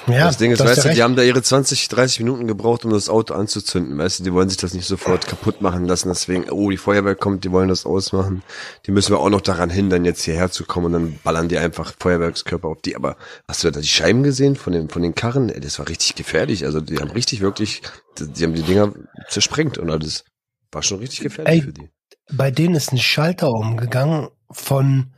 Ja, 0.07 0.25
das 0.25 0.37
Ding 0.37 0.51
ist, 0.51 0.63
weißt 0.63 0.85
du, 0.85 0.93
die 0.93 1.03
haben 1.03 1.15
da 1.15 1.23
ihre 1.23 1.41
20, 1.41 1.87
30 1.89 2.19
Minuten 2.19 2.47
gebraucht, 2.47 2.85
um 2.85 2.91
das 2.91 3.09
Auto 3.09 3.33
anzuzünden. 3.33 3.97
Weißt 3.97 4.19
du, 4.19 4.23
die 4.23 4.33
wollen 4.33 4.49
sich 4.49 4.57
das 4.57 4.73
nicht 4.73 4.87
sofort 4.87 5.27
kaputt 5.27 5.61
machen 5.61 5.85
lassen. 5.85 6.09
Deswegen, 6.09 6.49
oh, 6.49 6.69
die 6.69 6.77
Feuerwehr 6.77 7.15
kommt, 7.15 7.43
die 7.43 7.51
wollen 7.51 7.69
das 7.69 7.85
ausmachen. 7.85 8.43
Die 8.85 8.91
müssen 8.91 9.11
wir 9.11 9.19
auch 9.19 9.29
noch 9.29 9.41
daran 9.41 9.69
hindern, 9.69 10.05
jetzt 10.05 10.23
hierher 10.23 10.49
zu 10.51 10.65
kommen. 10.65 10.87
Und 10.87 10.93
dann 10.93 11.19
ballern 11.23 11.49
die 11.49 11.57
einfach 11.57 11.93
Feuerwerkskörper 11.99 12.67
auf 12.67 12.81
die. 12.81 12.95
Aber 12.95 13.17
hast 13.47 13.63
du 13.63 13.71
da 13.71 13.79
die 13.79 13.87
Scheiben 13.87 14.23
gesehen 14.23 14.55
von 14.55 14.73
den, 14.73 14.89
von 14.89 15.01
den 15.01 15.15
Karren? 15.15 15.51
Das 15.59 15.79
war 15.79 15.87
richtig 15.87 16.15
gefährlich. 16.15 16.65
Also 16.65 16.81
die 16.81 16.97
haben 16.97 17.11
richtig 17.11 17.41
wirklich, 17.41 17.81
die 18.17 18.43
haben 18.43 18.53
die 18.53 18.63
Dinger 18.63 18.93
zersprengt 19.29 19.77
und 19.77 19.89
alles. 19.89 20.23
War 20.71 20.83
schon 20.83 20.99
richtig 20.99 21.21
gefährlich 21.21 21.53
Ey, 21.53 21.61
für 21.61 21.73
die. 21.73 21.89
Bei 22.31 22.51
denen 22.51 22.75
ist 22.75 22.91
ein 22.91 22.97
Schalter 22.97 23.49
umgegangen 23.51 24.29
von, 24.51 25.13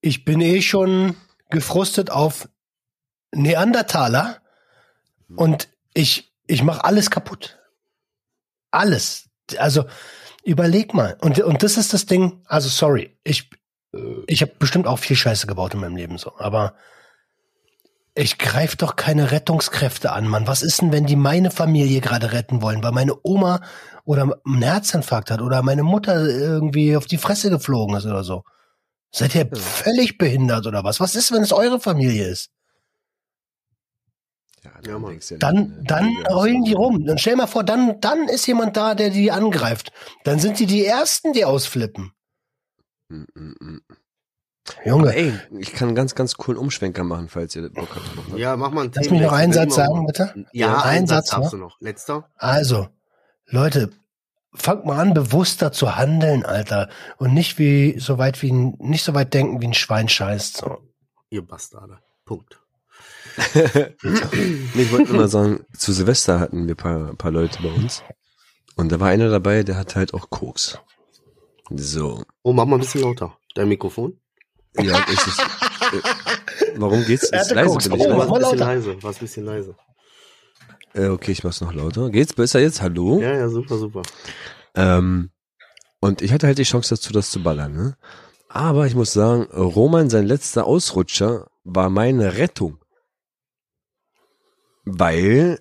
ich 0.00 0.24
bin 0.24 0.40
eh 0.40 0.62
schon 0.62 1.16
gefrustet 1.50 2.10
auf 2.10 2.48
Neandertaler 3.32 4.38
und 5.36 5.68
ich, 5.94 6.32
ich 6.46 6.62
mache 6.62 6.84
alles 6.84 7.10
kaputt. 7.10 7.58
Alles. 8.70 9.28
Also 9.58 9.84
überleg 10.44 10.94
mal. 10.94 11.16
Und, 11.20 11.38
und 11.40 11.62
das 11.62 11.76
ist 11.76 11.92
das 11.92 12.06
Ding, 12.06 12.42
also 12.46 12.68
sorry, 12.68 13.16
ich, 13.24 13.50
ich 14.26 14.42
habe 14.42 14.52
bestimmt 14.58 14.86
auch 14.86 14.98
viel 14.98 15.16
Scheiße 15.16 15.46
gebaut 15.46 15.74
in 15.74 15.80
meinem 15.80 15.96
Leben 15.96 16.18
so, 16.18 16.38
aber 16.38 16.74
ich 18.14 18.38
greife 18.38 18.76
doch 18.76 18.96
keine 18.96 19.30
Rettungskräfte 19.30 20.10
an, 20.10 20.26
Mann. 20.26 20.48
Was 20.48 20.62
ist 20.62 20.80
denn, 20.80 20.90
wenn 20.90 21.06
die 21.06 21.14
meine 21.14 21.52
Familie 21.52 22.00
gerade 22.00 22.32
retten 22.32 22.62
wollen, 22.62 22.82
weil 22.82 22.90
meine 22.90 23.14
Oma 23.22 23.60
oder 24.04 24.40
einen 24.44 24.62
Herzinfarkt 24.62 25.30
hat 25.30 25.40
oder 25.40 25.62
meine 25.62 25.84
Mutter 25.84 26.26
irgendwie 26.26 26.96
auf 26.96 27.06
die 27.06 27.18
Fresse 27.18 27.48
geflogen 27.48 27.94
ist 27.96 28.06
oder 28.06 28.24
so? 28.24 28.42
Seid 29.12 29.36
ihr 29.36 29.48
völlig 29.54 30.18
behindert 30.18 30.66
oder 30.66 30.82
was? 30.82 30.98
Was 30.98 31.14
ist, 31.14 31.30
wenn 31.30 31.42
es 31.42 31.52
eure 31.52 31.78
Familie 31.78 32.26
ist? 32.26 32.50
Ja, 34.64 34.70
Ja, 34.92 34.98
denkst 34.98 35.28
du 35.28 35.34
ja 35.34 35.38
Dann, 35.38 35.54
ne? 35.54 35.84
dann 35.84 36.10
Ja, 36.10 36.34
heulen 36.34 36.64
die 36.64 36.74
rum. 36.74 37.04
Dann 37.04 37.18
stell 37.18 37.36
mal 37.36 37.46
vor, 37.46 37.64
dann, 37.64 38.00
dann 38.00 38.28
ist 38.28 38.46
jemand 38.46 38.76
da, 38.76 38.94
der 38.94 39.10
die 39.10 39.30
angreift. 39.30 39.92
Dann 40.24 40.38
sind 40.38 40.58
die 40.58 40.66
die 40.66 40.84
Ersten, 40.84 41.32
die 41.32 41.44
ausflippen. 41.44 42.12
Mm, 43.08 43.22
mm, 43.34 43.54
mm. 43.60 43.80
Junge, 44.84 45.14
Ey, 45.14 45.32
ich 45.58 45.72
kann 45.72 45.88
einen 45.88 45.94
ganz, 45.96 46.14
ganz 46.14 46.34
coolen 46.34 46.58
Umschwenker 46.58 47.02
machen, 47.04 47.28
falls 47.28 47.56
ihr 47.56 47.70
Bock 47.70 47.88
habt. 47.94 48.32
ne? 48.32 48.38
Ja, 48.38 48.56
mach 48.56 48.70
mal 48.70 48.82
einen 48.82 48.92
lass 48.94 49.10
mich 49.10 49.20
noch 49.22 49.32
einen 49.32 49.52
Satz 49.52 49.74
sagen, 49.74 50.06
bitte. 50.06 50.46
Ja, 50.52 50.82
Ein 50.82 50.98
einen 50.98 51.06
Satz 51.06 51.30
Satz 51.30 51.40
darfst 51.40 51.52
du 51.54 51.56
noch. 51.56 51.80
Letzter. 51.80 52.28
Also, 52.36 52.88
Leute, 53.46 53.90
fangt 54.52 54.84
mal 54.84 54.98
an, 54.98 55.14
bewusster 55.14 55.72
zu 55.72 55.96
handeln, 55.96 56.44
Alter. 56.44 56.90
Und 57.16 57.32
nicht 57.32 57.58
wie, 57.58 57.98
so 57.98 58.18
weit 58.18 58.42
wie 58.42 58.52
ein, 58.52 58.74
nicht 58.78 59.04
so 59.04 59.14
weit 59.14 59.32
denken, 59.32 59.62
wie 59.62 59.66
ein 59.66 59.74
Schwein 59.74 60.08
scheißt. 60.08 60.58
So. 60.58 60.78
Ihr 61.30 61.46
Bastarde. 61.46 61.98
Punkt. 62.24 62.60
Ich 64.74 64.92
wollte 64.92 65.10
nur 65.12 65.22
mal 65.22 65.28
sagen, 65.28 65.64
zu 65.76 65.92
Silvester 65.92 66.40
hatten 66.40 66.66
wir 66.66 66.74
ein 66.74 66.76
paar, 66.76 67.14
paar 67.14 67.30
Leute 67.30 67.62
bei 67.62 67.70
uns. 67.70 68.02
Und 68.76 68.92
da 68.92 69.00
war 69.00 69.08
einer 69.08 69.28
dabei, 69.30 69.62
der 69.62 69.76
hat 69.76 69.96
halt 69.96 70.14
auch 70.14 70.30
Koks. 70.30 70.78
So. 71.70 72.22
Oh, 72.42 72.52
mach 72.52 72.64
mal 72.66 72.76
ein 72.76 72.80
bisschen 72.80 73.02
lauter. 73.02 73.36
Dein 73.54 73.68
Mikrofon? 73.68 74.18
Ja, 74.80 74.98
ist 75.12 75.26
es, 75.26 75.38
äh, 75.38 76.72
warum 76.76 77.04
geht's? 77.04 77.24
Er 77.30 77.40
Ist 77.40 77.46
hatte 77.46 77.54
leise 77.56 77.70
Koks. 77.72 77.88
bin 77.88 78.00
ich, 78.00 78.06
Oh, 78.06 78.16
mach 78.16 78.28
war 78.28 78.36
ein 78.36 78.40
bisschen 78.42 78.58
leise. 78.58 79.02
War 79.02 79.10
ein 79.12 79.18
bisschen 79.18 79.44
leise. 79.44 79.76
Äh, 80.94 81.08
okay, 81.08 81.32
ich 81.32 81.44
mach's 81.44 81.60
noch 81.60 81.74
lauter. 81.74 82.10
Geht's 82.10 82.32
besser 82.32 82.60
jetzt? 82.60 82.80
Hallo? 82.82 83.20
Ja, 83.20 83.34
ja, 83.34 83.48
super, 83.48 83.76
super. 83.78 84.02
Ähm, 84.74 85.30
und 86.00 86.22
ich 86.22 86.32
hatte 86.32 86.46
halt 86.46 86.58
die 86.58 86.62
Chance 86.64 86.94
dazu, 86.94 87.12
das 87.12 87.30
zu 87.30 87.42
ballern, 87.42 87.74
ne? 87.74 87.96
Aber 88.48 88.86
ich 88.86 88.94
muss 88.94 89.12
sagen, 89.12 89.42
Roman, 89.52 90.08
sein 90.08 90.26
letzter 90.26 90.64
Ausrutscher, 90.64 91.48
war 91.64 91.90
meine 91.90 92.38
Rettung. 92.38 92.77
Weil 94.90 95.58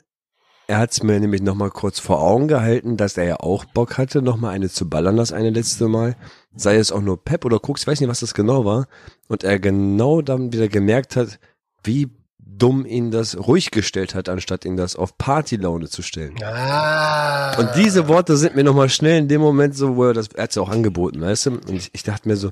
er 0.67 0.79
hat's 0.79 1.03
mir 1.03 1.19
nämlich 1.19 1.41
nochmal 1.41 1.69
kurz 1.69 1.99
vor 1.99 2.21
Augen 2.21 2.47
gehalten, 2.47 2.97
dass 2.97 3.17
er 3.17 3.23
ja 3.25 3.39
auch 3.39 3.65
Bock 3.65 3.97
hatte, 3.97 4.21
nochmal 4.21 4.53
eine 4.53 4.69
zu 4.69 4.89
ballern, 4.89 5.17
das 5.17 5.31
eine 5.31 5.49
letzte 5.49 5.87
Mal. 5.87 6.15
Sei 6.55 6.75
es 6.75 6.91
auch 6.91 7.01
nur 7.01 7.23
Pep 7.23 7.45
oder 7.45 7.59
Koks, 7.59 7.81
ich 7.81 7.87
weiß 7.87 7.99
nicht, 7.99 8.09
was 8.09 8.21
das 8.21 8.33
genau 8.33 8.65
war. 8.65 8.87
Und 9.27 9.43
er 9.43 9.59
genau 9.59 10.21
dann 10.21 10.51
wieder 10.53 10.67
gemerkt 10.67 11.15
hat, 11.15 11.39
wie 11.83 12.09
dumm 12.39 12.85
ihn 12.85 13.11
das 13.11 13.37
ruhig 13.37 13.71
gestellt 13.71 14.15
hat, 14.15 14.29
anstatt 14.29 14.65
ihn 14.65 14.77
das 14.77 14.95
auf 14.95 15.17
Partylaune 15.17 15.89
zu 15.89 16.01
stellen. 16.01 16.35
Ah. 16.43 17.57
Und 17.59 17.69
diese 17.75 18.07
Worte 18.07 18.35
sind 18.35 18.55
mir 18.55 18.63
nochmal 18.63 18.89
schnell 18.89 19.19
in 19.19 19.27
dem 19.27 19.41
Moment 19.41 19.75
so, 19.75 19.95
wo 19.95 20.05
er 20.05 20.13
das, 20.13 20.29
er 20.29 20.43
hat's 20.43 20.55
ja 20.55 20.61
auch 20.61 20.69
angeboten, 20.69 21.21
weißt 21.21 21.45
du? 21.45 21.51
Und 21.51 21.73
ich, 21.73 21.89
ich 21.93 22.03
dachte 22.03 22.27
mir 22.27 22.35
so, 22.35 22.49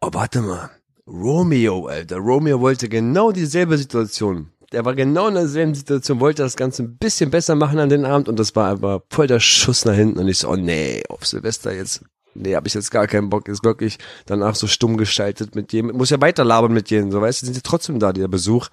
oh, 0.00 0.10
warte 0.12 0.40
mal, 0.40 0.70
Romeo, 1.06 1.86
Alter, 1.86 2.18
Romeo 2.18 2.60
wollte 2.60 2.88
genau 2.88 3.32
dieselbe 3.32 3.78
Situation. 3.78 4.50
Der 4.72 4.84
war 4.84 4.94
genau 4.94 5.28
in 5.28 5.34
derselben 5.34 5.74
Situation, 5.74 6.20
wollte 6.20 6.42
das 6.42 6.56
Ganze 6.56 6.82
ein 6.82 6.98
bisschen 6.98 7.30
besser 7.30 7.54
machen 7.54 7.78
an 7.78 7.88
den 7.88 8.04
Abend 8.04 8.28
und 8.28 8.38
das 8.38 8.54
war 8.54 8.66
aber 8.68 9.02
voll 9.10 9.26
der 9.26 9.40
Schuss 9.40 9.84
nach 9.86 9.94
hinten 9.94 10.18
und 10.18 10.28
ich 10.28 10.38
so, 10.38 10.48
oh 10.50 10.56
nee, 10.56 11.02
auf 11.08 11.24
Silvester 11.26 11.74
jetzt, 11.74 12.04
nee, 12.34 12.54
hab 12.54 12.66
ich 12.66 12.74
jetzt 12.74 12.90
gar 12.90 13.06
keinen 13.06 13.30
Bock, 13.30 13.48
ist 13.48 13.64
wirklich 13.64 13.96
danach 14.26 14.54
so 14.54 14.66
stumm 14.66 14.98
geschaltet 14.98 15.54
mit 15.54 15.72
jedem, 15.72 15.96
muss 15.96 16.10
ja 16.10 16.20
weiter 16.20 16.44
labern 16.44 16.72
mit 16.74 16.90
jedem, 16.90 17.10
so 17.10 17.20
weißt 17.20 17.40
du, 17.42 17.46
sind 17.46 17.56
die 17.56 17.62
trotzdem 17.62 17.98
da, 17.98 18.12
der 18.12 18.28
Besuch. 18.28 18.68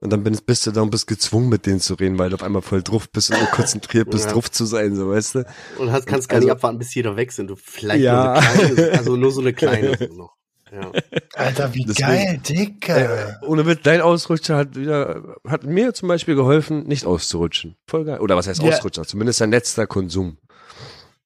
Und 0.00 0.12
dann 0.12 0.22
bin- 0.22 0.38
bist 0.44 0.66
du 0.66 0.72
da 0.72 0.82
und 0.82 0.90
bist 0.90 1.06
gezwungen, 1.06 1.48
mit 1.48 1.64
denen 1.64 1.80
zu 1.80 1.94
reden, 1.94 2.18
weil 2.18 2.28
du 2.28 2.34
auf 2.34 2.42
einmal 2.42 2.60
voll 2.60 2.82
drauf 2.82 3.08
bist 3.10 3.30
und 3.30 3.50
konzentriert 3.50 4.10
bist, 4.10 4.26
Ja. 4.26 4.32
drauf 4.32 4.50
zu 4.50 4.66
sein, 4.66 4.94
so 4.94 5.08
weißt 5.08 5.36
du. 5.36 5.44
Und 5.78 5.90
hast, 5.90 6.06
kannst 6.06 6.28
gar 6.28 6.36
Also- 6.36 6.48
nicht 6.48 6.52
abwarten, 6.52 6.78
bis 6.78 6.94
jeder 6.94 7.16
weg 7.16 7.32
sind. 7.32 7.48
Du 7.48 7.56
vielleicht 7.56 8.02
Ja. 8.04 8.24
nur 8.24 8.32
eine 8.34 8.74
kleine, 8.74 8.98
also 8.98 9.16
nur 9.16 9.30
so 9.32 9.40
eine 9.40 9.52
kleine 9.54 9.96
noch. 10.14 10.34
Ja. 10.72 10.90
Alter, 11.34 11.74
wie 11.74 11.84
Deswegen- 11.84 12.06
geil, 12.08 12.40
Dicker. 12.46 13.28
Äh, 13.42 13.46
ohne 13.46 13.66
Witz, 13.66 13.80
dein 13.84 14.00
Ausrutscher 14.00 14.56
hat 14.56 14.74
wieder, 14.76 15.36
hat 15.46 15.64
mir 15.64 15.94
zum 15.94 16.08
Beispiel 16.08 16.34
geholfen, 16.34 16.84
nicht 16.86 17.06
auszurutschen. 17.06 17.76
Voll 17.86 18.04
geil. 18.04 18.20
Oder 18.20 18.36
was 18.36 18.46
heißt 18.48 18.62
Ja. 18.62 18.72
Ausrutscher? 18.72 19.04
Zumindest 19.04 19.40
dein 19.40 19.50
letzter 19.50 19.86
Konsum. 19.86 20.38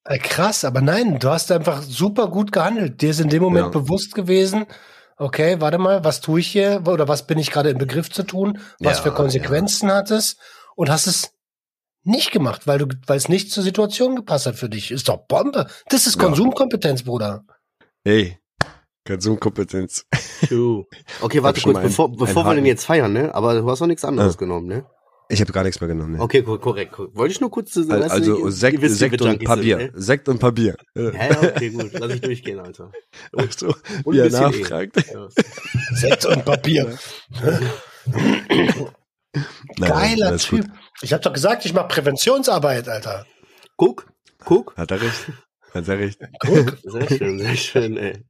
Äh, 0.04 0.18
krass, 0.18 0.64
aber 0.64 0.80
nein, 0.80 1.18
du 1.18 1.28
hast 1.30 1.52
einfach 1.52 1.82
super 1.82 2.28
gut 2.28 2.52
gehandelt. 2.52 3.00
Dir 3.00 3.10
ist 3.10 3.20
in 3.20 3.28
dem 3.28 3.42
Moment 3.42 3.66
Ja. 3.74 3.80
bewusst 3.80 4.14
gewesen, 4.14 4.66
okay, 5.16 5.56
warte 5.60 5.78
mal, 5.78 6.04
was 6.04 6.20
tue 6.20 6.40
ich 6.40 6.48
hier 6.48 6.82
oder 6.86 7.06
was 7.08 7.26
bin 7.26 7.38
ich 7.38 7.50
gerade 7.50 7.70
im 7.70 7.78
Begriff 7.78 8.10
zu 8.10 8.22
tun, 8.22 8.58
was 8.78 8.98
Ja, 8.98 9.02
für 9.04 9.12
Konsequenzen 9.12 9.92
hat 9.92 10.10
es 10.10 10.36
und 10.74 10.90
hast 10.90 11.06
es 11.06 11.32
nicht 12.02 12.30
gemacht, 12.32 12.66
weil 12.66 12.78
du, 12.78 12.86
weil 13.06 13.18
es 13.18 13.28
nicht 13.28 13.52
zur 13.52 13.62
Situation 13.62 14.16
gepasst 14.16 14.46
hat 14.46 14.56
für 14.56 14.70
dich. 14.70 14.90
Ist 14.90 15.08
doch 15.10 15.18
Bombe. 15.28 15.66
Das 15.90 16.06
ist 16.06 16.16
Ja. 16.16 16.24
Konsumkompetenz, 16.24 17.02
Bruder. 17.04 17.44
Hey, 18.02 18.38
Konsumkompetenz. 19.06 20.04
Okay, 21.20 21.42
warte 21.42 21.60
kurz, 21.60 21.80
bevor, 21.80 22.10
bevor 22.12 22.42
wir 22.44 22.50
Haken. 22.50 22.56
den 22.56 22.66
jetzt 22.66 22.84
feiern, 22.84 23.12
ne? 23.12 23.34
Aber 23.34 23.54
du 23.60 23.68
hast 23.70 23.80
noch 23.80 23.86
nichts 23.86 24.04
anderes 24.04 24.34
Ah. 24.34 24.38
genommen, 24.38 24.66
ne? 24.66 24.84
Ich 25.32 25.40
habe 25.40 25.52
gar 25.52 25.62
nichts 25.62 25.80
mehr 25.80 25.86
genommen. 25.86 26.14
Ne? 26.16 26.20
Okay, 26.20 26.42
ko- 26.42 26.58
korrekt. 26.58 26.90
korrekt. 26.92 27.14
Wollte 27.16 27.32
ich 27.32 27.40
nur 27.40 27.50
kurz 27.52 27.70
zu 27.70 27.88
Al- 27.88 28.02
Also 28.02 28.50
Sekt, 28.50 28.82
Sekt 28.90 29.22
und 29.22 29.44
paar 29.44 29.58
Bier. 29.58 29.90
Sekt 29.94 30.28
und. 30.28 30.42
Äh, 30.42 30.74
Ja, 30.96 31.10
ja, 31.12 31.42
okay, 31.50 31.70
gut. 31.70 31.92
Lass 31.92 32.12
ich 32.14 32.20
durchgehen, 32.20 32.58
Alter. 32.58 32.90
Ach 33.36 33.46
so, 33.56 33.68
Und 34.02 34.14
wie 34.16 34.18
er 34.18 34.30
nachfragt. 34.30 34.96
Ja. 35.12 35.28
Sekt 35.94 36.24
und 36.26 36.44
Papier. 36.44 36.98
Nein, 39.78 39.88
Geiler 39.90 40.26
alles 40.28 40.48
gut. 40.48 40.62
Typ. 40.62 40.70
Ich 41.02 41.12
hab 41.12 41.22
doch 41.22 41.32
gesagt, 41.32 41.64
ich 41.64 41.72
mache 41.72 41.88
Präventionsarbeit, 41.88 42.88
Alter. 42.88 43.24
Guck, 43.76 44.06
guck. 44.44 44.76
Hat 44.76 44.90
er 44.90 45.00
recht. 45.00 45.30
Hat 45.72 45.86
er 45.88 45.98
recht. 45.98 46.20
Guck. 46.40 46.76
Sehr 46.82 47.08
schön, 47.08 47.38
sehr 47.38 47.54
schön, 47.56 47.96
ey. 47.96 48.24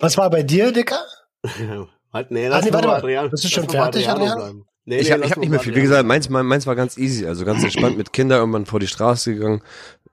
Was 0.00 0.16
war 0.16 0.30
bei 0.30 0.42
dir, 0.42 0.72
Dicker? 0.72 1.04
Halt, 2.12 2.30
nee, 2.30 2.46
Ach 2.46 2.50
lass 2.50 2.64
nee, 2.64 2.70
mal 2.70 2.74
warte 2.74 2.88
mal. 2.88 2.96
Adrian. 2.96 3.30
Bist 3.30 3.44
du 3.44 3.48
schon 3.48 3.68
fertig, 3.68 4.08
Adrian? 4.08 4.64
Nee, 4.84 4.98
Ich 4.98 5.08
nee, 5.08 5.14
habe 5.14 5.28
hab 5.28 5.36
nicht 5.38 5.50
mehr 5.50 5.60
viel. 5.60 5.74
Wie 5.74 5.82
gesagt, 5.82 6.06
meins, 6.06 6.28
meins 6.28 6.66
war 6.66 6.76
ganz 6.76 6.96
easy. 6.96 7.26
Also 7.26 7.44
ganz 7.44 7.62
entspannt 7.62 7.98
mit 7.98 8.12
Kindern 8.12 8.38
irgendwann 8.38 8.66
vor 8.66 8.80
die 8.80 8.86
Straße 8.86 9.34
gegangen. 9.34 9.62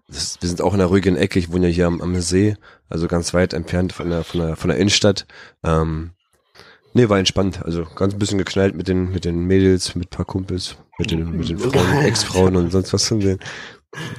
Das, 0.07 0.37
wir 0.41 0.49
sind 0.49 0.61
auch 0.61 0.73
in 0.73 0.81
einer 0.81 0.89
ruhigen 0.89 1.15
Ecke. 1.15 1.39
Ich 1.39 1.51
wohne 1.51 1.67
ja 1.67 1.73
hier 1.73 1.87
am, 1.87 2.01
am 2.01 2.19
See, 2.19 2.57
also 2.89 3.07
ganz 3.07 3.33
weit 3.33 3.53
entfernt 3.53 3.93
von 3.93 4.09
der, 4.09 4.23
von 4.23 4.41
der, 4.41 4.55
von 4.55 4.69
der 4.69 4.77
Innenstadt. 4.77 5.27
Ähm, 5.63 6.11
nee, 6.93 7.07
war 7.07 7.19
entspannt. 7.19 7.63
Also 7.63 7.85
ganz 7.95 8.13
ein 8.13 8.19
bisschen 8.19 8.39
geknallt 8.39 8.75
mit 8.75 8.87
den, 8.87 9.11
mit 9.11 9.25
den 9.25 9.45
Mädels, 9.45 9.95
mit 9.95 10.07
ein 10.07 10.09
paar 10.09 10.25
Kumpels, 10.25 10.75
mit 10.97 11.11
den, 11.11 11.37
mit 11.37 11.49
den 11.49 11.59
Frauen, 11.59 11.97
Ex-Frauen 12.03 12.55
und 12.55 12.71
sonst 12.71 12.91
was 12.93 13.07
von 13.07 13.19
denen. 13.19 13.39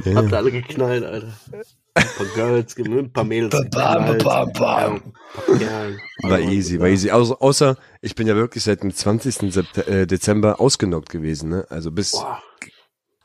Ja. 0.04 0.14
Habt 0.14 0.30
ihr 0.30 0.36
alle 0.36 0.52
geknallt, 0.52 1.04
Alter. 1.04 1.34
Ein 1.94 2.06
paar 2.16 2.26
Girls, 2.34 2.76
ein 2.76 3.12
paar 3.12 3.24
Mädels. 3.24 3.54
Bam, 3.70 4.18
bam, 4.18 4.52
bam. 4.52 5.02
Ja. 5.60 5.86
War 6.28 6.40
easy, 6.40 6.80
war 6.80 6.88
easy. 6.88 7.10
Außer, 7.10 7.40
außer 7.40 7.76
ich 8.00 8.14
bin 8.16 8.26
ja 8.26 8.34
wirklich 8.34 8.64
seit 8.64 8.82
dem 8.82 8.92
20. 8.92 9.52
Sept 9.52 9.78
äh, 9.78 10.06
Dezember 10.06 10.60
ausgenockt 10.60 11.08
gewesen. 11.08 11.50
Ne? 11.50 11.66
Also 11.70 11.92
bis 11.92 12.12
Boah. 12.12 12.42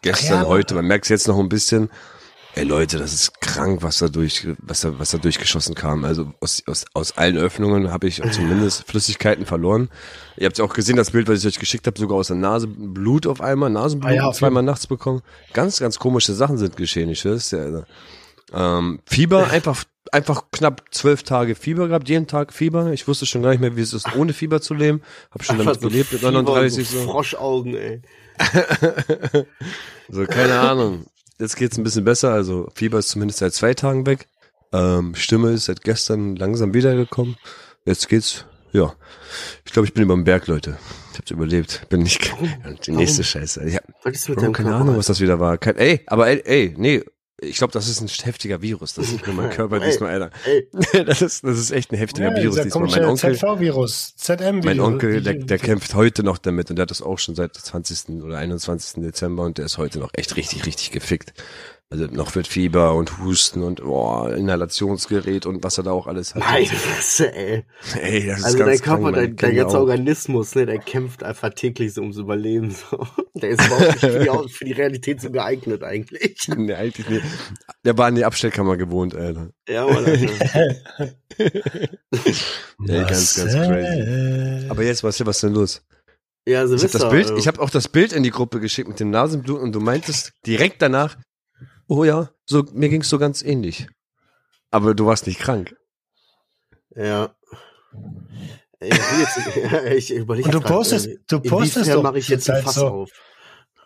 gestern, 0.03 0.43
Ja. 0.43 0.47
heute, 0.47 0.75
man 0.75 0.85
merkt 0.85 1.05
es 1.05 1.09
jetzt 1.09 1.27
noch 1.27 1.39
ein 1.39 1.49
bisschen. 1.49 1.89
Ey 2.55 2.63
Leute, 2.63 2.97
das 2.97 3.13
ist 3.13 3.41
krank, 3.41 3.83
was 3.83 3.99
da 3.99 4.07
durch, 4.07 4.47
was 4.59 4.81
da, 4.81 4.97
was 4.97 5.11
da 5.11 5.19
durchgeschossen 5.19 5.75
kam. 5.75 6.03
Also 6.03 6.33
aus, 6.39 6.63
aus, 6.67 6.85
aus 6.93 7.15
allen 7.17 7.37
Öffnungen 7.37 7.91
habe 7.91 8.07
ich 8.07 8.21
zumindest 8.31 8.83
Flüssigkeiten 8.87 9.45
verloren. 9.45 9.89
Ihr 10.35 10.47
habt 10.47 10.57
ja 10.57 10.65
auch 10.65 10.73
gesehen, 10.73 10.95
das 10.95 11.11
Bild, 11.11 11.27
was 11.27 11.39
ich 11.39 11.47
euch 11.47 11.59
geschickt 11.59 11.85
habe, 11.85 11.99
sogar 11.99 12.17
aus 12.17 12.27
der 12.27 12.37
Nase 12.37 12.67
Blut 12.67 13.27
auf 13.27 13.39
einmal, 13.39 13.69
Nasenblut 13.69 14.11
Ah 14.11 14.15
ja, 14.15 14.23
auf 14.25 14.35
zweimal 14.37 14.63
nachts 14.63 14.87
bekommen. 14.87 15.21
Ganz, 15.53 15.79
ganz 15.79 15.99
komische 15.99 16.33
Sachen 16.33 16.57
sind 16.57 16.75
geschehen, 16.75 17.09
ich 17.09 17.21
dir, 17.21 17.31
Alter. 17.31 17.85
Ähm, 18.53 18.99
Fieber, 19.05 19.49
einfach, 19.49 19.83
einfach 20.11 20.43
knapp 20.51 20.83
zwölf 20.91 21.23
Tage 21.23 21.55
Fieber 21.55 21.87
gehabt, 21.87 22.09
jeden 22.09 22.27
Tag 22.27 22.53
Fieber. 22.53 22.91
Ich 22.93 23.07
wusste 23.07 23.25
schon 23.25 23.41
gar 23.43 23.51
nicht 23.51 23.59
mehr, 23.59 23.75
wie 23.75 23.81
es 23.81 23.93
ist, 23.93 24.15
ohne 24.15 24.33
Fieber 24.33 24.61
zu 24.61 24.73
leben. 24.73 25.01
Hab 25.31 25.43
schon 25.43 25.57
damit 25.57 25.81
so 25.81 25.87
gelebt 25.87 26.11
mit 26.11 26.21
Fieber 26.21 26.37
und 26.39 26.45
39 26.45 26.89
so. 26.89 27.03
Froschaugen, 27.03 27.75
ey. 27.75 28.01
So, 30.11 30.25
keine 30.25 30.59
Ahnung. 30.59 31.05
Jetzt 31.39 31.55
geht's 31.55 31.77
ein 31.77 31.83
bisschen 31.83 32.03
besser. 32.03 32.33
Also 32.33 32.69
Fieber 32.73 32.99
ist 32.99 33.09
zumindest 33.09 33.39
seit 33.39 33.53
zwei 33.53 33.73
Tagen 33.73 34.05
weg. 34.05 34.27
Ähm, 34.73 35.15
Stimme 35.15 35.51
ist 35.51 35.65
seit 35.65 35.83
gestern 35.83 36.35
langsam 36.35 36.73
wiedergekommen. 36.73 37.37
Jetzt 37.85 38.09
geht's, 38.09 38.45
ja. 38.71 38.93
Ich 39.65 39.71
glaube, 39.71 39.87
ich 39.87 39.93
bin 39.93 40.03
über 40.03 40.15
dem 40.15 40.23
Berg, 40.23 40.47
Leute. 40.47 40.77
Ich 41.13 41.19
hab's 41.19 41.31
überlebt. 41.31 41.87
Bin 41.89 42.01
nicht 42.01 42.33
die 42.87 42.91
nächste 42.91 43.23
Scheiße. 43.23 43.63
Ich 43.67 43.75
hab 43.75 43.83
Was 44.03 44.13
ist 44.15 44.29
mit 44.29 44.37
Bro, 44.37 44.43
deinem 44.45 44.53
keine 44.53 44.75
Ahnung, 44.75 44.97
was 44.97 45.07
das 45.07 45.21
wieder 45.21 45.39
war. 45.39 45.57
Kein, 45.57 45.75
ey, 45.77 46.01
aber 46.07 46.27
ey, 46.27 46.41
ey, 46.45 46.75
nee. 46.77 47.03
Ich 47.41 47.57
glaube, 47.57 47.71
das 47.73 47.87
ist 47.87 48.01
ein 48.01 48.07
heftiger 48.07 48.61
Virus. 48.61 48.93
Das 48.93 49.11
ist 49.11 49.25
nur 49.25 49.35
mein 49.35 49.49
Körper 49.55 49.81
Ey, 49.81 49.89
diesmal, 49.89 50.11
Alter. 50.11 50.31
Ey, 50.45 50.67
Das 51.05 51.21
ist, 51.21 51.43
das 51.43 51.57
ist 51.57 51.71
echt 51.71 51.91
ein 51.91 51.97
heftiger 51.97 52.31
Virus 52.35 52.55
dieser 52.55 52.63
diesmal. 52.63 52.89
Mein 52.89 53.05
Onkel, 53.05 53.35
ZV-Virus, 53.35 54.15
ZM-Virus. 54.15 54.65
mein 54.65 54.79
Onkel, 54.79 55.21
der, 55.21 55.33
der 55.35 55.57
kämpft 55.57 55.93
heute 55.95 56.23
noch 56.23 56.37
damit 56.37 56.69
und 56.69 56.75
der 56.75 56.83
hat 56.83 56.91
das 56.91 57.01
auch 57.01 57.19
schon 57.19 57.35
seit 57.35 57.55
20. 57.55 58.21
oder 58.23 58.37
21. 58.37 59.01
Dezember 59.03 59.43
und 59.43 59.57
der 59.57 59.65
ist 59.65 59.77
heute 59.77 59.99
noch 59.99 60.09
echt 60.13 60.35
richtig, 60.35 60.65
richtig 60.65 60.91
gefickt. 60.91 61.33
Also 61.91 62.05
noch 62.05 62.35
mit 62.35 62.45
Fieber 62.47 62.93
und 62.93 63.17
Husten 63.17 63.63
und 63.63 63.81
boah, 63.81 64.31
Inhalationsgerät 64.31 65.47
und 65.47 65.63
was 65.63 65.79
er 65.79 65.85
da 65.85 65.91
auch 65.91 66.05
alles 66.05 66.35
hat. 66.35 66.43
Nein, 66.43 66.67
das, 66.69 67.19
ey. 67.19 67.65
Ey, 67.99 68.27
das 68.27 68.37
ist 68.39 68.45
Also 68.45 68.57
ganz 68.59 68.69
dein 68.69 68.79
Körper, 68.81 69.11
dein, 69.11 69.35
dein 69.35 69.55
ganzer 69.55 69.77
auch. 69.79 69.81
Organismus, 69.81 70.53
ne, 70.53 70.67
der 70.67 70.77
kämpft 70.77 71.23
einfach 71.23 71.49
täglich 71.49 71.95
so 71.95 72.01
ums 72.01 72.17
Überleben. 72.17 72.69
So. 72.69 73.07
Der 73.41 73.51
ist 73.51 73.65
überhaupt 73.65 73.87
nicht 73.87 73.99
für 73.99 74.19
die, 74.19 74.49
für 74.53 74.65
die 74.65 74.71
Realität 74.73 75.21
so 75.21 75.31
geeignet 75.31 75.81
eigentlich. 75.83 76.35
Nee, 76.57 76.73
eigentlich 76.73 77.07
nicht. 77.09 77.23
Der 77.85 77.97
war 77.97 78.09
in 78.09 78.15
die 78.15 78.25
Abstellkammer 78.25 78.75
gewohnt, 78.75 79.15
Alter. 79.15 79.49
Ja, 79.67 79.85
Mann, 79.87 80.05
Alter. 80.05 80.29
Ey, 81.39 83.03
ganz, 83.05 83.35
ganz 83.35 83.53
crazy. 83.53 84.69
Aber 84.69 84.83
jetzt, 84.83 85.03
was, 85.03 85.25
was 85.25 85.37
ist 85.37 85.43
denn 85.43 85.53
los? 85.53 85.81
Ja, 86.47 86.63
Ich 86.65 86.69
habe 86.71 86.77
Silvester. 86.77 86.99
das 86.99 87.09
Bild, 87.09 87.29
äh, 87.29 87.37
ich 87.37 87.47
habe 87.47 87.61
auch 87.61 87.69
das 87.69 87.87
Bild 87.87 88.13
in 88.13 88.23
die 88.23 88.31
Gruppe 88.31 88.59
geschickt 88.59 88.89
mit 88.89 88.99
dem 88.99 89.09
Nasenbluten 89.09 89.63
und 89.63 89.71
du 89.73 89.79
meintest 89.79 90.33
direkt 90.45 90.81
danach, 90.81 91.17
oh 91.89 92.03
ja, 92.05 92.31
so 92.45 92.63
mir 92.71 92.87
ging's 92.89 93.09
so 93.09 93.17
ganz 93.19 93.41
ähnlich. 93.43 93.87
Aber 94.71 94.93
du 94.95 95.05
warst 95.05 95.27
nicht 95.27 95.39
krank. 95.39 95.75
Ja. 96.95 97.35
Ich, 98.79 98.91
ich 99.95 100.11
überlege 100.11 100.45
Und 100.47 100.53
du 100.53 100.59
jetzt 100.59 100.67
grad, 100.67 100.77
postest- 100.77 101.07
äh, 101.07 101.17
du 101.27 101.39
postest 101.41 101.89
doch 101.93 102.03
mache 102.03 102.19
ich 102.19 102.29
jetzt 102.29 102.49
ein 102.49 102.55
zurzeit 102.55 102.63
Fass 102.63 102.75
so. 102.75 102.87
auf. 102.87 103.09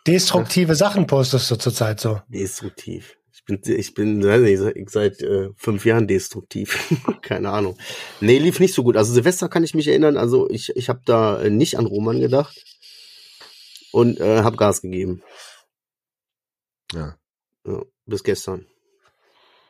Destruktive 0.06 0.76
Sachen 0.76 1.08
postest 1.08 1.50
du 1.50 1.56
zurzeit 1.56 2.00
so. 2.00 2.22
Destruktiv. 2.28 3.16
Ich 3.34 3.46
bin, 3.46 3.60
ich 3.66 3.94
bin 3.94 4.20
nicht, 4.20 4.60
seit- 4.60 4.89
seit 4.89 5.22
äh, 5.22 5.50
fünf 5.56 5.86
Jahren 5.86 6.08
destruktiv. 6.08 6.94
Keine 7.22 7.50
Ahnung. 7.50 7.78
Nee, 8.22 8.38
lief 8.38 8.60
nicht 8.60 8.74
so 8.74 8.84
gut. 8.84 8.96
Also 8.98 9.12
Silvester 9.13 9.50
kann 9.50 9.63
ich 9.63 9.74
mich 9.74 9.88
erinnern. 9.88 10.18
Also 10.18 10.50
ich, 10.50 10.70
ich 10.76 10.89
habe 10.89 11.02
da 11.06 11.42
äh, 11.42 11.50
nicht 11.50 11.78
an 11.78 11.86
Roman 11.86 12.20
gedacht 12.20 12.63
und 13.92 14.20
äh, 14.20 14.44
habe 14.44 14.58
Gas 14.58 14.82
gegeben. 14.82 15.24
Ja. 16.94 17.18
Ja, 17.66 17.82
bis 18.06 18.24
gestern. 18.24 18.66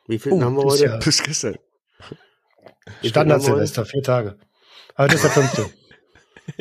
Wie 0.07 0.19
viel 0.19 0.33
Oh, 0.33 0.41
haben 0.41 0.55
wir 0.57 0.63
heute? 0.63 0.85
ja- 0.85 0.97
Bis 0.97 1.21
gestern. 1.23 1.55
Wie 2.85 2.91
viel 3.01 3.09
Standard 3.11 3.39
haben 3.41 3.45
wir 3.47 3.53
heute? 3.53 3.67
Silvester, 3.67 3.85
vier 3.85 4.03
Tage. 4.03 4.37
Aber 4.95 5.07
das 5.07 5.23
ist 5.23 5.23
der 5.23 5.31
fünfte. 5.43 5.69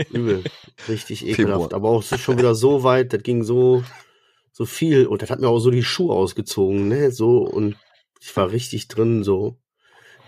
Übel. 0.12 0.44
Richtig 0.88 1.20
Februar. 1.20 1.38
ekelhaft. 1.56 1.74
Aber 1.74 1.88
auch 1.90 2.02
schon 2.02 2.38
wieder 2.38 2.54
so 2.54 2.84
weit, 2.84 3.12
das 3.12 3.22
ging 3.22 3.42
so, 3.42 3.82
so 4.52 4.64
viel. 4.64 5.06
Und 5.06 5.22
das 5.22 5.30
hat 5.30 5.40
mir 5.40 5.48
auch 5.48 5.58
so 5.58 5.70
die 5.70 5.82
Schuhe 5.82 6.14
ausgezogen, 6.14 6.88
ne? 6.88 7.10
So, 7.10 7.38
und 7.38 7.76
ich 8.20 8.34
war 8.36 8.50
richtig 8.52 8.86
drin, 8.88 9.24
so. 9.24 9.56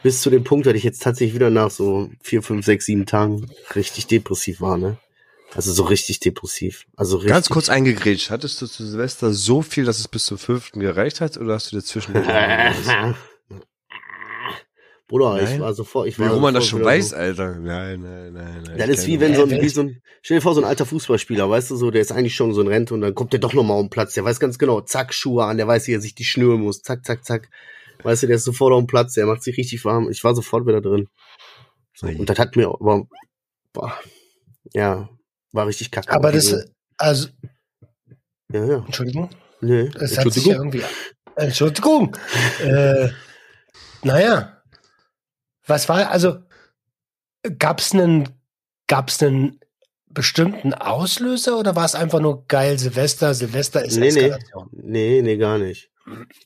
Bis 0.03 0.21
zu 0.21 0.29
dem 0.29 0.45
Punkt, 0.45 0.67
dass 0.67 0.75
ich 0.75 0.83
jetzt 0.83 1.03
tatsächlich 1.03 1.35
wieder 1.35 1.51
nach 1.51 1.71
so 1.71 2.11
vier, 2.23 2.43
fünf, 2.43 2.67
sechs, 2.67 2.85
sieben 2.87 3.07
Tagen 3.07 3.49
richtig 3.75 4.07
depressiv 4.09 4.61
war, 4.61 4.77
ne? 4.77 4.99
Also 5.55 5.73
so 5.73 5.85
richtig 5.85 6.21
depressiv. 6.21 6.87
Also 6.97 7.17
richtig. 7.17 7.33
Ganz 7.33 7.49
kurz 7.49 7.69
eingegrätscht. 7.69 8.31
Hattest 8.31 8.61
du 8.61 8.67
zu 8.67 8.85
Silvester 8.85 9.33
so 9.33 9.63
viel, 9.63 9.85
dass 9.85 10.01
es 10.01 10.09
bis 10.09 10.27
zum 10.27 10.39
fünften 10.39 10.81
gereicht 10.81 11.21
hat 11.21 11.37
oder 11.37 11.55
hast 11.55 11.73
du 11.73 11.77
dazwischen? 11.77 12.15
Bruder, 15.07 15.43
ich 15.43 15.51
Nein? 15.51 15.61
war 15.61 15.75
sofort, 15.75 16.09
ich 16.09 16.19
Wie 16.19 16.23
war 16.23 16.33
Roman 16.33 16.55
das 16.55 16.67
schon 16.67 16.83
weiß, 16.83 17.11
so. 17.11 17.17
Alter. 17.17 17.57
Nein, 17.57 18.01
nein, 18.01 18.33
nein, 18.33 18.63
nein. 18.67 18.79
Das 18.79 18.89
ich 18.89 18.95
ist 18.95 19.07
wie 19.07 19.21
wenn 19.21 19.35
so 19.35 19.43
ein, 19.43 19.51
wie 19.51 19.69
so 19.69 19.83
ein, 19.83 20.03
stell 20.23 20.39
dir 20.39 20.41
vor, 20.41 20.55
so 20.55 20.63
ein 20.63 20.67
alter 20.67 20.87
Fußballspieler, 20.87 21.49
weißt 21.49 21.71
du 21.71 21.77
so, 21.77 21.91
der 21.91 22.01
ist 22.01 22.11
eigentlich 22.11 22.35
schon 22.35 22.55
so 22.55 22.63
in 22.63 22.69
Rente 22.69 22.95
und 22.95 23.03
dann 23.03 23.15
kommt 23.15 23.35
der 23.35 23.41
doch 23.41 23.53
nochmal 23.53 23.77
auf 23.77 23.83
den 23.83 23.91
Platz, 23.91 24.15
der 24.15 24.25
weiß 24.25 24.41
ganz 24.41 24.59
genau, 24.59 24.81
zack, 24.81 25.13
Schuhe 25.13 25.45
an, 25.45 25.59
der 25.59 25.69
weiß, 25.69 25.87
wie 25.89 25.93
er 25.93 26.01
sich 26.01 26.15
die 26.15 26.25
schnüren 26.25 26.63
muss, 26.63 26.81
zack, 26.81 27.05
zack, 27.05 27.25
zack. 27.25 27.51
Weißt 28.03 28.23
du, 28.23 28.27
der 28.27 28.37
ist 28.37 28.45
sofort 28.45 28.73
auf 28.73 28.83
dem 28.83 28.87
Platz, 28.87 29.13
der 29.13 29.27
macht 29.27 29.43
sich 29.43 29.57
richtig 29.57 29.85
warm. 29.85 30.11
Ich 30.11 30.25
war 30.25 30.35
sofort 30.35 30.67
wieder 30.67 30.81
drin. 30.81 31.09
So, 31.95 32.07
und 32.07 32.29
das 32.29 32.39
hat 32.39 32.57
mir, 32.57 32.69
aber, 32.69 33.07
boah, 33.73 33.95
ja, 34.73 35.09
war 35.55 35.67
richtig 35.67 35.91
kacke. 35.91 36.13
Aber 36.13 36.33
das, 36.33 36.55
also, 36.99 37.29
ja, 38.53 38.65
ja, 38.65 38.77
Entschuldigung, 38.85 39.31
nee, 39.61 39.91
es 40.01 40.19
hat 40.19 40.33
sich 40.33 40.47
ja 40.47 40.57
irgendwie, 40.57 40.83
Entschuldigung, 41.37 42.17
äh, 42.63 43.09
naja, 44.03 44.63
was 45.67 45.89
war, 45.89 46.11
also, 46.11 46.39
gab's 47.59 47.93
einen, 47.93 48.29
gab's 48.87 49.23
einen 49.23 49.61
bestimmten 50.07 50.75
Auslöser 50.75 51.59
oder 51.59 51.75
war 51.75 51.85
es 51.85 51.95
einfach 51.95 52.21
nur 52.21 52.47
geil 52.47 52.79
Silvester, 52.79 53.35
Silvester 53.35 53.85
ist 53.85 53.97
Nee. 53.97 54.09
Eskalation? 54.09 54.69
Nee, 54.73 55.23
nee, 55.23 55.37
gar 55.37 55.59
nicht. 55.59 55.91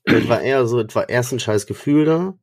Es 0.05 0.29
war 0.29 0.41
eher 0.41 0.67
so, 0.67 0.81
es 0.81 0.95
war 0.95 1.09
erst 1.09 1.33
ein 1.33 1.41
scheiß 1.41 1.67
Gefühl 1.67 2.05
da, 2.05 2.39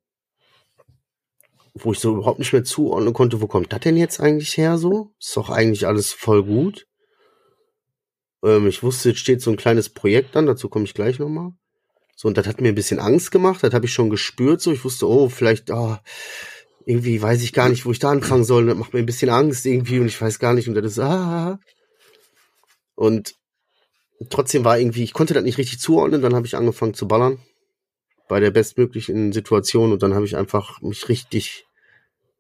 wo 1.76 1.92
ich 1.92 2.00
so 2.00 2.14
überhaupt 2.14 2.40
nicht 2.40 2.54
mehr 2.54 2.64
zuordnen 2.64 3.14
konnte, 3.14 3.42
wo 3.42 3.48
kommt 3.48 3.74
das 3.74 3.82
denn 3.82 3.98
jetzt 3.98 4.20
eigentlich 4.20 4.56
her 4.58 4.78
so? 4.78 5.12
Ist 5.20 5.36
doch 5.36 5.50
eigentlich 5.50 5.86
alles 5.86 6.14
voll 6.14 6.44
gut. 6.44 6.88
Ähm, 8.44 8.68
ich 8.68 8.82
wusste, 8.82 9.10
jetzt 9.10 9.20
steht 9.20 9.42
so 9.42 9.52
ein 9.52 9.58
kleines 9.58 9.90
Projekt 9.90 10.38
an, 10.38 10.46
dazu 10.46 10.70
komme 10.70 10.86
ich 10.86 10.94
gleich 10.94 11.20
nochmal. 11.20 11.52
So, 12.16 12.30
und 12.30 12.38
das 12.38 12.48
hat 12.48 12.62
mir 12.62 12.70
ein 12.70 12.76
bisschen 12.76 13.00
Angst 13.00 13.32
gemacht, 13.32 13.62
das 13.62 13.74
habe 13.74 13.86
ich 13.86 13.94
schon 13.94 14.10
gespürt, 14.10 14.62
so, 14.62 14.72
ich 14.72 14.86
wusste, 14.86 15.08
oh, 15.08 15.28
vielleicht, 15.28 15.70
ah, 15.70 16.02
irgendwie 16.86 17.22
weiß 17.22 17.44
ich 17.44 17.52
gar 17.52 17.68
nicht, 17.68 17.86
wo 17.86 17.92
ich 17.92 18.00
da 18.00 18.10
anfangen 18.10 18.46
soll, 18.46 18.68
das 18.68 18.78
macht 18.78 18.94
mir 18.94 19.00
ein 19.00 19.06
bisschen 19.06 19.30
Angst 19.30 19.66
irgendwie 19.66 20.00
und 20.00 20.06
ich 20.06 20.22
weiß 20.22 20.40
gar 20.40 20.54
nicht, 20.54 20.70
und 20.70 20.76
das 20.76 20.86
ist, 20.86 21.00
ah, 21.00 21.60
und 22.96 23.36
trotzdem 24.30 24.64
war 24.64 24.80
irgendwie, 24.80 25.04
ich 25.04 25.12
konnte 25.12 25.34
das 25.34 25.44
nicht 25.44 25.58
richtig 25.58 25.80
zuordnen, 25.80 26.22
dann 26.22 26.36
habe 26.36 26.48
ich 26.48 26.56
angefangen 26.56 26.94
zu 26.94 27.06
ballern 27.06 27.40
bei 28.28 28.40
der 28.40 28.52
bestmöglichen 28.52 29.32
Situation 29.32 29.92
und 29.92 30.04
dann 30.04 30.14
habe 30.14 30.26
ich 30.26 30.36
einfach 30.36 30.82
mich 30.82 31.10
richtig, 31.10 31.66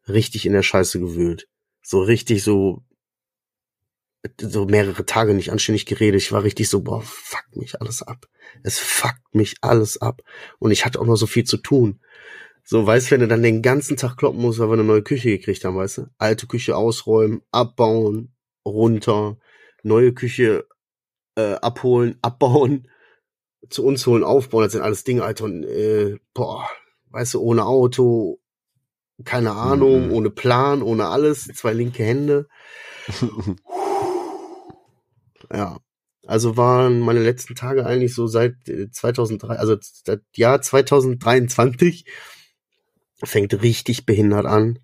richtig 0.08 0.46
in 0.46 0.54
der 0.54 0.64
Scheiße 0.64 1.00
gewühlt. 1.00 1.48
So 1.82 2.02
richtig 2.02 2.44
so, 2.44 2.84
so 4.40 4.66
mehrere 4.66 5.06
Tage 5.06 5.34
nicht 5.34 5.52
anständig 5.52 5.86
geredet. 5.86 6.22
Ich 6.22 6.32
war 6.32 6.44
richtig 6.44 6.70
so, 6.70 6.82
boah, 6.82 7.02
fuck 7.02 7.46
mich 7.56 7.80
alles 7.82 8.02
ab. 8.02 8.26
Es 8.64 8.80
fuckt 8.80 9.34
mich 9.34 9.56
alles 9.62 10.02
ab. 10.02 10.22
Und 10.60 10.72
ich 10.72 10.86
hatte 10.86 11.00
auch 11.00 11.06
noch 11.06 11.18
so 11.18 11.28
viel 11.28 11.44
zu 11.44 11.58
tun. 11.58 12.00
So, 12.64 12.86
weißt, 12.86 13.12
wenn 13.12 13.20
du 13.20 13.28
dann 13.28 13.44
den 13.44 13.62
ganzen 13.62 13.96
Tag 13.96 14.18
kloppen 14.18 14.42
musst, 14.42 14.58
weil 14.58 14.70
wir 14.70 14.74
eine 14.74 14.84
neue 14.84 15.04
Küche 15.04 15.30
gekriegt 15.30 15.64
haben, 15.64 15.76
weißt 15.76 16.00
du? 16.00 16.08
Alte 16.18 16.48
Küche 16.48 16.76
ausräumen, 16.76 17.44
abbauen, 17.52 18.34
runter, 18.66 19.38
neue 19.84 20.14
Küche 20.14 20.68
äh, 21.36 21.54
abholen, 21.56 22.18
abbauen, 22.24 22.88
zu 23.70 23.84
uns 23.86 24.06
holen, 24.08 24.24
aufbauen. 24.24 24.64
Das 24.64 24.74
sind 24.74 24.82
alles 24.82 25.04
Dinge, 25.04 25.24
Alter. 25.24 25.46
Und, 25.46 25.64
äh, 25.64 26.18
boah, 26.34 26.70
weißt 27.12 27.36
du, 27.36 27.42
ohne 27.42 27.66
Auto, 27.66 28.40
keine 29.24 29.52
Ahnung, 29.52 30.08
Mhm. 30.08 30.12
ohne 30.12 30.30
Plan, 30.30 30.82
ohne 30.82 31.08
alles, 31.08 31.46
zwei 31.56 31.74
linke 31.74 32.04
Hände. 32.04 32.48
Ja. 35.54 35.80
Also 36.28 36.58
waren 36.58 37.02
meine 37.02 37.22
letzten 37.22 37.54
Tage 37.54 37.86
eigentlich 37.86 38.16
so 38.16 38.26
seit 38.26 38.56
äh, 38.68 38.90
2003, 38.90 39.58
also 39.58 39.76
das 39.76 40.20
Jahr 40.36 40.60
2023 40.60 42.06
fängt 43.24 43.62
richtig 43.62 44.08
behindert 44.08 44.48
an. 44.48 44.80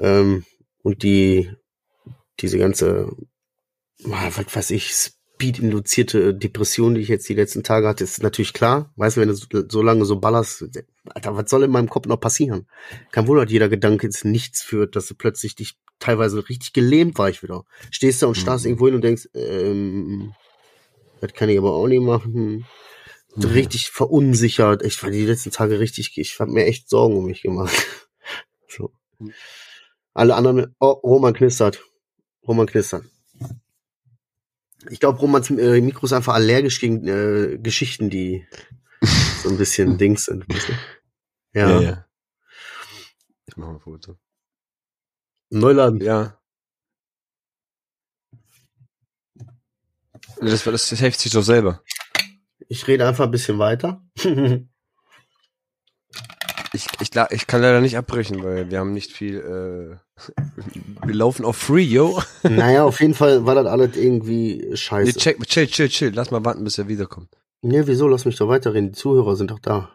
Ähm, 0.00 0.44
und 0.82 1.04
die, 1.04 1.52
diese 2.40 2.58
ganze, 2.58 3.12
ah, 4.10 4.30
was 4.34 4.56
weiß 4.56 4.70
ich, 4.72 4.92
Speed-induzierte 5.36 6.34
Depression, 6.34 6.94
die 6.94 7.02
ich 7.02 7.08
jetzt 7.08 7.28
die 7.28 7.34
letzten 7.34 7.62
Tage 7.62 7.86
hatte, 7.86 8.04
ist 8.04 8.22
natürlich 8.22 8.54
klar. 8.54 8.90
Weißt 8.96 9.16
du, 9.16 9.20
wenn 9.20 9.28
du 9.28 9.66
so, 9.68 9.82
lange 9.82 10.06
so 10.06 10.18
ballerst, 10.18 10.64
Alter, 11.10 11.36
was 11.36 11.50
soll 11.50 11.64
in 11.64 11.70
meinem 11.70 11.90
Kopf 11.90 12.06
noch 12.06 12.18
passieren? 12.18 12.66
Kein 13.12 13.26
Wunder, 13.26 13.44
dass 13.44 13.52
jeder 13.52 13.68
Gedanke 13.68 14.06
ins 14.06 14.24
Nichts 14.24 14.62
führt, 14.62 14.96
dass 14.96 15.06
du 15.06 15.14
plötzlich 15.14 15.54
dich 15.54 15.76
teilweise 15.98 16.48
richtig 16.48 16.72
gelähmt 16.72 17.18
war 17.18 17.28
ich 17.28 17.42
wieder. 17.42 17.64
Stehst 17.90 18.22
da 18.22 18.28
und 18.28 18.36
starrst 18.36 18.64
Mhm. 18.64 18.70
irgendwo 18.70 18.86
hin 18.86 18.94
und 18.94 19.04
denkst, 19.04 19.28
ähm, 19.34 20.34
das 21.20 21.34
kann 21.34 21.50
ich 21.50 21.58
aber 21.58 21.74
auch 21.74 21.86
nicht 21.86 22.02
machen. 22.02 22.64
Mhm. 23.36 23.44
Richtig 23.44 23.90
verunsichert. 23.90 24.82
Ich 24.82 25.02
war 25.02 25.10
die 25.10 25.26
letzten 25.26 25.50
Tage 25.50 25.80
richtig, 25.80 26.16
ich 26.16 26.40
habe 26.40 26.50
mir 26.50 26.64
echt 26.64 26.88
Sorgen 26.88 27.16
um 27.16 27.26
mich 27.26 27.42
gemacht. 27.42 27.74
So. 28.68 28.90
Mhm. 29.18 29.32
Alle 30.14 30.34
anderen, 30.34 30.74
oh, 30.80 30.90
Roman 31.02 31.34
knistert. 31.34 31.82
Roman 32.48 32.66
knistert. 32.66 33.04
Ich 34.90 35.00
glaube, 35.00 35.18
Romans 35.18 35.50
äh, 35.50 35.80
Mikro 35.80 36.06
ist 36.06 36.12
einfach 36.12 36.34
allergisch 36.34 36.80
gegen 36.80 37.06
äh, 37.06 37.58
Geschichten, 37.58 38.10
die 38.10 38.46
so 39.42 39.50
ein 39.50 39.58
bisschen 39.58 39.98
Dings 39.98 40.26
sind. 40.26 40.48
weißt 40.48 40.68
du? 40.68 40.72
Ja. 41.54 41.70
Ja, 41.70 41.80
ja. 41.80 42.06
Ich 43.46 43.56
mach 43.56 43.68
mal 43.68 43.74
ein 43.74 43.80
Foto. 43.80 44.18
Neuland. 45.50 46.02
Ja. 46.02 46.40
Das, 50.40 50.64
das, 50.64 50.88
das 50.88 50.98
hilft 50.98 51.20
sich 51.20 51.32
doch 51.32 51.42
selber. 51.42 51.82
Ich 52.68 52.86
rede 52.86 53.06
einfach 53.06 53.24
ein 53.24 53.30
bisschen 53.30 53.58
weiter. 53.58 54.04
Ich, 56.76 56.86
ich, 57.00 57.10
ich 57.30 57.46
kann 57.46 57.62
leider 57.62 57.80
nicht 57.80 57.96
abbrechen, 57.96 58.42
weil 58.44 58.70
wir 58.70 58.78
haben 58.78 58.92
nicht 58.92 59.10
viel. 59.12 59.36
Äh, 59.38 59.96
wir 61.06 61.14
laufen 61.14 61.44
auf 61.44 61.56
Free, 61.56 61.82
yo. 61.82 62.20
naja, 62.42 62.84
auf 62.84 63.00
jeden 63.00 63.14
Fall 63.14 63.46
war 63.46 63.54
das 63.54 63.66
alles 63.66 63.96
irgendwie 63.96 64.64
Nee, 64.68 64.76
scheiße. 64.76 65.18
check, 65.18 65.40
chill, 65.46 65.66
chill, 65.66 65.88
chill. 65.88 66.12
Lass 66.14 66.30
mal 66.30 66.44
warten, 66.44 66.64
bis 66.64 66.76
er 66.78 66.88
wiederkommt. 66.88 67.28
Nee, 67.62 67.82
wieso? 67.86 68.06
Lass 68.08 68.24
mich 68.26 68.36
doch 68.36 68.48
weiterreden. 68.48 68.92
Die 68.92 68.98
Zuhörer 68.98 69.36
sind 69.36 69.50
doch 69.50 69.58
da. 69.58 69.90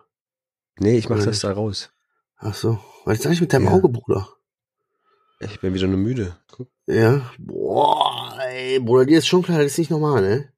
Nee, 0.80 0.98
ich 0.98 1.08
mach 1.10 1.18
Oder 1.18 1.26
das 1.28 1.36
nicht? 1.36 1.44
da 1.44 1.52
raus. 1.54 1.92
Ach 2.38 2.56
so. 2.56 2.80
Was 3.06 3.20
ist 3.20 3.28
eigentlich 3.28 3.42
mit 3.42 3.54
deinem 3.54 3.66
Ja. 3.66 3.72
Auge, 3.72 3.90
Bruder? 3.90 4.28
Ich 5.40 5.60
bin 5.60 5.74
wieder 5.74 5.88
nur 5.88 5.98
müde. 5.98 6.36
Guck. 6.52 6.68
Ja. 6.88 7.32
Boah, 7.40 8.38
ey, 8.50 8.80
Bruder, 8.80 9.06
dir 9.06 9.18
ist 9.20 9.28
schon 9.28 9.42
klar, 9.44 9.58
das 9.60 9.74
ist 9.74 9.78
nicht 9.80 9.92
normal, 9.92 10.22
ne? 10.22 10.50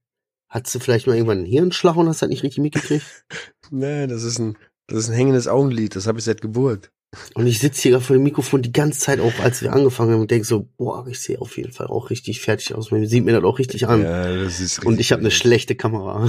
Hattest 0.49 0.75
du 0.75 0.79
vielleicht 0.79 1.07
mal 1.07 1.15
irgendwann 1.15 1.39
einen 1.39 1.47
Hirnschlag 1.47 1.95
und 1.95 2.07
hast 2.07 2.21
das 2.21 2.29
nicht 2.29 2.43
richtig 2.43 2.61
mitgekriegt? 2.61 3.05
Nee, 3.71 4.05
das 4.07 4.23
ist 4.23 4.37
ein, 4.39 4.57
das 4.87 4.99
ist 4.99 5.09
ein 5.09 5.15
hängendes 5.15 5.47
Augenlid, 5.47 5.95
das 5.95 6.07
habe 6.07 6.19
ich 6.19 6.25
seit 6.25 6.41
Geburt. 6.41 6.91
Und 7.35 7.45
ich 7.45 7.59
sitze 7.59 7.83
hier 7.83 8.01
vor 8.01 8.15
dem 8.15 8.23
Mikrofon 8.23 8.63
die 8.63 8.71
ganze 8.71 8.99
Zeit 8.99 9.19
auch, 9.19 9.33
als 9.39 9.61
wir 9.61 9.71
angefangen 9.71 10.13
haben 10.13 10.21
und 10.21 10.31
denke 10.31 10.45
so, 10.45 10.67
boah, 10.77 11.05
ich 11.07 11.21
sehe 11.21 11.39
auf 11.39 11.57
jeden 11.57 11.71
Fall 11.71 11.87
auch 11.87 12.09
richtig 12.09 12.41
fertig 12.41 12.73
aus. 12.73 12.89
Man 12.89 13.05
sieht 13.05 13.23
mir 13.23 13.33
das 13.33 13.43
auch 13.43 13.59
richtig 13.59 13.87
an. 13.87 14.01
Ja, 14.01 14.35
das 14.35 14.59
ist 14.59 14.77
richtig. 14.79 14.85
und 14.85 14.99
ich 14.99 15.11
habe 15.11 15.19
eine 15.19 15.31
schlechte 15.31 15.75
Kamera. 15.75 16.27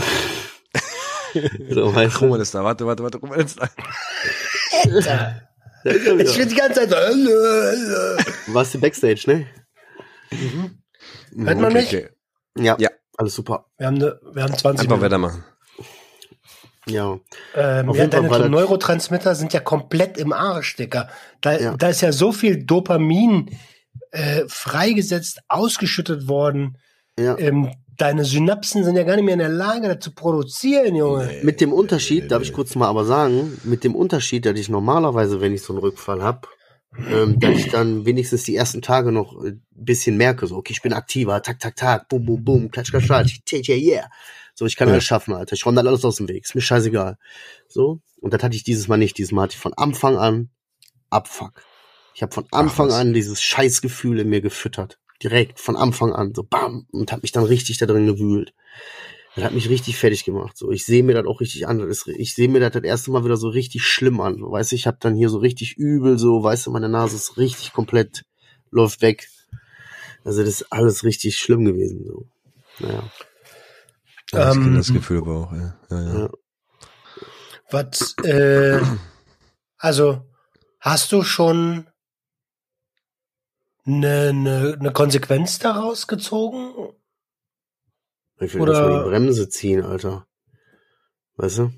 so, 1.70 1.94
weißt 1.94 2.16
Guck 2.18 2.28
mal, 2.28 2.38
das 2.38 2.50
da, 2.50 2.62
warte, 2.62 2.86
warte, 2.86 3.02
warte, 3.02 3.18
guck 3.18 3.30
mal, 3.30 3.38
das 3.38 3.56
da. 3.56 3.70
Ich 5.84 6.36
bin 6.36 6.48
die 6.48 6.54
ganze 6.54 6.80
Zeit 6.80 6.90
so. 6.90 6.96
äh, 6.96 7.74
äh. 7.74 8.54
Warst 8.54 8.74
du 8.74 8.80
Backstage, 8.80 9.22
ne? 9.26 9.46
Hört 11.36 11.58
man 11.60 11.72
mich? 11.72 11.86
Okay. 11.88 12.08
Ja. 12.58 12.76
Ja. 12.78 12.90
Alles 13.16 13.34
super. 13.34 13.66
Wir 13.78 13.86
haben, 13.86 13.98
ne, 13.98 14.18
wir 14.32 14.42
haben 14.42 14.56
20 14.56 14.64
Einfach 14.66 14.82
Minuten. 14.82 15.02
weitermachen. 15.02 15.44
Ja. 16.86 17.18
Ähm, 17.54 17.88
Auf 17.88 17.96
ja, 17.96 18.02
Fall 18.02 18.10
deine 18.10 18.28
das- 18.28 18.48
Neurotransmitter 18.48 19.34
sind 19.34 19.52
ja 19.52 19.60
komplett 19.60 20.18
im 20.18 20.32
Arsch, 20.32 20.76
Dicker. 20.76 21.08
Da, 21.40 21.58
Ja. 21.58 21.76
da 21.76 21.88
ist 21.88 22.00
ja 22.02 22.12
so 22.12 22.32
viel 22.32 22.64
Dopamin 22.64 23.50
äh, 24.10 24.42
freigesetzt, 24.48 25.40
ausgeschüttet 25.48 26.28
worden. 26.28 26.78
Ja. 27.18 27.38
Ähm, 27.38 27.72
deine 27.96 28.24
Synapsen 28.24 28.84
sind 28.84 28.96
ja 28.96 29.04
gar 29.04 29.16
nicht 29.16 29.24
mehr 29.24 29.34
in 29.34 29.38
der 29.40 29.48
Lage, 29.48 29.88
das 29.88 30.00
zu 30.00 30.12
produzieren, 30.14 30.94
Junge. 30.96 31.30
Mit 31.42 31.60
dem 31.60 31.72
Unterschied, 31.72 32.30
darf 32.30 32.42
ich 32.42 32.52
kurz 32.52 32.74
mal 32.74 32.88
aber 32.88 33.04
sagen, 33.04 33.58
mit 33.64 33.84
dem 33.84 33.94
Unterschied, 33.94 34.46
dass 34.46 34.58
ich 34.58 34.68
normalerweise, 34.68 35.40
wenn 35.40 35.54
ich 35.54 35.62
so 35.62 35.72
einen 35.72 35.80
Rückfall 35.80 36.22
hab, 36.22 36.48
ähm, 37.10 37.38
dass 37.40 37.58
ich 37.58 37.70
dann 37.70 38.04
wenigstens 38.06 38.44
die 38.44 38.54
ersten 38.56 38.82
Tage 38.82 39.10
noch 39.10 39.32
ein 39.42 39.64
bisschen 39.70 40.16
merke, 40.16 40.46
so, 40.46 40.56
okay, 40.56 40.72
ich 40.72 40.82
bin 40.82 40.92
aktiver, 40.92 41.40
tak, 41.42 41.58
tak, 41.60 41.76
tak, 41.76 42.08
bum, 42.08 42.24
bum, 42.24 42.44
bum, 42.44 42.70
klatsch, 42.70 42.90
klatsch, 42.92 43.06
klatsch, 43.06 43.68
yeah, 43.68 43.78
yeah. 43.78 44.06
So, 44.54 44.66
ich 44.66 44.76
kann 44.76 44.88
Ja. 44.88 44.94
alles 44.94 45.04
schaffen, 45.04 45.34
Alter. 45.34 45.54
Ich 45.54 45.66
räume 45.66 45.76
dann 45.76 45.88
alles 45.88 46.04
aus 46.04 46.16
dem 46.16 46.28
Weg. 46.28 46.44
Ist 46.44 46.54
mir 46.54 46.60
scheißegal. 46.60 47.18
So. 47.68 48.00
Und 48.20 48.32
das 48.32 48.42
hatte 48.42 48.56
ich 48.56 48.64
dieses 48.64 48.88
Mal 48.88 48.96
nicht. 48.96 49.18
Dieses 49.18 49.32
Mal 49.32 49.42
hatte 49.42 49.54
ich 49.54 49.60
von 49.60 49.74
Anfang 49.74 50.16
an 50.16 50.50
Abfuck. 51.10 51.62
Ich 52.14 52.22
habe 52.22 52.32
von 52.32 52.46
Anfang 52.52 52.88
was. 52.88 52.94
an 52.94 53.12
dieses 53.12 53.42
Scheißgefühl 53.42 54.20
in 54.20 54.28
mir 54.28 54.40
gefüttert. 54.40 54.98
Direkt, 55.22 55.58
von 55.60 55.76
Anfang 55.76 56.12
an. 56.12 56.32
So 56.34 56.44
bam. 56.44 56.86
Und 56.92 57.10
habe 57.12 57.22
mich 57.22 57.32
dann 57.32 57.44
richtig 57.44 57.78
da 57.78 57.86
drin 57.86 58.06
gewühlt. 58.06 58.54
Das 59.34 59.44
hat 59.44 59.52
mich 59.52 59.68
richtig 59.68 59.96
fertig 59.96 60.24
gemacht. 60.24 60.56
So, 60.56 60.70
ich 60.70 60.84
sehe 60.86 61.02
mir 61.02 61.14
das 61.14 61.26
auch 61.26 61.40
richtig 61.40 61.66
an. 61.66 61.80
Ist, 61.80 62.06
ich 62.06 62.34
sehe 62.34 62.48
mir 62.48 62.60
das 62.60 62.72
das 62.72 62.84
erste 62.84 63.10
Mal 63.10 63.24
wieder 63.24 63.36
so 63.36 63.48
richtig 63.48 63.82
schlimm 63.84 64.20
an. 64.20 64.36
Weißt 64.40 64.70
du, 64.70 64.76
ich 64.76 64.86
habe 64.86 64.98
dann 65.00 65.16
hier 65.16 65.28
so 65.28 65.38
richtig 65.38 65.76
übel, 65.76 66.18
so, 66.18 66.42
weißt 66.44 66.66
du, 66.66 66.70
meine 66.70 66.88
Nase 66.88 67.16
ist 67.16 67.36
richtig 67.36 67.72
komplett, 67.72 68.24
läuft 68.70 69.02
weg. 69.02 69.28
Also 70.24 70.40
das 70.42 70.60
ist 70.60 70.72
alles 70.72 71.02
richtig 71.02 71.36
schlimm 71.36 71.64
gewesen. 71.64 72.04
So. 72.06 72.26
Naja. 72.78 73.10
Ja, 74.34 74.50
ich 74.50 74.56
Ähm, 74.56 74.62
kenne 74.64 74.76
das 74.78 74.92
Gefühl 74.92 75.18
aber 75.18 75.36
auch, 75.36 75.52
ja. 75.52 75.78
ja, 75.90 76.18
ja. 76.20 76.30
Was, 77.70 78.14
äh, 78.24 78.80
also, 79.78 80.24
hast 80.80 81.12
du 81.12 81.22
schon 81.22 81.86
eine, 83.86 84.28
eine, 84.28 84.76
eine 84.78 84.92
Konsequenz 84.92 85.58
daraus 85.58 86.06
gezogen? 86.06 86.72
Ich 88.40 88.54
will 88.54 88.62
Oder- 88.62 88.72
erstmal 88.74 89.04
die 89.04 89.08
Bremse 89.10 89.48
ziehen, 89.48 89.82
Alter. 89.82 90.26
Weißt 91.36 91.58
du? 91.58 91.72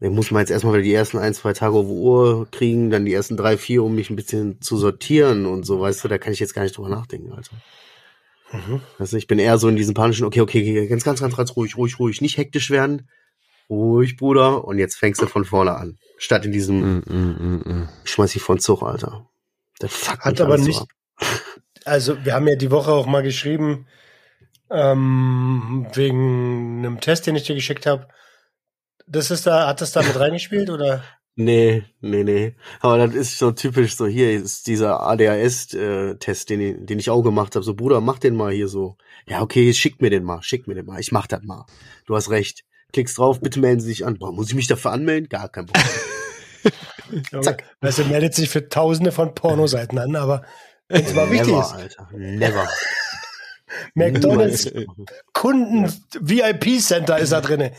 Ich 0.00 0.10
muss 0.10 0.30
mal 0.30 0.40
jetzt 0.40 0.50
erstmal 0.50 0.74
wieder 0.74 0.82
die 0.82 0.92
ersten 0.92 1.16
ein, 1.18 1.32
zwei 1.32 1.52
Tage 1.54 1.74
auf 1.76 1.86
Uhr 1.86 2.46
kriegen, 2.50 2.90
dann 2.90 3.06
die 3.06 3.14
ersten 3.14 3.36
drei, 3.36 3.56
vier, 3.56 3.82
um 3.82 3.94
mich 3.94 4.10
ein 4.10 4.16
bisschen 4.16 4.60
zu 4.60 4.76
sortieren 4.76 5.46
und 5.46 5.64
so, 5.64 5.80
weißt 5.80 6.04
du, 6.04 6.08
da 6.08 6.18
kann 6.18 6.32
ich 6.34 6.38
jetzt 6.40 6.54
gar 6.54 6.62
nicht 6.64 6.76
drüber 6.76 6.90
nachdenken, 6.90 7.32
Alter. 7.32 7.56
Mhm. 8.52 8.80
Du, 8.98 9.16
ich 9.16 9.26
bin 9.26 9.38
eher 9.38 9.58
so 9.58 9.68
in 9.68 9.76
diesem 9.76 9.94
panischen, 9.94 10.24
okay, 10.26 10.40
okay, 10.40 10.86
ganz, 10.86 11.04
ganz, 11.04 11.20
ganz, 11.20 11.36
ganz 11.36 11.56
ruhig, 11.56 11.76
ruhig, 11.76 11.98
ruhig, 11.98 12.20
nicht 12.20 12.36
hektisch 12.36 12.70
werden. 12.70 13.08
Ruhig, 13.68 14.16
Bruder, 14.16 14.64
und 14.64 14.78
jetzt 14.78 14.96
fängst 14.96 15.20
du 15.20 15.26
von 15.26 15.44
vorne 15.44 15.74
an. 15.76 15.98
Statt 16.18 16.44
in 16.44 16.52
diesem, 16.52 16.80
Mm, 16.98 17.02
mm, 17.06 17.36
mm, 17.38 17.62
mm. 17.72 17.88
ich 18.04 18.10
schmeiß 18.12 18.32
dich 18.32 18.42
von 18.42 18.60
Zug, 18.60 18.82
Alter. 18.82 19.28
Das 19.80 19.92
fuckt 19.92 20.24
Hat 20.24 20.40
aber 20.40 20.58
so 20.58 20.64
nicht- 20.66 20.80
ab. 20.80 20.88
Also, 21.84 22.24
wir 22.24 22.34
haben 22.34 22.48
ja 22.48 22.56
die 22.56 22.72
Woche 22.72 22.90
auch 22.90 23.06
mal 23.06 23.22
geschrieben, 23.22 23.86
ähm, 24.70 25.86
wegen 25.94 26.78
einem 26.78 27.00
Test, 27.00 27.26
den 27.26 27.36
ich 27.36 27.44
dir 27.44 27.54
geschickt 27.54 27.86
habe. 27.86 28.08
Das 29.06 29.30
ist 29.30 29.46
da, 29.46 29.68
hat 29.68 29.80
das 29.80 29.92
da 29.92 30.02
mit 30.02 30.16
reingespielt 30.18 30.68
oder? 30.70 31.04
Nee, 31.38 31.82
nee, 32.00 32.24
nee. 32.24 32.54
Aber 32.80 32.96
das 33.06 33.14
ist 33.14 33.38
so 33.38 33.52
typisch, 33.52 33.94
so 33.96 34.06
hier 34.06 34.30
ist 34.32 34.66
dieser 34.66 35.00
ADHS-Test, 35.02 36.48
den, 36.48 36.60
ich- 36.62 36.76
den 36.86 36.98
ich 36.98 37.10
auch 37.10 37.22
gemacht 37.22 37.54
habe. 37.54 37.62
So, 37.64 37.74
Bruder, 37.74 38.00
mach 38.00 38.18
den 38.18 38.34
mal 38.36 38.52
hier 38.52 38.68
so. 38.68 38.96
Ja, 39.26 39.42
okay, 39.42 39.72
schick 39.74 40.00
mir 40.00 40.08
den 40.08 40.24
mal, 40.24 40.42
schick 40.42 40.66
mir 40.66 40.74
den 40.74 40.86
mal. 40.86 40.98
Ich 40.98 41.12
mach 41.12 41.26
das 41.26 41.42
mal. 41.42 41.66
Du 42.06 42.16
hast 42.16 42.30
recht. 42.30 42.64
Klickst 42.92 43.18
drauf, 43.18 43.40
bitte 43.40 43.60
melden 43.60 43.80
Sie 43.80 43.88
sich 43.88 44.06
an. 44.06 44.18
Boah, 44.18 44.32
muss 44.32 44.48
ich 44.48 44.54
mich 44.54 44.66
dafür 44.66 44.92
anmelden? 44.92 45.28
Gar 45.28 45.50
kein 45.50 45.66
Problem. 45.66 47.42
Zack. 47.42 47.64
Weißt 47.82 47.98
du, 47.98 48.04
meldet 48.04 48.34
sich 48.34 48.48
für 48.48 48.68
tausende 48.70 49.12
von 49.12 49.34
Pornoseiten 49.34 49.98
an, 49.98 50.16
aber 50.16 50.42
wenn 50.88 51.04
es 51.04 51.14
mal 51.14 51.30
wichtig 51.30 51.48
Never, 51.48 51.60
ist. 51.60 51.72
Alter. 51.72 52.08
Never. 52.16 52.68
McDonalds. 53.94 54.72
Kunden 55.34 55.92
VIP 56.20 56.80
Center 56.80 57.18
ist 57.18 57.32
da 57.32 57.40
drinne. 57.42 57.72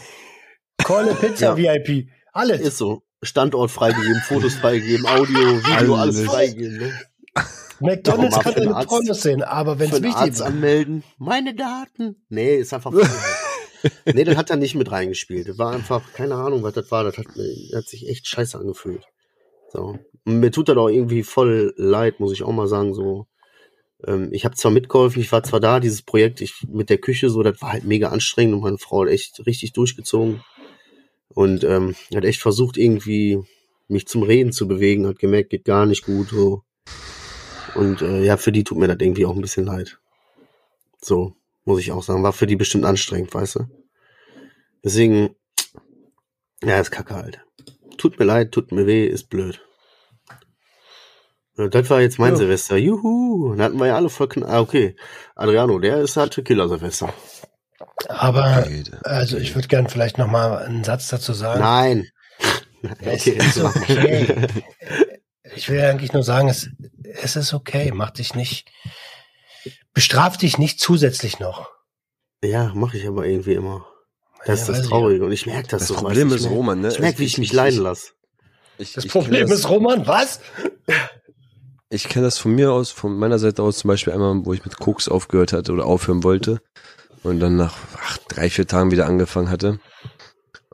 Call 0.83 1.09
a 1.09 1.13
Pizza 1.15 1.57
VIP. 1.57 2.09
Alles. 2.33 2.61
Ist 2.61 2.77
so. 2.77 3.01
Standort 3.21 3.71
freigegeben, 3.71 4.21
Fotos 4.27 4.55
freigegeben, 4.55 5.05
Audio, 5.05 5.57
Video, 5.63 5.95
alles, 5.95 6.17
Alles. 6.17 6.29
freigegeben. 6.29 6.77
Ne? 6.77 6.93
McDonalds 7.79 8.39
kann 8.39 8.53
deine 8.55 8.73
Pornos 8.85 9.21
sehen, 9.21 9.43
aber 9.43 9.79
wenn 9.79 9.89
es 9.89 10.01
wichtig 10.01 10.15
Arzt 10.15 10.39
ist. 10.39 10.41
anmelden. 10.41 11.03
Meine 11.17 11.53
Daten. 11.53 12.23
Nee, 12.29 12.55
ist 12.55 12.73
einfach. 12.73 12.91
nee, 14.05 14.23
das 14.23 14.35
hat 14.35 14.49
er 14.49 14.55
nicht 14.55 14.75
mit 14.75 14.91
reingespielt. 14.91 15.47
Das 15.47 15.57
war 15.57 15.73
einfach, 15.73 16.13
keine 16.13 16.35
Ahnung, 16.35 16.63
was 16.63 16.73
das 16.73 16.89
war. 16.91 17.03
Das 17.03 17.17
hat, 17.17 17.27
das 17.27 17.75
hat 17.75 17.87
sich 17.87 18.07
echt 18.09 18.27
scheiße 18.27 18.57
angefühlt. 18.57 19.05
So. 19.71 19.99
Und 20.25 20.39
mir 20.39 20.51
tut 20.51 20.69
das 20.69 20.77
auch 20.77 20.89
irgendwie 20.89 21.23
voll 21.23 21.73
leid, 21.77 22.19
muss 22.19 22.33
ich 22.33 22.43
auch 22.43 22.51
mal 22.51 22.67
sagen. 22.67 22.93
So, 22.93 23.27
ähm, 24.05 24.29
ich 24.31 24.45
habe 24.45 24.55
zwar 24.55 24.71
mitgeholfen, 24.71 25.21
ich 25.21 25.31
war 25.31 25.43
zwar 25.43 25.59
da, 25.59 25.79
dieses 25.79 26.01
Projekt 26.01 26.41
ich, 26.41 26.65
mit 26.67 26.89
der 26.89 26.97
Küche, 26.97 27.29
so, 27.29 27.43
das 27.43 27.61
war 27.61 27.73
halt 27.73 27.83
mega 27.83 28.09
anstrengend 28.09 28.55
und 28.55 28.61
meine 28.61 28.77
Frau 28.77 29.03
hat 29.03 29.09
echt 29.09 29.45
richtig 29.45 29.73
durchgezogen. 29.73 30.43
Und 31.29 31.63
ähm, 31.63 31.95
hat 32.15 32.25
echt 32.25 32.41
versucht, 32.41 32.77
irgendwie 32.77 33.39
mich 33.87 34.07
zum 34.07 34.23
Reden 34.23 34.51
zu 34.51 34.67
bewegen, 34.67 35.07
hat 35.07 35.19
gemerkt, 35.19 35.49
geht 35.51 35.65
gar 35.65 35.85
nicht 35.85 36.05
gut. 36.05 36.29
So. 36.29 36.63
Und 37.75 38.01
äh, 38.01 38.23
ja, 38.23 38.37
für 38.37 38.51
die 38.51 38.63
tut 38.63 38.77
mir 38.77 38.87
das 38.87 38.97
irgendwie 38.99 39.25
auch 39.25 39.35
ein 39.35 39.41
bisschen 39.41 39.65
leid. 39.65 39.99
So, 41.01 41.35
muss 41.63 41.79
ich 41.79 41.91
auch 41.91 42.03
sagen. 42.03 42.23
War 42.23 42.33
für 42.33 42.47
die 42.47 42.55
bestimmt 42.55 42.85
anstrengend, 42.85 43.33
weißt 43.33 43.55
du? 43.55 43.59
Deswegen, 44.83 45.35
ja, 46.63 46.79
ist 46.79 46.91
kacke 46.91 47.13
halt. 47.13 47.39
Tut 47.97 48.19
mir 48.19 48.25
leid, 48.25 48.51
tut 48.51 48.71
mir 48.71 48.85
weh, 48.87 49.05
ist 49.05 49.29
blöd. 49.29 49.61
Ja, 51.57 51.67
das 51.67 51.89
war 51.89 52.01
jetzt 52.01 52.19
mein 52.19 52.33
Ja. 52.33 52.37
Silvester. 52.37 52.77
Juhu. 52.77 53.49
Dann 53.51 53.61
hatten 53.61 53.79
wir 53.79 53.87
ja 53.87 53.95
alle 53.95 54.09
voll 54.09 54.29
Ah, 54.43 54.61
okay. 54.61 54.95
Adriano, 55.35 55.79
der 55.79 56.01
ist 56.01 56.15
hatte 56.15 56.43
Killer-Silvester. 56.43 57.13
Aber, 58.09 58.63
Okay, 58.65 58.83
also 59.03 59.37
ich 59.37 59.53
würde 59.55 59.67
gern 59.67 59.87
vielleicht 59.89 60.17
noch 60.17 60.27
mal 60.27 60.57
einen 60.59 60.83
Satz 60.83 61.07
dazu 61.09 61.33
sagen. 61.33 61.59
Nein. 61.61 62.07
Es 63.01 63.21
Okay, 63.27 63.37
ist 63.37 63.59
okay. 63.59 64.47
Ich 65.55 65.69
will 65.69 65.81
eigentlich 65.81 66.13
nur 66.13 66.23
sagen, 66.23 66.49
es, 66.49 66.69
es 67.03 67.35
ist 67.35 67.53
okay. 67.53 67.91
Mach 67.93 68.11
dich 68.11 68.35
nicht, 68.35 68.69
bestraf 69.93 70.37
dich 70.37 70.57
nicht 70.59 70.79
zusätzlich 70.79 71.39
noch. 71.39 71.69
Ja, 72.43 72.71
mache 72.75 72.97
ich 72.97 73.07
aber 73.07 73.25
irgendwie 73.25 73.53
immer. 73.53 73.85
Das 74.45 74.61
ist 74.61 74.67
Ja, 74.67 74.73
weiß 74.73 74.81
das 74.81 74.89
Traurige. 74.89 75.25
Und 75.25 75.31
ich 75.31 75.45
merke 75.47 75.69
das, 75.69 75.79
Das 75.79 75.87
so. 75.87 75.95
Problem 75.95 76.29
weißt 76.29 76.43
du, 76.43 76.47
ist, 76.49 76.51
Roman, 76.53 76.81
ne? 76.81 76.89
Ich 76.89 76.99
merke, 76.99 77.19
wie 77.19 77.23
ich 77.25 77.37
mich 77.39 77.53
leiden 77.53 77.79
lasse. 77.81 78.11
Ich, 78.77 78.93
Das 78.93 79.05
ich 79.05 79.11
Problem 79.11 79.47
das- 79.47 79.59
ist, 79.59 79.69
Roman, 79.69 80.05
was? 80.05 80.41
Ich 81.89 82.07
kenne 82.09 82.25
das 82.25 82.37
von 82.37 82.53
mir 82.53 82.71
aus, 82.71 82.91
von 82.91 83.17
meiner 83.17 83.39
Seite 83.39 83.63
aus 83.63 83.79
zum 83.79 83.87
Beispiel 83.87 84.13
einmal, 84.13 84.45
wo 84.45 84.53
ich 84.53 84.63
mit 84.65 84.77
Koks 84.77 85.07
aufgehört 85.07 85.53
hatte 85.53 85.71
oder 85.71 85.85
aufhören 85.85 86.23
wollte 86.23 86.61
und 87.23 87.39
dann 87.39 87.55
nach 87.55 87.77
ach, 87.95 88.17
drei, 88.29 88.49
vier 88.49 88.67
Tagen 88.67 88.91
wieder 88.91 89.05
angefangen 89.05 89.49
hatte. 89.49 89.79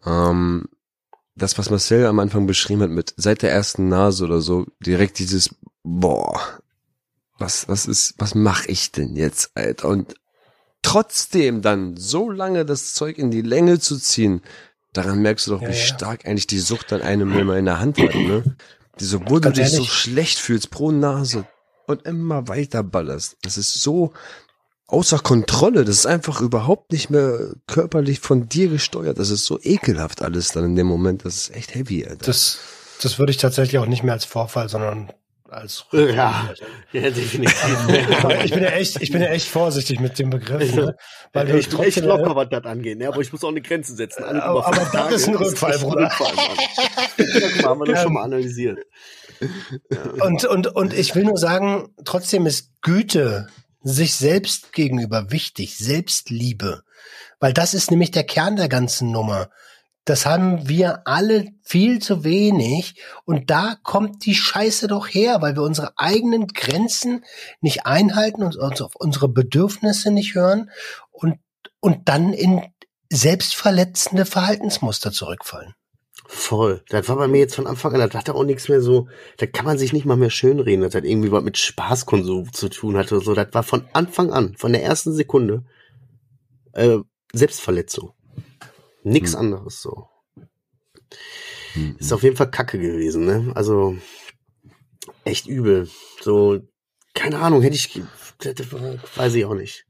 Ähm, 0.06 0.66
das, 1.36 1.58
was 1.58 1.70
Marcel 1.70 2.06
am 2.06 2.20
Anfang 2.20 2.46
beschrieben 2.46 2.82
hat, 2.82 2.90
mit 2.90 3.14
seit 3.18 3.42
der 3.42 3.52
ersten 3.52 3.88
Nase 3.90 4.26
oder 4.26 4.42
so, 4.42 4.66
direkt 4.80 5.20
dieses, 5.20 5.56
boah, 5.84 6.40
was, 7.40 7.68
was 7.68 7.86
ist, 7.88 8.16
was 8.18 8.36
mache 8.36 8.68
ich 8.70 8.92
denn 8.92 9.16
jetzt, 9.16 9.52
Alter? 9.56 9.88
Und 9.90 10.16
trotzdem 10.82 11.62
dann 11.62 11.98
so 11.98 12.30
lange 12.30 12.66
das 12.66 12.94
Zeug 12.94 13.18
in 13.18 13.32
die 13.32 13.42
Länge 13.42 13.80
zu 13.80 13.98
ziehen, 13.98 14.42
daran 14.94 15.22
merkst 15.22 15.48
du 15.48 15.52
doch, 15.52 15.62
Ja, 15.62 15.70
wie 15.70 15.74
ja. 15.74 15.78
stark 15.80 16.26
eigentlich 16.26 16.48
die 16.48 16.60
Sucht 16.60 16.94
an 16.94 17.02
einem 17.02 17.32
immer 17.38 17.58
in 17.58 17.66
der 17.66 17.80
Hand 17.80 17.98
hat, 17.98 18.14
ne? 18.14 18.56
Diese, 19.00 19.18
obwohl 19.18 19.42
du 19.42 19.52
dich 19.52 19.70
so 19.70 19.78
ehrlich. 19.78 19.92
schlecht 19.92 20.38
fühlst 20.38 20.70
pro 20.70 20.92
Nase 20.92 21.48
und 21.88 22.06
immer 22.06 22.48
weiter 22.48 22.84
ballerst. 22.84 23.38
Das 23.42 23.58
ist 23.58 23.74
so 23.74 24.14
außer 24.94 25.20
Kontrolle. 25.20 25.84
Das 25.84 25.98
ist 25.98 26.06
einfach 26.06 26.40
überhaupt 26.40 26.92
nicht 26.92 27.10
mehr 27.10 27.54
körperlich 27.68 28.20
von 28.20 28.48
dir 28.48 28.70
gesteuert. 28.70 29.20
Das 29.20 29.30
ist 29.30 29.46
so 29.46 29.60
ekelhaft 29.62 30.22
alles 30.22 30.50
dann 30.50 30.66
in 30.66 30.76
dem 30.76 30.88
Moment. 30.88 31.26
Das 31.26 31.36
ist 31.36 31.56
echt 31.56 31.76
heavy, 31.76 32.06
Alter. 32.06 32.26
Das, 32.26 32.60
das 33.02 33.20
würde 33.20 33.32
ich 33.32 33.38
tatsächlich 33.38 33.80
auch 33.80 33.88
nicht 33.88 34.04
mehr 34.04 34.14
als 34.14 34.26
Vorfall, 34.26 34.70
sondern 34.70 35.12
als 35.50 35.86
Ja, 35.92 36.50
ja 36.92 37.10
definitiv. 37.10 37.88
ich 38.44 38.52
bin 38.52 38.64
ja 38.64 38.70
echt, 38.70 39.02
ich 39.02 39.12
bin 39.12 39.22
ja 39.22 39.28
echt 39.28 39.48
vorsichtig 39.48 40.00
mit 40.00 40.18
dem 40.18 40.30
Begriff, 40.30 40.74
ne? 40.74 40.96
weil 41.32 41.56
ich 41.56 41.70
bin 41.70 41.80
echt 41.82 42.02
locker, 42.02 42.36
was 42.36 42.50
das 42.50 42.64
angeht, 42.64 42.98
ne? 42.98 43.08
aber 43.08 43.22
ich 43.22 43.32
muss 43.32 43.44
auch 43.44 43.50
eine 43.50 43.62
Grenze 43.62 43.96
setzen. 43.96 44.24
Alle 44.24 44.44
aber, 44.44 44.66
aber 44.66 44.90
das 44.92 45.14
ist 45.14 45.28
ein 45.28 45.36
Rückfall, 45.36 45.78
Bruder. 45.78 46.06
Rückfall, 46.06 46.34
haben 47.64 47.82
wir 47.82 47.86
das 47.86 48.02
schon 48.02 48.14
mal 48.14 48.24
analysiert. 48.24 48.80
Und, 50.22 50.46
und, 50.46 50.68
und 50.68 50.94
ich 50.94 51.16
will 51.16 51.26
nur 51.26 51.38
sagen, 51.38 51.94
trotzdem 52.06 52.46
ist 52.46 52.72
Güte 52.82 53.48
sich 53.84 54.16
selbst 54.16 54.74
gegenüber 54.74 55.32
wichtig, 55.32 55.78
Selbstliebe. 55.78 56.84
Weil 57.40 57.54
das 57.54 57.74
ist 57.74 57.92
nämlich 57.92 58.12
der 58.12 58.24
Kern 58.24 58.56
der 58.56 58.70
ganzen 58.70 59.12
Nummer. 59.12 59.50
Das 60.06 60.26
haben 60.26 60.68
wir 60.68 61.08
alle 61.08 61.48
viel 61.62 62.00
zu 62.00 62.24
wenig. 62.24 62.96
Und 63.26 63.50
da 63.50 63.76
kommt 63.84 64.26
die 64.26 64.36
Scheiße 64.36 64.88
doch 64.88 65.08
her, 65.08 65.42
weil 65.42 65.56
wir 65.56 65.64
unsere 65.64 65.98
eigenen 65.98 66.48
Grenzen 66.48 67.24
nicht 67.62 67.86
einhalten 67.86 68.44
und 68.44 68.56
uns 68.56 68.82
auf 68.82 68.96
unsere 68.96 69.30
Bedürfnisse 69.30 70.12
nicht 70.12 70.36
hören 70.36 70.70
und, 71.12 71.40
und 71.80 72.10
dann 72.10 72.34
in 72.34 72.62
selbstverletzende 73.12 74.26
Verhaltensmuster 74.26 75.12
zurückfallen. 75.12 75.76
Voll. 76.36 76.82
Das 76.90 77.08
war 77.10 77.16
bei 77.16 77.28
mir 77.28 77.38
jetzt 77.38 77.54
von 77.56 77.68
Anfang 77.68 77.94
an, 77.94 78.00
das 78.00 78.16
hatte 78.16 78.34
auch 78.34 78.44
nichts 78.44 78.68
mehr 78.68 78.82
so, 78.82 79.08
da 79.38 79.46
kann 79.46 79.66
man 79.66 79.78
sich 79.78 79.94
nicht 79.94 80.06
mal 80.06 80.18
mehr 80.18 80.32
schönreden, 80.32 80.82
dass 80.82 80.94
das 80.94 81.04
irgendwie 81.04 81.32
was 81.32 81.44
mit 81.44 81.60
Spaßkonsum 81.60 82.52
zu 82.52 82.70
tun 82.70 82.98
hatte. 82.98 83.20
So, 83.20 83.36
das 83.36 83.50
war 83.52 83.62
von 83.62 83.86
Anfang 83.94 84.32
an, 84.32 84.56
von 84.58 84.74
der 84.74 84.84
ersten 84.84 85.14
Sekunde, 85.14 85.64
äh, 86.74 86.98
Selbstverletzung. 87.34 88.14
Nix 89.04 89.34
hm. 89.34 89.40
anderes 89.40 89.82
so. 89.82 90.08
Hm. 91.74 91.98
Ist 92.00 92.12
auf 92.12 92.24
jeden 92.24 92.36
Fall 92.36 92.50
Kacke 92.50 92.80
gewesen, 92.80 93.26
ne? 93.26 93.52
Also 93.54 93.96
echt 95.26 95.46
übel. 95.46 95.88
So, 96.20 96.62
keine 97.14 97.40
Ahnung, 97.40 97.62
hätte 97.62 97.76
ich, 97.76 98.02
weiß 99.16 99.36
ich 99.36 99.46
auch 99.46 99.54
nicht. 99.54 99.86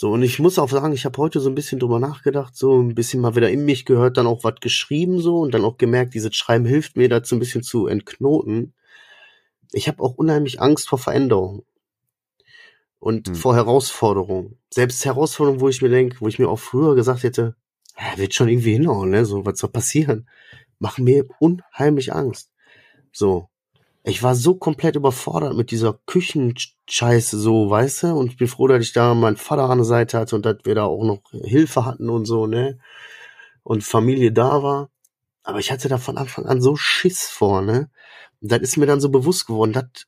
So, 0.00 0.12
und 0.12 0.22
ich 0.22 0.38
muss 0.38 0.58
auch 0.58 0.70
sagen, 0.70 0.94
ich 0.94 1.04
habe 1.04 1.18
heute 1.18 1.40
so 1.40 1.50
ein 1.50 1.54
bisschen 1.54 1.78
drüber 1.78 1.98
nachgedacht, 1.98 2.56
so 2.56 2.80
ein 2.80 2.94
bisschen 2.94 3.20
mal 3.20 3.36
wieder 3.36 3.50
in 3.50 3.66
mich 3.66 3.84
gehört, 3.84 4.16
dann 4.16 4.26
auch 4.26 4.44
was 4.44 4.54
geschrieben 4.62 5.20
so 5.20 5.40
und 5.40 5.52
dann 5.52 5.62
auch 5.62 5.76
gemerkt, 5.76 6.14
dieses 6.14 6.34
Schreiben 6.34 6.64
hilft 6.64 6.96
mir 6.96 7.10
dazu 7.10 7.36
ein 7.36 7.38
bisschen 7.38 7.62
zu 7.62 7.86
entknoten. 7.86 8.72
Ich 9.72 9.88
habe 9.88 10.02
auch 10.02 10.14
unheimlich 10.14 10.58
Angst 10.58 10.88
vor 10.88 10.98
Veränderung 10.98 11.66
und 12.98 13.28
hm. 13.28 13.34
vor 13.34 13.54
Herausforderungen. 13.54 14.56
Selbst 14.70 15.04
Herausforderungen, 15.04 15.60
wo 15.60 15.68
ich 15.68 15.82
mir 15.82 15.90
denke, 15.90 16.16
wo 16.20 16.28
ich 16.28 16.38
mir 16.38 16.48
auch 16.48 16.58
früher 16.58 16.94
gesagt 16.94 17.22
hätte, 17.22 17.54
ja, 17.98 18.16
wird 18.16 18.32
schon 18.32 18.48
irgendwie 18.48 18.72
hinhauen, 18.72 19.10
ne? 19.10 19.26
So, 19.26 19.44
was 19.44 19.58
soll 19.58 19.68
passieren? 19.68 20.30
Machen 20.78 21.04
mir 21.04 21.26
unheimlich 21.40 22.14
Angst. 22.14 22.50
So 23.12 23.50
ich 24.02 24.22
war 24.22 24.34
so 24.34 24.54
komplett 24.54 24.96
überfordert 24.96 25.54
mit 25.56 25.70
dieser 25.70 25.98
Küchenscheiße, 26.06 27.38
so, 27.38 27.68
weißt 27.68 28.04
du? 28.04 28.06
Und 28.14 28.30
ich 28.30 28.36
bin 28.36 28.48
froh, 28.48 28.66
dass 28.66 28.82
ich 28.82 28.92
da 28.92 29.14
meinen 29.14 29.36
Vater 29.36 29.68
an 29.68 29.78
der 29.78 29.84
Seite 29.84 30.18
hatte 30.18 30.36
und 30.36 30.46
dass 30.46 30.56
wir 30.64 30.74
da 30.74 30.84
auch 30.84 31.04
noch 31.04 31.22
Hilfe 31.32 31.84
hatten 31.84 32.08
und 32.08 32.24
so, 32.24 32.46
ne? 32.46 32.78
Und 33.62 33.84
Familie 33.84 34.32
da 34.32 34.62
war. 34.62 34.90
Aber 35.42 35.58
ich 35.58 35.70
hatte 35.70 35.88
da 35.88 35.98
von 35.98 36.16
Anfang 36.16 36.46
an 36.46 36.62
so 36.62 36.76
Schiss 36.76 37.28
vor, 37.28 37.62
ne? 37.62 37.90
Und 38.40 38.52
das 38.52 38.60
ist 38.60 38.76
mir 38.78 38.86
dann 38.86 39.00
so 39.00 39.10
bewusst 39.10 39.46
geworden, 39.46 39.72
das, 39.72 40.06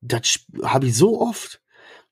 das 0.00 0.38
habe 0.62 0.86
ich 0.86 0.96
so 0.96 1.20
oft 1.20 1.60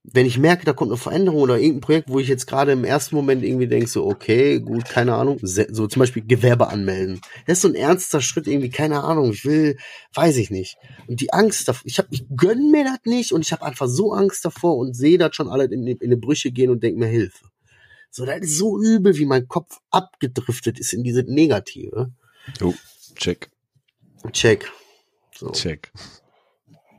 wenn 0.05 0.27
ich 0.27 0.39
merke, 0.39 0.65
da 0.65 0.73
kommt 0.73 0.91
eine 0.91 0.99
Veränderung 0.99 1.41
oder 1.41 1.59
irgendein 1.59 1.81
Projekt, 1.81 2.09
wo 2.09 2.19
ich 2.19 2.27
jetzt 2.27 2.47
gerade 2.47 2.73
im 2.73 2.85
ersten 2.85 3.15
Moment 3.15 3.45
irgendwie 3.45 3.69
denke, 3.69 3.87
so, 3.87 4.05
okay, 4.05 4.59
gut, 4.59 4.85
keine 4.87 5.15
Ahnung, 5.15 5.39
so 5.43 5.87
zum 5.87 6.01
Beispiel 6.01 6.27
Gewerbe 6.27 6.69
anmelden. 6.69 7.21
Das 7.47 7.59
ist 7.59 7.63
so 7.63 7.69
ein 7.69 7.77
ernster 7.77 8.21
Schritt, 8.21 8.49
irgendwie, 8.49 8.71
keine 8.71 9.05
Ahnung, 9.05 9.33
ich 9.33 9.45
will, 9.45 9.77
weiß 10.15 10.39
ich 10.39 10.51
nicht. 10.51 10.77
Und 11.07 11.21
die 11.21 11.33
Angst 11.33 11.69
davor, 11.69 11.83
ich 11.85 11.99
hab, 11.99 12.07
ich 12.11 12.25
gönn 12.37 12.73
mir 12.73 12.85
das 12.85 12.99
nicht 13.05 13.33
und 13.33 13.43
ich 13.43 13.53
habe 13.53 13.65
einfach 13.65 13.87
so 13.87 14.13
Angst 14.13 14.45
davor 14.45 14.77
und 14.77 14.95
sehe 14.95 15.19
das 15.19 15.37
schon 15.37 15.49
alle 15.49 15.65
in, 15.65 15.87
in 15.87 15.99
eine 16.03 16.17
Brüche 16.17 16.51
gehen 16.51 16.71
und 16.71 16.83
denke 16.83 16.99
mir 16.99 17.07
Hilfe. 17.07 17.47
So, 18.11 18.27
das 18.27 18.41
ist 18.41 18.59
so 18.59 18.83
übel, 18.83 19.17
wie 19.17 19.25
mein 19.25 19.47
Kopf 19.47 19.79
abgedriftet 19.91 20.81
ist 20.81 20.93
in 20.93 21.05
diese 21.05 21.23
Negative. 21.23 22.11
Oh, 22.61 22.75
check. 23.15 23.51
Check. 24.33 24.71
So. 25.35 25.51
Check. 25.53 25.93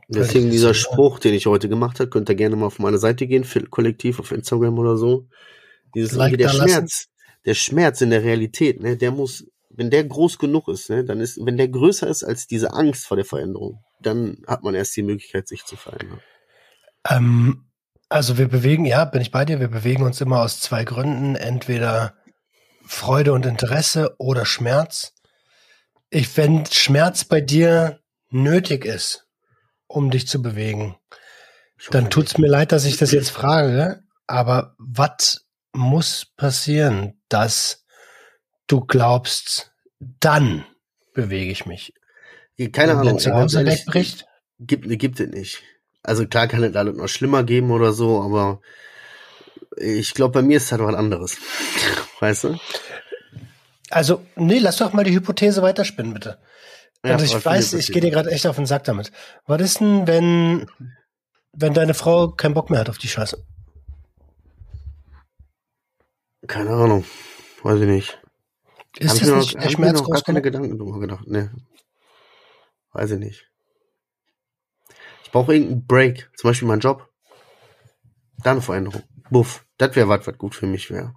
Deswegen 0.08 0.50
dieser 0.50 0.74
Spruch, 0.74 1.18
den 1.18 1.34
ich 1.34 1.46
heute 1.46 1.68
gemacht 1.68 1.98
habe, 1.98 2.10
könnt 2.10 2.28
ihr 2.28 2.34
gerne 2.34 2.56
mal 2.56 2.66
auf 2.66 2.78
meine 2.78 2.98
Seite 2.98 3.26
gehen, 3.26 3.46
kollektiv 3.70 4.20
auf 4.20 4.32
Instagram 4.32 4.78
oder 4.78 4.96
so. 4.96 5.28
Dieses 5.94 6.12
like 6.12 6.36
der 6.36 6.48
Schmerz, 6.48 7.06
der 7.46 7.54
Schmerz 7.54 8.00
in 8.00 8.10
der 8.10 8.22
Realität, 8.22 8.82
ne, 8.82 8.96
der 8.96 9.12
muss, 9.12 9.46
wenn 9.70 9.90
der 9.90 10.04
groß 10.04 10.38
genug 10.38 10.68
ist, 10.68 10.90
ne, 10.90 11.04
dann 11.04 11.20
ist, 11.20 11.38
wenn 11.44 11.56
der 11.56 11.68
größer 11.68 12.06
ist 12.08 12.24
als 12.24 12.46
diese 12.46 12.72
Angst 12.72 13.06
vor 13.06 13.16
der 13.16 13.24
Veränderung, 13.24 13.82
dann 14.00 14.42
hat 14.46 14.62
man 14.62 14.74
erst 14.74 14.96
die 14.96 15.02
Möglichkeit, 15.02 15.48
sich 15.48 15.64
zu 15.64 15.76
verändern. 15.76 16.20
Ähm, 17.08 17.64
also 18.08 18.38
wir 18.38 18.48
bewegen, 18.48 18.84
ja, 18.84 19.04
bin 19.04 19.22
ich 19.22 19.30
bei 19.30 19.44
dir, 19.44 19.60
wir 19.60 19.68
bewegen 19.68 20.04
uns 20.04 20.20
immer 20.20 20.40
aus 20.40 20.60
zwei 20.60 20.84
Gründen, 20.84 21.36
entweder 21.36 22.14
Freude 22.86 23.32
und 23.32 23.46
Interesse 23.46 24.14
oder 24.18 24.44
Schmerz. 24.44 25.14
Ich, 26.10 26.36
wenn 26.36 26.66
Schmerz 26.66 27.24
bei 27.24 27.40
dir 27.40 28.00
nötig 28.30 28.84
ist, 28.84 29.23
um 29.94 30.10
dich 30.10 30.26
zu 30.26 30.42
bewegen. 30.42 30.96
Dann 31.90 32.10
tut's 32.10 32.38
mir 32.38 32.48
leid, 32.48 32.72
dass 32.72 32.84
ich 32.84 32.96
das 32.96 33.12
jetzt 33.12 33.30
frage, 33.30 34.02
aber 34.26 34.74
was 34.78 35.46
muss 35.72 36.26
passieren, 36.36 37.20
dass 37.28 37.84
du 38.66 38.80
glaubst, 38.80 39.72
dann 39.98 40.64
bewege 41.12 41.50
ich 41.50 41.66
mich? 41.66 41.94
Keine 42.72 42.96
Ahnung. 42.96 43.18
Wenn 43.22 43.34
Hause 43.34 43.66
wegbricht? 43.66 44.26
Gibt, 44.60 44.88
gibt 44.98 45.20
es 45.20 45.28
nicht. 45.28 45.62
Also 46.02 46.26
klar 46.26 46.48
kann 46.48 46.62
es 46.62 46.76
alles 46.76 46.96
noch 46.96 47.08
schlimmer 47.08 47.42
geben 47.42 47.70
oder 47.70 47.92
so, 47.92 48.22
aber 48.22 48.60
ich 49.76 50.14
glaube, 50.14 50.40
bei 50.40 50.42
mir 50.42 50.58
ist 50.58 50.70
halt 50.70 50.82
was 50.82 50.94
anderes. 50.94 51.38
Weißt 52.20 52.44
du? 52.44 52.58
Also, 53.90 54.24
nee, 54.36 54.58
lass 54.58 54.78
doch 54.78 54.92
mal 54.92 55.04
die 55.04 55.14
Hypothese 55.14 55.62
weiterspinnen, 55.62 56.14
bitte. 56.14 56.38
Ja, 57.04 57.12
also 57.12 57.24
ich 57.26 57.44
weiß, 57.44 57.74
ich 57.74 57.92
gehe 57.92 58.00
dir 58.00 58.10
gerade 58.10 58.30
echt 58.30 58.46
auf 58.46 58.56
den 58.56 58.64
Sack 58.64 58.84
damit. 58.84 59.12
Was 59.46 59.60
ist 59.60 59.80
denn, 59.80 60.06
wenn, 60.06 60.66
wenn 61.52 61.74
deine 61.74 61.92
Frau 61.92 62.30
keinen 62.30 62.54
Bock 62.54 62.70
mehr 62.70 62.80
hat 62.80 62.88
auf 62.88 62.96
die 62.96 63.08
Scheiße? 63.08 63.44
Keine 66.46 66.70
Ahnung. 66.70 67.04
Weiß 67.62 67.78
ich 67.80 67.86
nicht. 67.86 68.20
Ist 68.98 69.20
das 69.20 69.28
nicht 69.28 69.54
noch, 69.54 69.62
der 69.62 69.68
Schmerz 69.68 70.02
gar 70.02 70.22
keine 70.22 70.40
Gedanken 70.40 70.78
drüber 70.78 70.98
gedacht. 71.00 71.24
Nee. 71.26 71.50
Weiß 72.92 73.10
ich 73.10 73.18
nicht. 73.18 73.50
Ich 75.24 75.30
brauche 75.30 75.52
irgendeinen 75.52 75.86
Break. 75.86 76.30
Zum 76.36 76.48
Beispiel 76.48 76.68
meinen 76.68 76.80
Job. 76.80 77.08
Da 78.38 78.52
eine 78.52 78.62
Veränderung. 78.62 79.02
Buff. 79.30 79.66
Das 79.76 79.94
wäre 79.96 80.08
was, 80.08 80.26
was 80.26 80.38
gut 80.38 80.54
für 80.54 80.66
mich 80.66 80.90
wäre. 80.90 81.14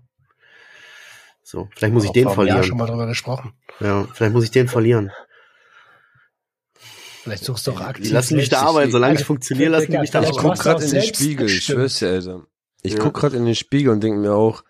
So, 1.43 1.69
vielleicht 1.75 1.93
muss 1.93 2.03
ich 2.03 2.11
den 2.11 2.29
verlieren. 2.29 2.57
Ja, 2.57 2.63
schon 2.63 2.77
mal 2.77 2.87
drüber 2.87 3.07
gesprochen. 3.07 3.53
Ja, 3.79 4.05
vielleicht 4.13 4.33
muss 4.33 4.43
ich 4.43 4.51
den 4.51 4.67
verlieren. 4.67 5.11
Vielleicht 7.27 7.43
suchst 7.43 7.67
du 7.67 7.71
auch 7.71 7.81
aktiv. 7.81 8.05
Die 8.05 8.13
lassen 8.13 8.37
mich 8.37 8.47
da 8.47 8.61
arbeiten, 8.61 8.89
solange 8.89 9.19
ich 9.19 9.25
funktioniere, 9.25 9.69
lassen 9.69 9.91
die 9.91 9.97
mich 9.97 10.11
da 10.11 10.19
arbeiten. 10.19 10.37
Ich 10.37 10.41
guck 10.41 10.59
gerade 10.59 10.85
in 10.85 10.91
den 10.91 11.03
Spiegel, 11.03 11.47
ich 11.47 11.65
schwör's 11.65 11.99
dir, 11.99 12.07
Alter. 12.07 12.47
Ich 12.83 12.93
ja. 12.93 12.99
guck 12.99 13.15
gerade 13.15 13.35
in 13.35 13.43
den 13.43 13.53
Spiegel 13.53 13.91
und 13.91 14.01
denke 14.01 14.17
mir 14.17 14.33
auch, 14.33 14.63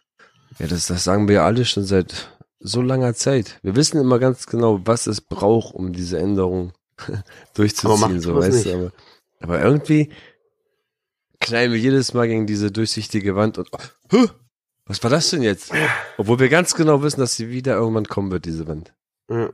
ja, 0.57 0.65
das, 0.65 0.87
das 0.87 1.03
sagen 1.03 1.27
wir 1.27 1.35
ja 1.35 1.45
alle 1.45 1.65
schon 1.65 1.83
seit 1.83 2.31
so 2.59 2.81
langer 2.81 3.13
Zeit. 3.13 3.59
Wir 3.61 3.75
wissen 3.75 4.01
immer 4.01 4.17
ganz 4.17 4.47
genau, 4.47 4.81
was 4.85 5.05
es 5.05 5.21
braucht, 5.21 5.75
um 5.75 5.93
diese 5.93 6.17
Änderung 6.17 6.73
durchzuziehen, 7.53 8.21
so, 8.21 8.35
weißt 8.35 8.65
du, 8.65 8.73
aber, 8.73 8.91
aber 9.39 9.61
irgendwie 9.61 10.11
knallen 11.39 11.71
wir 11.71 11.79
jedes 11.79 12.15
Mal 12.15 12.27
gegen 12.27 12.47
diese 12.47 12.71
durchsichtige 12.71 13.35
Wand 13.35 13.59
und, 13.59 13.69
oh, 14.13 14.25
was 14.87 15.03
war 15.03 15.11
das 15.11 15.29
denn 15.29 15.43
jetzt? 15.43 15.71
Obwohl 16.17 16.39
wir 16.39 16.49
ganz 16.49 16.73
genau 16.73 17.03
wissen, 17.03 17.19
dass 17.19 17.35
sie 17.35 17.51
wieder 17.51 17.75
irgendwann 17.75 18.07
kommen 18.07 18.31
wird, 18.31 18.45
diese 18.45 18.67
Wand. 18.67 18.95
Ja. 19.29 19.51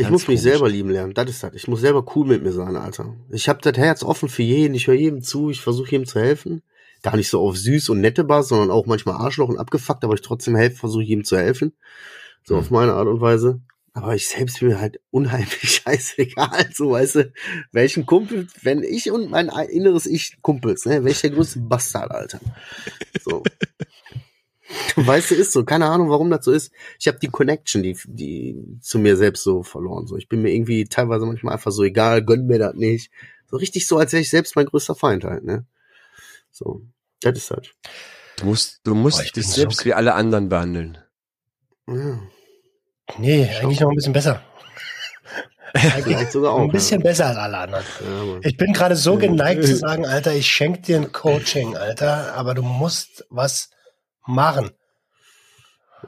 Ich 0.00 0.10
muss 0.10 0.28
mich 0.28 0.40
komisch. 0.40 0.42
selber 0.42 0.68
lieben 0.68 0.90
lernen. 0.90 1.12
Das 1.12 1.28
ist 1.28 1.42
das. 1.42 1.54
Ich 1.54 1.66
muss 1.66 1.80
selber 1.80 2.04
cool 2.14 2.24
mit 2.24 2.42
mir 2.44 2.52
sein, 2.52 2.76
Alter. 2.76 3.16
Ich 3.30 3.48
habe 3.48 3.60
das 3.60 3.76
Herz 3.76 4.04
offen 4.04 4.28
für 4.28 4.44
jeden. 4.44 4.74
Ich 4.74 4.86
höre 4.86 4.94
jedem 4.94 5.22
zu. 5.22 5.50
Ich 5.50 5.60
versuche 5.60 5.90
jedem 5.90 6.06
zu 6.06 6.20
helfen. 6.20 6.62
Gar 7.02 7.16
nicht 7.16 7.28
so 7.28 7.40
auf 7.40 7.56
süß 7.56 7.88
und 7.88 8.00
nette 8.00 8.22
Basis, 8.22 8.50
sondern 8.50 8.70
auch 8.70 8.86
manchmal 8.86 9.16
Arschloch 9.16 9.48
und 9.48 9.58
abgefuckt, 9.58 10.04
aber 10.04 10.14
ich 10.14 10.22
trotzdem 10.22 10.54
helfe, 10.54 10.76
versuche 10.76 11.02
jedem 11.02 11.24
zu 11.24 11.36
helfen. 11.36 11.72
So 12.44 12.54
mhm. 12.54 12.60
auf 12.60 12.70
meine 12.70 12.94
Art 12.94 13.08
und 13.08 13.20
Weise. 13.20 13.60
Aber 13.92 14.14
ich 14.14 14.28
selbst 14.28 14.60
bin 14.60 14.78
halt 14.78 15.00
unheimlich 15.10 15.82
scheißegal. 15.84 16.70
So, 16.72 16.92
weißt 16.92 17.16
du, 17.16 17.32
welchen 17.72 18.06
Kumpel, 18.06 18.46
wenn 18.62 18.84
ich 18.84 19.10
und 19.10 19.30
mein 19.30 19.48
inneres 19.48 20.06
Ich 20.06 20.38
Kumpels, 20.42 20.86
ne, 20.86 21.02
welcher 21.02 21.30
größte 21.30 21.58
Bastard, 21.58 22.12
Alter. 22.12 22.40
So. 23.24 23.42
Weißt 25.06 25.30
du, 25.30 25.34
ist 25.34 25.52
so. 25.52 25.64
Keine 25.64 25.86
Ahnung, 25.86 26.10
warum 26.10 26.30
das 26.30 26.44
so 26.44 26.52
ist. 26.52 26.72
Ich 26.98 27.08
habe 27.08 27.18
die 27.18 27.28
Connection, 27.28 27.82
die, 27.82 27.96
die 28.06 28.78
zu 28.80 28.98
mir 28.98 29.16
selbst 29.16 29.44
so 29.44 29.62
verloren. 29.62 30.06
So, 30.06 30.16
ich 30.16 30.28
bin 30.28 30.42
mir 30.42 30.52
irgendwie 30.52 30.84
teilweise 30.84 31.26
manchmal 31.26 31.54
einfach 31.54 31.70
so 31.70 31.84
egal, 31.84 32.24
gönn 32.24 32.46
mir 32.46 32.58
das 32.58 32.74
nicht. 32.74 33.10
So 33.50 33.56
richtig 33.56 33.86
so, 33.86 33.98
als 33.98 34.12
wäre 34.12 34.20
ich 34.20 34.30
selbst 34.30 34.56
mein 34.56 34.66
größter 34.66 34.94
Feind 34.94 35.24
halt, 35.24 35.44
ne? 35.44 35.64
So, 36.50 36.82
das 37.20 37.38
ist 37.38 37.50
halt. 37.50 37.74
Du 38.36 38.46
musst, 38.46 38.80
du 38.84 38.94
musst 38.94 39.20
oh, 39.20 39.32
dich 39.34 39.46
selbst 39.46 39.84
wie 39.84 39.94
alle 39.94 40.14
anderen 40.14 40.48
behandeln. 40.48 40.98
Ja. 41.86 42.20
Nee, 43.18 43.48
eigentlich 43.60 43.80
noch 43.80 43.90
ein 43.90 43.96
bisschen 43.96 44.12
besser. 44.12 44.42
Vielleicht 45.74 46.32
sogar 46.32 46.52
auch. 46.52 46.60
Ein 46.60 46.70
bisschen 46.70 47.02
besser 47.02 47.26
als 47.26 47.36
alle 47.36 47.58
anderen. 47.58 47.84
Ja. 48.00 48.38
Ich 48.42 48.56
bin 48.56 48.72
gerade 48.72 48.96
so 48.96 49.16
geneigt 49.16 49.64
zu 49.64 49.76
sagen, 49.76 50.06
Alter, 50.06 50.34
ich 50.34 50.46
schenke 50.46 50.80
dir 50.82 50.96
ein 50.96 51.12
Coaching, 51.12 51.76
Alter, 51.76 52.34
aber 52.34 52.54
du 52.54 52.62
musst 52.62 53.26
was 53.30 53.70
machen. 54.26 54.70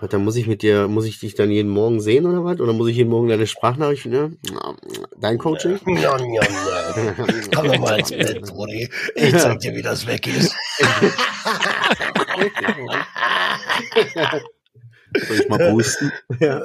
Dann 0.09 0.24
muss 0.24 0.36
ich 0.36 0.47
mit 0.47 0.62
dir, 0.62 0.86
muss 0.88 1.05
ich 1.05 1.18
dich 1.18 1.34
dann 1.34 1.51
jeden 1.51 1.70
Morgen 1.70 2.01
sehen 2.01 2.24
oder 2.24 2.45
was? 2.45 2.61
Oder 2.61 2.72
muss 2.72 2.88
ich 2.88 2.97
jeden 2.97 3.11
Morgen 3.11 3.28
deine 3.28 3.47
Sprachnachricht, 3.47 4.07
ne? 4.07 4.36
Dein 5.18 5.36
Coaching? 5.38 5.80
Ja, 5.86 6.16
ja, 6.16 6.43
ja. 6.43 7.14
Komm 7.55 7.66
doch 7.66 7.78
mal 7.78 7.99
ins 7.99 8.11
Bett, 8.11 8.41
Brudi. 8.43 8.88
Ich 9.16 9.36
zeig 9.36 9.59
dir, 9.61 9.74
wie 9.74 9.82
das 9.82 10.07
weg 10.07 10.26
ist. 10.26 10.55
Soll 15.26 15.41
ich 15.41 15.49
mal 15.49 15.70
boosten? 15.72 16.12
Ja. 16.38 16.62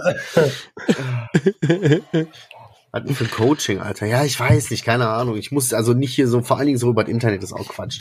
Was 2.91 3.03
denn 3.03 3.15
für 3.15 3.25
ein 3.25 3.31
Coaching, 3.31 3.79
Alter? 3.81 4.05
Ja, 4.05 4.23
ich 4.23 4.39
weiß 4.39 4.69
nicht, 4.69 4.85
keine 4.85 5.09
Ahnung. 5.09 5.35
Ich 5.35 5.51
muss 5.51 5.73
also 5.73 5.93
nicht 5.93 6.13
hier 6.13 6.27
so, 6.27 6.41
vor 6.41 6.57
allen 6.57 6.67
Dingen 6.67 6.77
so 6.77 6.91
über 6.91 7.03
das 7.03 7.11
Internet, 7.11 7.43
das 7.43 7.51
ist 7.51 7.57
auch 7.57 7.67
Quatsch. 7.67 7.99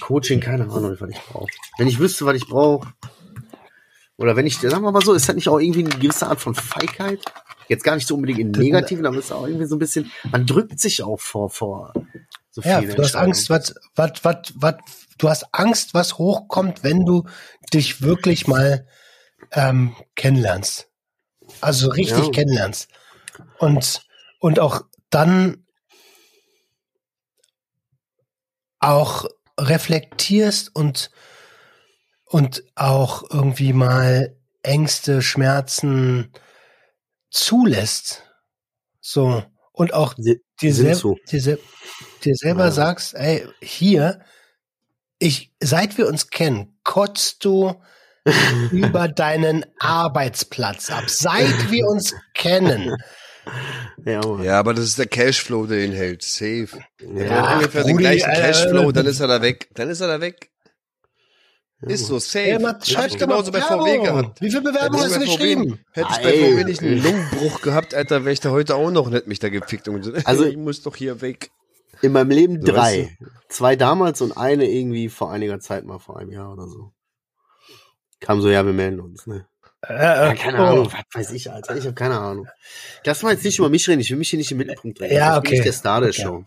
Coaching, 0.00 0.40
keine 0.40 0.64
Ahnung, 0.64 0.96
was 0.98 1.08
ich 1.08 1.20
brauche. 1.20 1.48
Wenn 1.78 1.88
ich 1.88 1.98
wüsste, 1.98 2.26
was 2.26 2.36
ich 2.36 2.46
brauche, 2.46 2.88
oder 4.18 4.36
wenn 4.36 4.46
ich, 4.46 4.58
sagen 4.58 4.82
wir 4.82 4.92
mal 4.92 5.02
so, 5.02 5.12
ist 5.12 5.28
das 5.28 5.36
nicht 5.36 5.48
auch 5.48 5.58
irgendwie 5.58 5.80
eine 5.80 5.90
gewisse 5.90 6.26
Art 6.26 6.40
von 6.40 6.54
Feigheit? 6.54 7.20
Jetzt 7.68 7.84
gar 7.84 7.96
nicht 7.96 8.06
so 8.06 8.14
unbedingt 8.14 8.40
in 8.40 8.50
negativen, 8.52 9.04
aber 9.06 9.18
es 9.18 9.26
ist 9.26 9.32
auch 9.32 9.46
irgendwie 9.46 9.66
so 9.66 9.76
ein 9.76 9.80
bisschen, 9.80 10.10
man 10.30 10.46
drückt 10.46 10.80
sich 10.80 11.02
auch 11.02 11.20
vor, 11.20 11.50
vor 11.50 11.92
so 12.50 12.62
Ja, 12.62 12.80
du 12.80 13.02
hast 13.02 13.16
Angst, 13.16 13.50
was, 13.50 13.74
was, 13.94 14.24
was, 14.24 14.52
was, 14.54 14.74
du 15.18 15.28
hast 15.28 15.46
Angst, 15.52 15.92
was 15.92 16.16
hochkommt, 16.16 16.82
wenn 16.82 17.04
du 17.04 17.24
dich 17.74 18.02
wirklich 18.02 18.46
mal 18.46 18.86
ähm, 19.52 19.94
kennenlernst. 20.14 20.88
Also 21.60 21.90
richtig 21.90 22.26
Ja. 22.26 22.30
kennenlernst. 22.30 22.88
Und, 23.58 24.06
und 24.38 24.60
auch 24.60 24.82
dann 25.10 25.66
auch 28.78 29.26
reflektierst 29.58 30.74
und, 30.74 31.10
und 32.26 32.64
auch 32.74 33.24
irgendwie 33.30 33.72
mal 33.72 34.36
Ängste, 34.62 35.22
Schmerzen 35.22 36.32
zulässt. 37.30 38.22
So. 39.00 39.44
Und 39.72 39.94
auch 39.94 40.14
dir, 40.14 40.40
sel 40.74 40.94
so. 40.94 41.16
dir, 41.30 41.40
sel 41.40 41.58
dir 42.24 42.34
selber 42.34 42.66
Ja. 42.66 42.70
sagst, 42.72 43.14
ey, 43.14 43.46
hier, 43.60 44.20
ich, 45.18 45.52
seit 45.60 45.98
wir 45.98 46.08
uns 46.08 46.30
kennen, 46.30 46.78
kotzt 46.82 47.44
du 47.44 47.74
über 48.72 49.08
deinen 49.08 49.64
Arbeitsplatz 49.78 50.90
ab. 50.90 51.08
Seit 51.08 51.70
wir 51.70 51.86
uns 51.86 52.14
kennen. 52.34 52.96
Ja, 54.04 54.58
aber 54.58 54.74
das 54.74 54.84
ist 54.86 54.98
der 54.98 55.06
Cashflow, 55.06 55.66
der 55.66 55.84
ihn 55.84 55.92
hält. 55.92 56.22
Safe. 56.22 56.68
Er 57.00 57.26
Ja, 57.26 57.54
ungefähr 57.54 57.84
den 57.84 57.92
Brudi, 57.96 58.02
gleichen. 58.02 58.32
Cashflow, 58.32 58.90
dann 58.92 59.06
ist 59.06 59.20
er 59.20 59.28
da 59.28 59.40
weg. 59.42 59.68
Dann 59.74 59.88
ist 59.88 60.00
er 60.00 60.08
da 60.08 60.20
weg. 60.20 60.50
Ist 61.82 62.06
so, 62.06 62.18
safe. 62.18 62.48
Ja, 62.48 62.58
Mann, 62.58 62.74
Hab 62.76 62.86
schreib 62.86 63.10
ich 63.10 63.18
genauso 63.18 63.52
bei 63.52 63.60
VW 63.60 63.98
gehabt. 63.98 64.40
Wie 64.40 64.48
viele 64.50 64.62
Bewerbungen 64.62 65.04
hast 65.04 65.14
du 65.16 65.20
Hätte 65.20 65.26
geschrieben? 65.26 65.78
Hätte 65.92 66.08
ich 66.10 66.22
bei. 66.22 66.32
VW 66.32 66.64
nicht 66.64 66.82
einen 66.82 67.02
Lungenbruch 67.02 67.60
gehabt, 67.60 67.94
Alter, 67.94 68.24
wäre 68.24 68.32
ich 68.32 68.40
da 68.40 68.50
heute 68.50 68.74
auch 68.76 68.90
noch 68.90 69.10
nicht 69.10 69.26
mich 69.26 69.38
da 69.40 69.50
gefickt. 69.50 69.86
Und 69.88 70.02
so, 70.02 70.12
Also- 70.24 70.44
ich 70.44 70.56
muss 70.56 70.82
doch 70.82 70.96
hier 70.96 71.20
weg. 71.20 71.50
In 72.02 72.12
meinem 72.12 72.30
Leben 72.30 72.60
So, 72.60 72.72
drei. 72.72 73.16
Zwei 73.48 73.74
damals 73.76 74.20
und 74.20 74.36
eine 74.36 74.70
irgendwie 74.70 75.08
vor 75.08 75.30
einiger 75.32 75.60
Zeit 75.60 75.84
mal, 75.86 75.98
vor 75.98 76.18
einem 76.18 76.30
Jahr 76.30 76.52
oder 76.52 76.66
so. 76.66 76.92
Kam 78.20 78.40
so, 78.40 78.48
ja, 78.50 78.64
wir 78.66 78.72
melden 78.74 79.00
uns, 79.00 79.26
ne? 79.26 79.46
Äh, 79.88 79.94
Ja, 80.28 80.34
keine 80.34 80.58
oh. 80.58 80.66
Ahnung, 80.66 80.92
was 80.92 81.04
weiß 81.12 81.30
ich, 81.32 81.50
Alter. 81.50 81.76
Ich 81.76 81.84
habe 81.84 81.94
keine 81.94 82.18
Ahnung. 82.18 82.46
Lass 83.04 83.22
mal 83.22 83.32
jetzt 83.32 83.44
nicht 83.44 83.58
über 83.58 83.68
mich 83.68 83.88
reden, 83.88 84.00
ich 84.00 84.10
will 84.10 84.18
mich 84.18 84.30
hier 84.30 84.38
nicht 84.38 84.50
im 84.50 84.58
Mittelpunkt 84.58 84.98
drängen. 85.00 85.16
Ja, 85.16 85.36
Ich 85.36 85.42
bin 85.42 85.48
okay. 85.48 85.50
nicht 85.56 85.64
der 85.66 85.72
Star 85.72 86.00
der 86.00 86.10
Okay. 86.10 86.22
Show. 86.22 86.44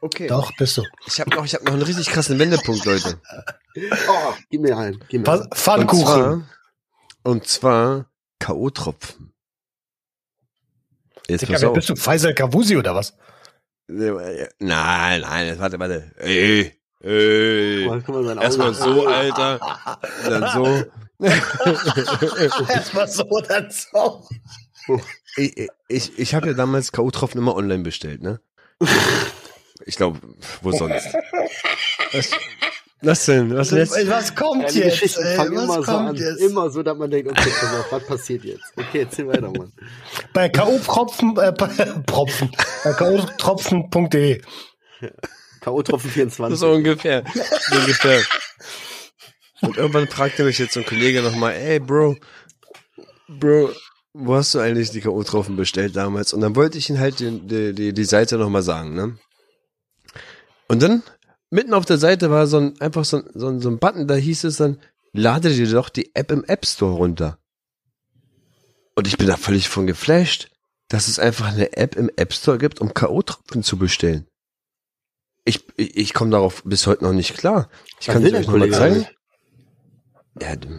Okay. 0.00 0.26
Doch, 0.26 0.52
bist 0.56 0.76
du. 0.76 0.82
Ich 1.06 1.20
habe 1.20 1.30
noch, 1.30 1.44
ich 1.44 1.54
hab 1.54 1.62
noch 1.64 1.72
einen 1.72 1.82
richtig 1.82 2.06
krassen 2.08 2.38
Wendepunkt, 2.38 2.84
Leute. 2.84 3.20
Oh, 4.08 4.32
gib 4.50 4.62
mir 4.62 4.74
einen. 4.76 5.04
Gib 5.08 5.20
mir 5.20 5.26
Was- 5.26 5.40
einen. 5.42 5.50
Und 5.50 5.58
Pfannkuchen. 5.58 6.04
zwar, 6.04 6.42
und 7.24 7.46
zwar 7.46 8.06
K.O.-Tropfen. 8.38 9.32
Jetzt 11.28 11.42
Digga, 11.42 11.68
bist 11.70 11.88
du? 11.90 11.96
Faisal 11.96 12.34
Kavusi 12.34 12.76
oder 12.76 12.94
was? 12.94 13.14
Nein, 13.88 14.48
nein, 14.58 15.58
warte, 15.58 15.78
warte. 15.78 16.10
Ey, 16.18 16.72
ey. 17.02 17.86
Erstmal 18.40 18.72
so, 18.74 19.06
Alter. 19.06 19.60
Dann 20.28 20.50
so. 20.54 20.84
Erstmal 21.18 23.08
so, 23.08 23.24
dann 23.48 23.70
so. 23.70 24.26
Ich, 25.36 25.68
ich, 25.88 26.18
ich 26.18 26.34
habe 26.34 26.48
ja 26.48 26.52
damals 26.54 26.92
K.O.-Tropfen 26.92 27.38
immer 27.38 27.54
online 27.56 27.82
bestellt, 27.82 28.22
ne? 28.22 28.40
Ich 29.84 29.96
glaube, 29.96 30.20
wo 30.62 30.72
sonst? 30.72 31.08
Was, 32.12 32.30
was 33.02 33.24
denn? 33.26 33.54
Was 33.54 33.70
jetzt? 33.72 34.08
Was 34.08 34.34
kommt 34.34 34.62
Ja, 34.62 34.68
die 34.68 34.78
jetzt? 34.80 34.92
Geschichten 35.00 35.24
ey? 35.24 35.36
fangen 35.36 35.56
Was 35.56 35.64
immer 35.64 35.74
so 35.74 35.82
kommt 35.82 36.08
an. 36.08 36.16
jetzt? 36.16 36.40
Immer 36.40 36.70
so, 36.70 36.82
dass 36.82 36.96
man 36.96 37.10
denkt, 37.10 37.30
okay, 37.30 37.50
pass 37.60 37.74
auf, 37.74 37.92
was 37.92 38.06
passiert 38.06 38.44
jetzt? 38.44 38.64
Okay, 38.76 39.00
erzähl 39.00 39.26
weiter, 39.28 39.50
Mann. 39.50 39.72
Bei 40.32 40.48
K.O.-Propfen, 40.48 41.38
äh, 41.40 41.52
Propfen, 42.02 42.50
bei 42.84 42.92
K.O.-Tropfen.de. 42.92 44.42
K.O.-Tropfen 45.60 46.08
24. 46.10 46.58
So 46.58 46.70
ungefähr. 46.72 47.24
So 47.70 47.76
ungefähr. 47.78 48.20
Und 49.66 49.76
irgendwann 49.76 50.08
fragte 50.08 50.44
mich 50.44 50.58
jetzt 50.58 50.74
so 50.74 50.80
ein 50.80 50.86
Kollege 50.86 51.22
nochmal, 51.22 51.54
ey, 51.54 51.78
Bro, 51.80 52.16
Bro, 53.28 53.70
wo 54.12 54.34
hast 54.34 54.54
du 54.54 54.60
eigentlich 54.60 54.90
die 54.90 55.00
K.O.-Tropfen 55.00 55.56
bestellt 55.56 55.96
damals? 55.96 56.32
Und 56.32 56.40
dann 56.40 56.56
wollte 56.56 56.78
ich 56.78 56.88
ihn 56.88 56.98
halt 56.98 57.20
die, 57.20 57.40
die, 57.40 57.74
die, 57.74 57.92
die 57.92 58.04
Seite 58.04 58.38
nochmal 58.38 58.62
sagen, 58.62 58.94
ne? 58.94 59.18
Und 60.68 60.82
dann, 60.82 61.02
mitten 61.50 61.74
auf 61.74 61.84
der 61.84 61.98
Seite 61.98 62.30
war 62.30 62.46
so 62.46 62.58
ein, 62.58 62.80
einfach 62.80 63.04
so 63.04 63.18
ein, 63.18 63.24
so 63.34 63.48
ein, 63.48 63.60
so 63.60 63.68
ein 63.68 63.78
Button, 63.78 64.08
da 64.08 64.14
hieß 64.14 64.44
es 64.44 64.56
dann, 64.56 64.80
lade 65.12 65.52
dir 65.52 65.68
doch 65.70 65.88
die 65.88 66.14
App 66.14 66.30
im 66.30 66.44
App 66.44 66.66
Store 66.66 66.94
runter. 66.94 67.38
Und 68.94 69.06
ich 69.06 69.18
bin 69.18 69.26
da 69.26 69.36
völlig 69.36 69.68
von 69.68 69.86
geflasht, 69.86 70.50
dass 70.88 71.08
es 71.08 71.18
einfach 71.18 71.48
eine 71.48 71.76
App 71.76 71.96
im 71.96 72.10
App 72.16 72.32
Store 72.32 72.58
gibt, 72.58 72.80
um 72.80 72.94
K.O.-Tropfen 72.94 73.62
zu 73.62 73.76
bestellen. 73.76 74.26
Ich, 75.44 75.64
ich, 75.76 75.96
ich 75.96 76.14
komme 76.14 76.30
darauf 76.30 76.62
bis 76.64 76.86
heute 76.86 77.04
noch 77.04 77.12
nicht 77.12 77.36
klar. 77.36 77.68
Ich 78.00 78.06
kann 78.06 78.22
will 78.22 78.34
es 78.34 78.40
euch 78.40 78.46
der 78.46 78.52
nochmal 78.52 78.60
Kollege 78.60 78.76
zeigen. 78.76 78.94
eigentlich? 78.96 79.16
Ja, 80.40 80.54
der, 80.56 80.70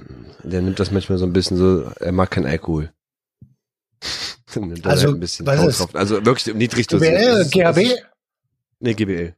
der 0.44 0.62
nimmt 0.62 0.80
das 0.80 0.92
manchmal 0.92 1.18
so 1.18 1.26
ein 1.26 1.34
bisschen 1.34 1.58
so, 1.58 1.84
er 2.00 2.12
mag 2.12 2.30
keinen 2.32 2.46
Alkohol. 2.46 2.92
Nimmt 4.56 4.86
Also, 4.88 5.08
halt 5.08 5.16
ein 5.16 5.20
bisschen 5.20 5.46
was 5.46 5.64
ist- 5.66 5.80
drauf. 5.80 5.96
Also 5.96 6.26
wirklich 6.26 6.54
niedrig 6.56 6.88
dosiert. 6.88 7.14
GBL, 7.18 7.28
Das 7.30 7.40
ist- 7.48 7.52
GHB? 7.52 7.78
ist- 7.80 8.06
Nee, 8.80 8.94
GBL. 8.94 9.36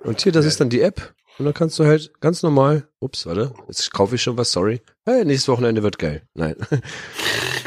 Und 0.00 0.20
hier, 0.22 0.32
das 0.32 0.44
ist 0.46 0.60
dann 0.60 0.70
die 0.70 0.80
App. 0.80 1.14
Und 1.38 1.44
dann 1.44 1.54
kannst 1.54 1.78
du 1.78 1.84
halt 1.84 2.12
ganz 2.20 2.42
normal, 2.42 2.88
ups, 3.00 3.26
warte, 3.26 3.52
jetzt 3.66 3.92
kaufe 3.92 4.14
ich 4.14 4.22
schon 4.22 4.38
was, 4.38 4.52
sorry. 4.52 4.80
Hey, 5.04 5.24
nächstes 5.24 5.48
Wochenende 5.48 5.82
wird 5.82 5.98
geil. 5.98 6.22
Nein. 6.34 6.54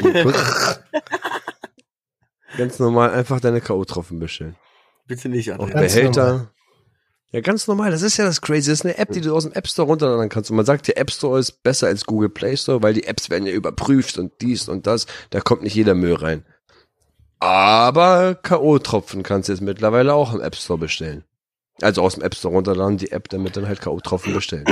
ganz 2.56 2.78
normal 2.78 3.10
einfach 3.10 3.40
deine 3.40 3.60
K.O.-Tropfen 3.60 4.18
bestellen. 4.18 4.56
Bitte 5.06 5.28
nicht, 5.28 5.52
Auch 5.52 5.60
Alter. 5.60 5.80
Ganz 5.80 5.94
Behälter. 5.94 6.50
Ja, 7.32 7.40
ganz 7.40 7.68
normal. 7.68 7.92
Das 7.92 8.02
ist 8.02 8.16
ja 8.16 8.24
das 8.24 8.40
Crazy. 8.40 8.70
Das 8.70 8.80
ist 8.80 8.84
eine 8.84 8.98
App, 8.98 9.12
die 9.12 9.20
du 9.20 9.34
aus 9.34 9.44
dem 9.44 9.52
App 9.52 9.68
Store 9.68 9.86
runterladen 9.86 10.28
kannst. 10.28 10.50
Und 10.50 10.56
man 10.56 10.66
sagt, 10.66 10.88
der 10.88 10.98
App 10.98 11.12
Store 11.12 11.38
ist 11.38 11.62
besser 11.62 11.86
als 11.86 12.04
Google 12.04 12.28
Play 12.28 12.56
Store, 12.56 12.82
weil 12.82 12.94
die 12.94 13.04
Apps 13.04 13.30
werden 13.30 13.46
ja 13.46 13.52
überprüft 13.52 14.18
und 14.18 14.32
dies 14.40 14.68
und 14.68 14.86
das. 14.86 15.06
Da 15.30 15.40
kommt 15.40 15.62
nicht 15.62 15.74
jeder 15.74 15.94
Müll 15.94 16.14
rein. 16.14 16.44
Aber 17.38 18.34
K.O.-Tropfen 18.34 19.22
kannst 19.22 19.48
du 19.48 19.52
jetzt 19.52 19.62
mittlerweile 19.62 20.12
auch 20.12 20.34
im 20.34 20.40
App 20.40 20.56
Store 20.56 20.78
bestellen. 20.78 21.24
Also 21.80 22.02
aus 22.02 22.14
dem 22.14 22.22
App 22.22 22.34
Store 22.34 22.52
runterladen, 22.52 22.98
die 22.98 23.12
App 23.12 23.28
damit 23.28 23.56
dann 23.56 23.68
halt 23.68 23.80
K.O.-Tropfen 23.80 24.34
bestellen. 24.34 24.66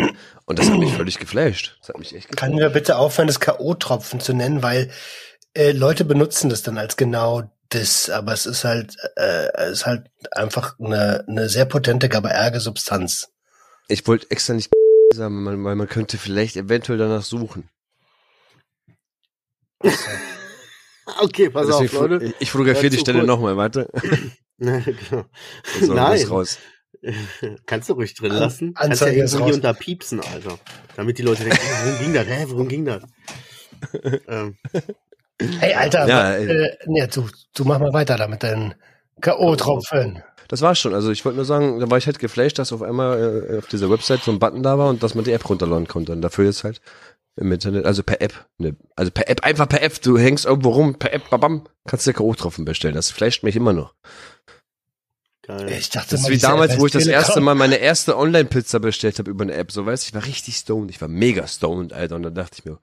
Und 0.44 0.58
das 0.58 0.68
hat 0.68 0.78
mich 0.78 0.92
völlig 0.92 1.18
geflasht. 1.18 1.78
Das 1.80 1.90
hat 1.90 1.98
mich 1.98 2.14
echt 2.14 2.28
geflasht. 2.28 2.40
Können 2.40 2.58
wir 2.58 2.70
bitte 2.70 2.96
aufhören, 2.98 3.28
das 3.28 3.40
K.O.-Tropfen 3.40 4.18
zu 4.18 4.34
nennen, 4.34 4.62
weil 4.62 4.90
äh, 5.54 5.70
Leute 5.72 6.04
benutzen 6.04 6.50
das 6.50 6.62
dann 6.62 6.76
als 6.76 6.96
genau 6.96 7.50
das, 7.70 8.08
aber 8.10 8.32
es 8.32 8.46
ist 8.46 8.64
halt, 8.64 8.96
äh, 9.16 9.48
es 9.56 9.80
ist 9.80 9.86
halt 9.86 10.10
einfach 10.32 10.78
eine, 10.78 11.24
eine 11.28 11.48
sehr 11.48 11.64
potente 11.66 12.08
GABA-Substanz. 12.08 13.28
Ich 13.88 14.06
wollte 14.06 14.30
extra 14.30 14.54
nicht 14.54 14.70
sagen, 15.14 15.44
weil 15.46 15.62
weil 15.62 15.74
man 15.76 15.88
könnte 15.88 16.18
vielleicht 16.18 16.56
eventuell 16.56 16.98
danach 16.98 17.22
suchen. 17.24 17.68
Okay, 21.20 21.48
pass 21.48 21.66
Deswegen 21.66 21.96
auf, 21.96 22.08
Leute. 22.10 22.24
ich- 22.26 22.34
ich 22.38 22.50
fotografiere 22.50 22.86
Ja, 22.86 22.90
die 22.90 22.98
Stelle 22.98 23.24
nochmal, 23.24 23.56
warte. 23.56 23.88
Na, 24.58 24.78
genau. 24.80 25.24
So, 25.80 25.94
Nein. 25.94 26.22
raus. 26.26 26.58
Kannst 27.64 27.88
du 27.88 27.94
ruhig 27.94 28.14
drin 28.14 28.32
An- 28.32 28.38
lassen. 28.40 28.74
Kannst 28.74 29.00
ja 29.00 29.06
Anzeige 29.08 29.26
hier 29.26 29.38
raus. 29.40 29.54
unter 29.54 29.72
piepsen, 29.74 30.20
Alter. 30.20 30.58
Damit 30.96 31.16
die 31.18 31.22
Leute 31.22 31.44
denken, 31.44 31.58
worum 31.58 31.98
ging 31.98 32.12
das? 32.14 32.26
Hä, 32.26 32.44
worum 32.48 32.68
ging 32.68 32.84
das? 32.84 33.02
ähm, 34.28 34.56
Hey, 35.40 35.74
Alter, 35.74 36.06
Ja, 36.06 36.34
äh, 36.34 36.76
nee, 36.86 37.06
du, 37.06 37.28
du 37.54 37.64
mach 37.64 37.78
mal 37.78 37.92
weiter 37.92 38.16
da 38.16 38.26
mit 38.26 38.42
deinen 38.42 38.74
K.O.-Tropfen. 39.20 40.22
Das 40.48 40.62
war's 40.62 40.78
schon. 40.78 40.94
Also 40.94 41.10
ich 41.10 41.24
wollte 41.24 41.36
nur 41.36 41.44
sagen, 41.44 41.78
da 41.78 41.90
war 41.90 41.98
ich 41.98 42.06
halt 42.06 42.18
geflasht, 42.18 42.58
dass 42.58 42.72
auf 42.72 42.82
einmal 42.82 43.46
äh, 43.50 43.58
auf 43.58 43.66
dieser 43.66 43.90
Website 43.90 44.22
so 44.22 44.30
ein 44.32 44.38
Button 44.38 44.62
da 44.62 44.78
war 44.78 44.88
und 44.88 45.02
dass 45.02 45.14
man 45.14 45.24
die 45.24 45.32
App 45.32 45.48
runterladen 45.48 45.86
konnte. 45.86 46.12
Und 46.12 46.22
dafür 46.22 46.48
ist 46.48 46.64
halt 46.64 46.80
im 47.36 47.52
Internet, 47.52 47.84
also 47.84 48.02
per 48.02 48.20
App. 48.20 48.46
Ne, 48.56 48.74
also 48.96 49.10
per 49.10 49.28
App, 49.28 49.44
einfach 49.44 49.68
per 49.68 49.82
App. 49.82 50.00
Du 50.02 50.18
hängst 50.18 50.46
irgendwo 50.46 50.70
rum, 50.70 50.98
per 50.98 51.12
App, 51.12 51.28
babam, 51.30 51.66
kannst 51.86 52.06
dir 52.06 52.14
K.O.-Tropfen 52.14 52.64
bestellen. 52.64 52.94
Das 52.94 53.10
flasht 53.10 53.44
mich 53.44 53.56
immer 53.56 53.72
noch. 53.72 53.94
Geil. 55.42 55.68
Ich 55.70 55.90
dachte 55.90 56.10
Das 56.10 56.20
ist 56.20 56.26
mal, 56.26 56.32
wie 56.32 56.38
damals, 56.38 56.78
wo 56.78 56.86
ich 56.86 56.92
das 56.92 57.06
erste 57.06 57.40
Mal 57.40 57.54
meine 57.54 57.76
erste 57.76 58.16
Online-Pizza 58.16 58.80
bestellt 58.80 59.18
habe 59.18 59.30
über 59.30 59.44
eine 59.44 59.54
App. 59.54 59.70
So 59.70 59.86
weißt 59.86 60.04
du, 60.04 60.08
ich 60.08 60.14
war 60.14 60.26
richtig 60.26 60.56
stoned. 60.56 60.90
Ich 60.90 61.00
war 61.00 61.08
mega 61.08 61.46
stoned, 61.46 61.92
Alter. 61.92 62.16
Und 62.16 62.22
dann 62.22 62.34
dachte 62.34 62.56
ich 62.58 62.64
mir, 62.64 62.78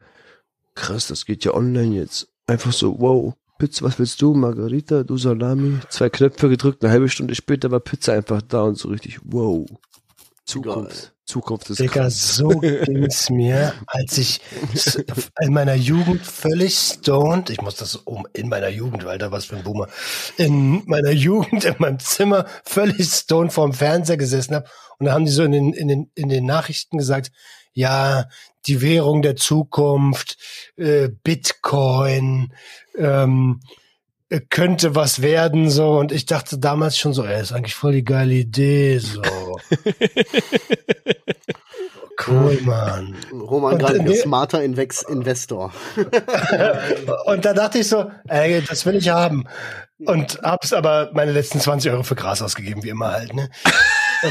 krass, 0.75 1.07
das 1.07 1.25
geht 1.25 1.43
ja 1.45 1.53
online 1.53 1.95
jetzt. 1.95 2.27
Einfach 2.47 2.71
so, 2.71 2.99
wow, 2.99 3.33
Pizza, 3.57 3.85
was 3.85 3.97
willst 3.97 4.21
du? 4.21 4.33
Margarita, 4.33 5.03
du 5.03 5.17
Salami. 5.17 5.79
Zwei 5.89 6.09
Knöpfe 6.09 6.49
gedrückt, 6.49 6.83
eine 6.83 6.91
halbe 6.91 7.09
Stunde 7.09 7.35
später 7.35 7.71
war 7.71 7.79
Pizza 7.79 8.13
einfach 8.13 8.41
da 8.41 8.63
und 8.63 8.77
so 8.77 8.89
richtig, 8.89 9.19
wow. 9.23 9.65
Zukunft. 10.45 11.13
Zukunft 11.25 11.71
ist 11.71 11.79
Digga, 11.79 12.03
krass. 12.03 12.35
so 12.35 12.49
ging's 12.59 13.31
mir, 13.31 13.73
als 13.87 14.17
ich 14.19 14.41
in 15.41 15.53
meiner 15.53 15.73
Jugend 15.73 16.21
völlig 16.21 16.77
stoned, 16.77 17.49
ich 17.49 17.61
muss 17.61 17.77
das 17.77 17.95
um, 17.95 18.27
in 18.33 18.47
meiner 18.47 18.69
Jugend, 18.69 19.05
Alter, 19.05 19.31
was 19.31 19.45
für 19.45 19.55
ein 19.55 19.63
Boomer, 19.63 19.87
in 20.37 20.83
meiner 20.85 21.09
Jugend 21.09 21.65
in 21.65 21.75
meinem 21.79 21.97
Zimmer 21.97 22.45
völlig 22.63 23.07
stoned 23.07 23.51
vorm 23.53 23.73
Fernseher 23.73 24.17
gesessen 24.17 24.53
habe 24.53 24.69
und 24.99 25.07
da 25.07 25.13
haben 25.13 25.25
die 25.25 25.31
so 25.31 25.43
in 25.43 25.51
den, 25.51 25.73
in 25.73 25.87
den, 25.87 26.11
in 26.13 26.29
den 26.29 26.45
Nachrichten 26.45 26.99
gesagt, 26.99 27.31
ja, 27.73 28.25
die 28.67 28.81
Währung 28.81 29.21
der 29.21 29.35
Zukunft, 29.35 30.37
äh, 30.77 31.09
Bitcoin, 31.23 32.53
ähm, 32.97 33.61
äh, 34.29 34.41
könnte 34.49 34.95
was 34.95 35.21
werden, 35.21 35.69
so, 35.69 35.97
und 35.99 36.11
ich 36.11 36.25
dachte 36.25 36.57
damals 36.57 36.97
schon 36.97 37.13
so, 37.13 37.23
ey, 37.23 37.41
ist 37.41 37.51
eigentlich 37.51 37.75
voll 37.75 37.93
die 37.93 38.03
geile 38.03 38.33
Idee, 38.33 38.97
so. 38.97 39.21
Cool, 42.27 42.59
Mann. 42.61 43.15
Roman 43.31 43.77
gerade 43.77 43.99
ein 43.99 44.15
smarter 44.15 44.63
Invex 44.63 45.01
Investor. 45.01 45.73
Und 47.25 47.45
da 47.45 47.53
dachte 47.53 47.79
ich 47.79 47.89
so, 47.89 48.09
ey, 48.27 48.61
das 48.61 48.85
will 48.85 48.95
ich 48.95 49.09
haben. 49.09 49.45
Und 49.99 50.39
hab's 50.41 50.71
aber 50.73 51.09
meine 51.13 51.31
letzten 51.31 51.59
20 51.59 51.91
Euro 51.91 52.03
für 52.03 52.15
Gras 52.15 52.41
ausgegeben, 52.41 52.83
wie 52.83 52.89
immer 52.89 53.11
halt, 53.11 53.33
ne? 53.33 53.49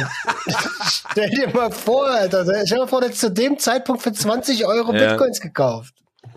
Stell 1.10 1.30
dir 1.30 1.48
mal 1.54 1.70
vor, 1.70 2.06
Alter, 2.06 2.44
stell 2.44 2.64
dir 2.64 2.78
mal 2.78 2.86
vor, 2.88 3.00
du 3.00 3.06
hättest 3.06 3.20
zu 3.20 3.30
dem 3.30 3.58
Zeitpunkt 3.58 4.02
für 4.02 4.12
20 4.12 4.66
Euro 4.66 4.92
Ja. 4.94 5.10
Bitcoins 5.10 5.40
gekauft. 5.40 5.94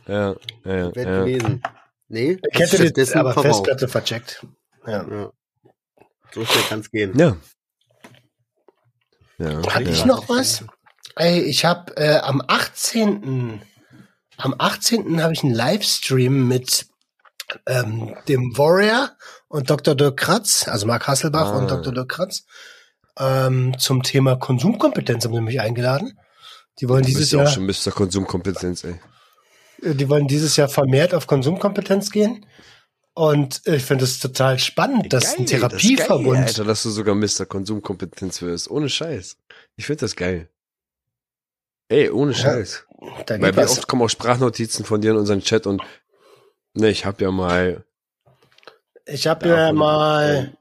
Ja, 0.08 0.36
ja, 0.66 0.76
ja. 0.76 0.96
Werd 0.96 0.98
ja. 0.98 1.20
gewesen. 1.20 1.64
Nee, 2.10 2.40
Ich 2.52 2.60
hätte 2.60 2.78
die 2.78 2.84
stattdessen 2.84 3.18
aber 3.20 3.34
verbraucht. 3.34 3.56
Festplatte 3.56 3.88
vercheckt. 3.88 4.46
Ja. 4.86 5.04
Ja. 5.10 5.32
So 6.34 6.46
schnell 6.46 6.64
kann's 6.70 6.90
gehen. 6.92 7.18
Ja. 7.18 7.36
Ja, 9.38 9.62
Hab 9.74 9.82
ja. 9.82 9.90
ich 9.90 10.06
noch 10.06 10.30
was? 10.30 10.64
Ey, 11.16 11.42
ich 11.42 11.66
habe 11.66 11.96
äh, 11.98 12.18
am 12.20 12.42
18. 12.48 13.62
Am 14.38 14.56
18. 14.58 15.22
habe 15.22 15.34
ich 15.34 15.44
einen 15.44 15.54
Livestream 15.54 16.48
mit 16.48 16.88
ähm, 17.66 18.16
dem 18.28 18.58
Warrior 18.58 19.12
und 19.48 19.70
Dr. 19.70 19.96
Dirk 19.96 20.18
Kratz, 20.18 20.68
also 20.68 20.86
Marc 20.86 21.08
Hasselbach 21.08 21.52
Ah. 21.54 21.58
und 21.58 21.72
Dr. 21.72 21.94
Dirk 21.94 22.10
Kratz, 22.10 22.46
ähm, 23.20 23.78
zum 23.78 24.04
Thema 24.04 24.36
Konsumkompetenz 24.36 25.26
haben 25.26 25.34
sie 25.34 25.42
mich 25.42 25.62
eingeladen. 25.62 26.20
Die 26.80 26.90
wollen 26.90 27.02
Du 27.02 27.08
dieses 27.08 27.22
bist 27.22 27.32
ja 27.34 27.40
auch 27.40 27.44
Jahr, 27.44 27.54
schon 27.54 27.66
Mr. 27.66 27.92
Konsumkompetenz, 27.92 28.84
ey. 28.84 29.00
äh, 29.82 29.96
die 29.96 30.10
wollen 30.10 30.28
dieses 30.28 30.56
Jahr 30.56 30.70
vermehrt 30.70 31.14
auf 31.14 31.28
Konsumkompetenz 31.28 32.12
gehen. 32.12 32.46
Und 33.14 33.64
ich 33.66 33.84
finde 33.84 34.04
es 34.04 34.20
total 34.20 34.60
spannend, 34.60 35.12
dass 35.12 35.38
ein 35.38 35.46
Geil, 35.46 35.60
das 35.60 35.74
ist 35.74 35.82
Therapieverbund 35.82 36.36
Geil, 36.36 36.44
Alter, 36.44 36.66
dass 36.66 36.84
du 36.84 36.92
sogar 36.92 37.16
Mr. 37.16 37.48
Konsumkompetenz 37.48 38.44
wirst. 38.44 38.70
Ohne 38.70 38.90
Scheiß. 38.90 39.38
Ich 39.76 39.88
finde 39.88 40.02
das 40.02 40.16
geil. 40.16 40.50
Ey, 41.90 42.12
ohne 42.12 42.36
Scheiß. 42.36 42.86
da 43.26 43.42
Weil 43.42 43.56
wie 43.56 43.62
oft 43.62 43.88
kommen 43.88 44.04
auch 44.04 44.10
Sprachnotizen 44.10 44.86
von 44.86 45.02
dir 45.02 45.12
in 45.12 45.18
unseren 45.18 45.42
Chat 45.42 45.66
und 45.66 45.82
ne, 46.74 46.90
ich 46.90 47.06
hab 47.06 47.20
ja 47.22 47.32
mal 47.32 47.86
Ich 49.06 49.26
habe 49.26 49.48
ja 49.48 49.72
mal 49.72 50.56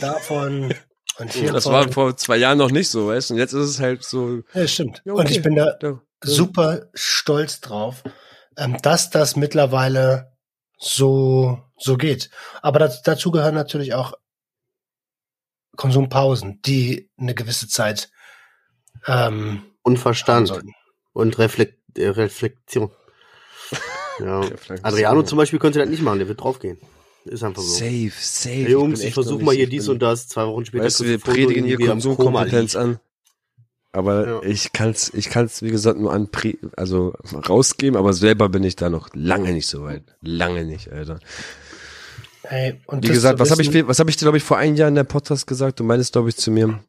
davon 0.00 0.74
und 1.18 1.32
hier 1.32 1.52
das 1.52 1.66
war 1.66 1.90
vor 1.92 2.16
zwei 2.16 2.36
Jahren 2.36 2.58
noch 2.58 2.70
nicht 2.70 2.88
so, 2.88 3.08
weißt 3.08 3.30
du? 3.30 3.34
Und 3.34 3.40
jetzt 3.40 3.52
ist 3.52 3.68
es 3.68 3.80
halt 3.80 4.02
so. 4.04 4.42
Ja, 4.54 4.66
stimmt. 4.66 5.02
Ja, 5.04 5.12
Und 5.12 5.20
okay. 5.20 5.32
ich 5.34 5.42
bin 5.42 5.56
da 5.56 5.76
Ja, 5.82 6.00
super 6.22 6.86
stolz 6.94 7.60
drauf, 7.60 8.02
ähm, 8.56 8.80
dass 8.82 9.10
das 9.10 9.36
mittlerweile 9.36 10.32
so, 10.78 11.62
so 11.78 11.96
geht. 11.96 12.30
Aber 12.62 12.78
das, 12.78 13.02
dazu 13.02 13.30
gehören 13.30 13.54
natürlich 13.54 13.94
auch 13.94 14.14
Konsumpausen, 15.76 16.60
die 16.62 17.10
eine 17.18 17.34
gewisse 17.34 17.68
Zeit 17.68 18.10
ähm, 19.06 19.62
Und 19.82 19.98
Verstand. 19.98 20.52
Und 21.12 21.38
Reflekt 21.38 21.78
äh, 21.98 22.08
Reflexion. 22.08 22.90
Ja. 24.18 24.40
Reflexion. 24.40 24.84
Adriano 24.84 25.22
zum 25.22 25.38
Beispiel 25.38 25.58
könnte 25.58 25.78
das 25.78 25.88
nicht 25.88 26.02
machen, 26.02 26.18
der 26.18 26.28
wird 26.28 26.42
draufgehen. 26.42 26.78
Ist 27.24 27.44
einfach 27.44 27.62
so. 27.62 27.74
Safe, 27.74 28.12
safe. 28.18 28.54
Hey, 28.54 28.70
Jungs, 28.70 29.00
ich 29.00 29.06
noch 29.06 29.14
versuche 29.14 29.44
mal 29.44 29.54
hier 29.54 29.64
ich 29.64 29.70
dies 29.70 29.88
und 29.88 30.00
das. 30.02 30.28
Zwei 30.28 30.46
Wochen 30.46 30.64
später 30.64 30.84
Weißt 30.84 31.00
du, 31.00 31.04
wir 31.04 31.18
predigen 31.18 31.64
hier 31.64 31.78
er 31.80 31.86
Konsumkompetenz 31.88 32.76
an. 32.76 32.98
Aber 33.92 34.26
Ja. 34.26 34.42
ich 34.42 34.72
kann's, 34.72 35.12
ich 35.14 35.28
kann's, 35.28 35.62
wie 35.62 35.70
gesagt, 35.70 35.98
nur 36.00 36.12
an, 36.12 36.28
also 36.76 37.12
rausgeben, 37.32 37.96
aber 37.98 38.14
selber 38.14 38.48
bin 38.48 38.64
ich 38.64 38.74
da 38.74 38.88
noch 38.88 39.10
lange 39.12 39.52
nicht 39.52 39.66
so 39.66 39.82
weit. 39.82 40.02
Lange 40.22 40.64
nicht, 40.64 40.90
Alter. 40.90 41.20
Hey, 42.42 42.80
und 42.86 43.04
Wie 43.04 43.08
gesagt, 43.08 43.38
was 43.38 43.50
habe 43.50 43.62
ich, 43.62 43.86
was 43.86 43.98
habe 43.98 44.10
ich 44.10 44.16
dir, 44.16 44.24
glaube 44.24 44.38
ich, 44.38 44.42
vor 44.42 44.56
einem 44.56 44.76
Jahr 44.76 44.88
in 44.88 44.94
der 44.94 45.04
Podcast 45.04 45.46
gesagt? 45.46 45.78
Du 45.78 45.84
meinst, 45.84 46.12
glaube 46.12 46.30
ich, 46.30 46.36
zu 46.36 46.50
mir, 46.50 46.82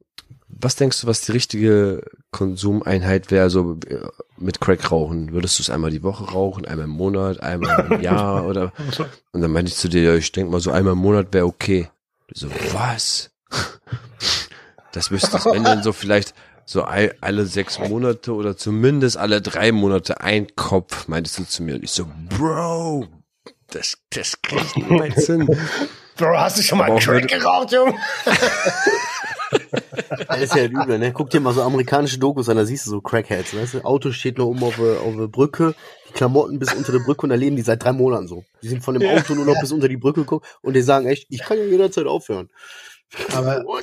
was 0.60 0.76
denkst 0.76 1.02
du, 1.02 1.08
was 1.08 1.22
die 1.22 1.32
richtige 1.32 2.04
Konsumeinheit 2.32 3.32
wäre, 3.32 3.50
so 3.50 3.78
äh, 3.88 4.00
mit 4.38 4.62
Crack 4.62 4.92
rauchen? 4.92 5.32
Würdest 5.32 5.60
du 5.60 5.64
es 5.64 5.70
einmal 5.70 5.92
die 5.92 6.04
Woche 6.04 6.26
rauchen, 6.26 6.66
einmal 6.66 6.86
im 6.86 6.92
Monat, 6.92 7.42
einmal 7.42 7.92
im 7.92 8.02
Jahr 8.02 8.46
oder? 8.46 8.72
Und 9.32 9.42
dann 9.42 9.52
meinte 9.52 9.70
ich 9.70 9.78
zu 9.78 9.90
dir, 9.90 10.04
ja, 10.04 10.16
ich 10.16 10.32
denke 10.32 10.52
mal, 10.52 10.60
so 10.60 10.72
einmal 10.72 10.94
im 10.94 11.00
Monat 11.00 11.28
wäre 11.32 11.46
okay. 11.46 11.90
Du 12.28 12.40
so, 12.40 12.48
was? 12.74 13.32
Das 14.94 15.10
müsste 15.10 15.38
es, 15.38 15.44
dann 15.44 15.82
so 15.82 15.92
vielleicht 15.92 16.36
so 16.66 16.84
all, 16.84 17.16
alle 17.20 17.48
sechs 17.48 17.80
Monate 17.80 18.32
oder 18.34 18.56
zumindest 18.56 19.18
alle 19.18 19.42
drei 19.42 19.72
Monate 19.72 20.22
ein 20.22 20.56
Kopf, 20.56 21.08
meintest 21.08 21.40
du 21.40 21.46
zu 21.46 21.64
mir. 21.64 21.76
Und 21.76 21.84
ich 21.84 21.92
so, 21.92 22.06
Bro, 22.30 23.08
das, 23.68 23.98
das 24.12 24.40
krieg 24.42 24.62
ich 24.62 24.76
niemals 24.76 25.26
hin. 25.26 25.48
Bro, 26.18 26.38
hast 26.38 26.58
du 26.58 26.62
schon 26.62 26.78
mal 26.78 26.96
Crack 26.98 27.28
geraucht, 27.28 27.72
Junge? 27.72 27.96
Das 30.28 30.42
ist 30.42 30.56
ja 30.56 30.66
übel, 30.66 31.00
ne? 31.00 31.12
Guck 31.12 31.30
dir 31.30 31.40
mal 31.40 31.54
so 31.54 31.62
amerikanische 31.62 32.18
Dokus 32.18 32.50
an, 32.50 32.58
da 32.58 32.66
siehst 32.66 32.86
du 32.86 32.92
so 32.92 33.02
Crackheads, 33.02 33.56
weißt 33.56 33.74
du? 33.76 33.82
Auto 33.82 34.12
steht 34.12 34.38
noch 34.38 34.46
oben 34.46 34.64
auf 34.64 34.76
der, 34.76 35.02
auf 35.02 35.16
der 35.16 35.28
Brücke, 35.28 35.76
die 36.10 36.14
Klamotten 36.14 36.60
bis 36.60 36.74
unter 36.74 36.92
der 36.92 37.00
Brücke 37.00 37.24
und 37.24 37.30
da 37.30 37.36
leben 37.36 37.56
die 37.56 37.62
seit 37.62 37.84
drei 37.84 37.92
Monaten 37.92 38.28
so. 38.28 38.44
Die 38.62 38.68
sind 38.68 38.84
von 38.84 38.98
dem 38.98 39.10
Auto 39.10 39.34
nur 39.34 39.46
noch 39.46 39.60
bis 39.60 39.72
unter 39.72 39.88
die 39.88 39.98
Brücke 39.98 40.22
gekommen 40.22 40.42
und 40.62 40.74
die 40.74 40.82
sagen 40.82 41.08
echt, 41.08 41.28
ich 41.30 41.42
kann 41.42 41.58
ja 41.58 41.66
jederzeit 41.66 42.06
aufhören. 42.06 42.50
Aber? 43.34 43.64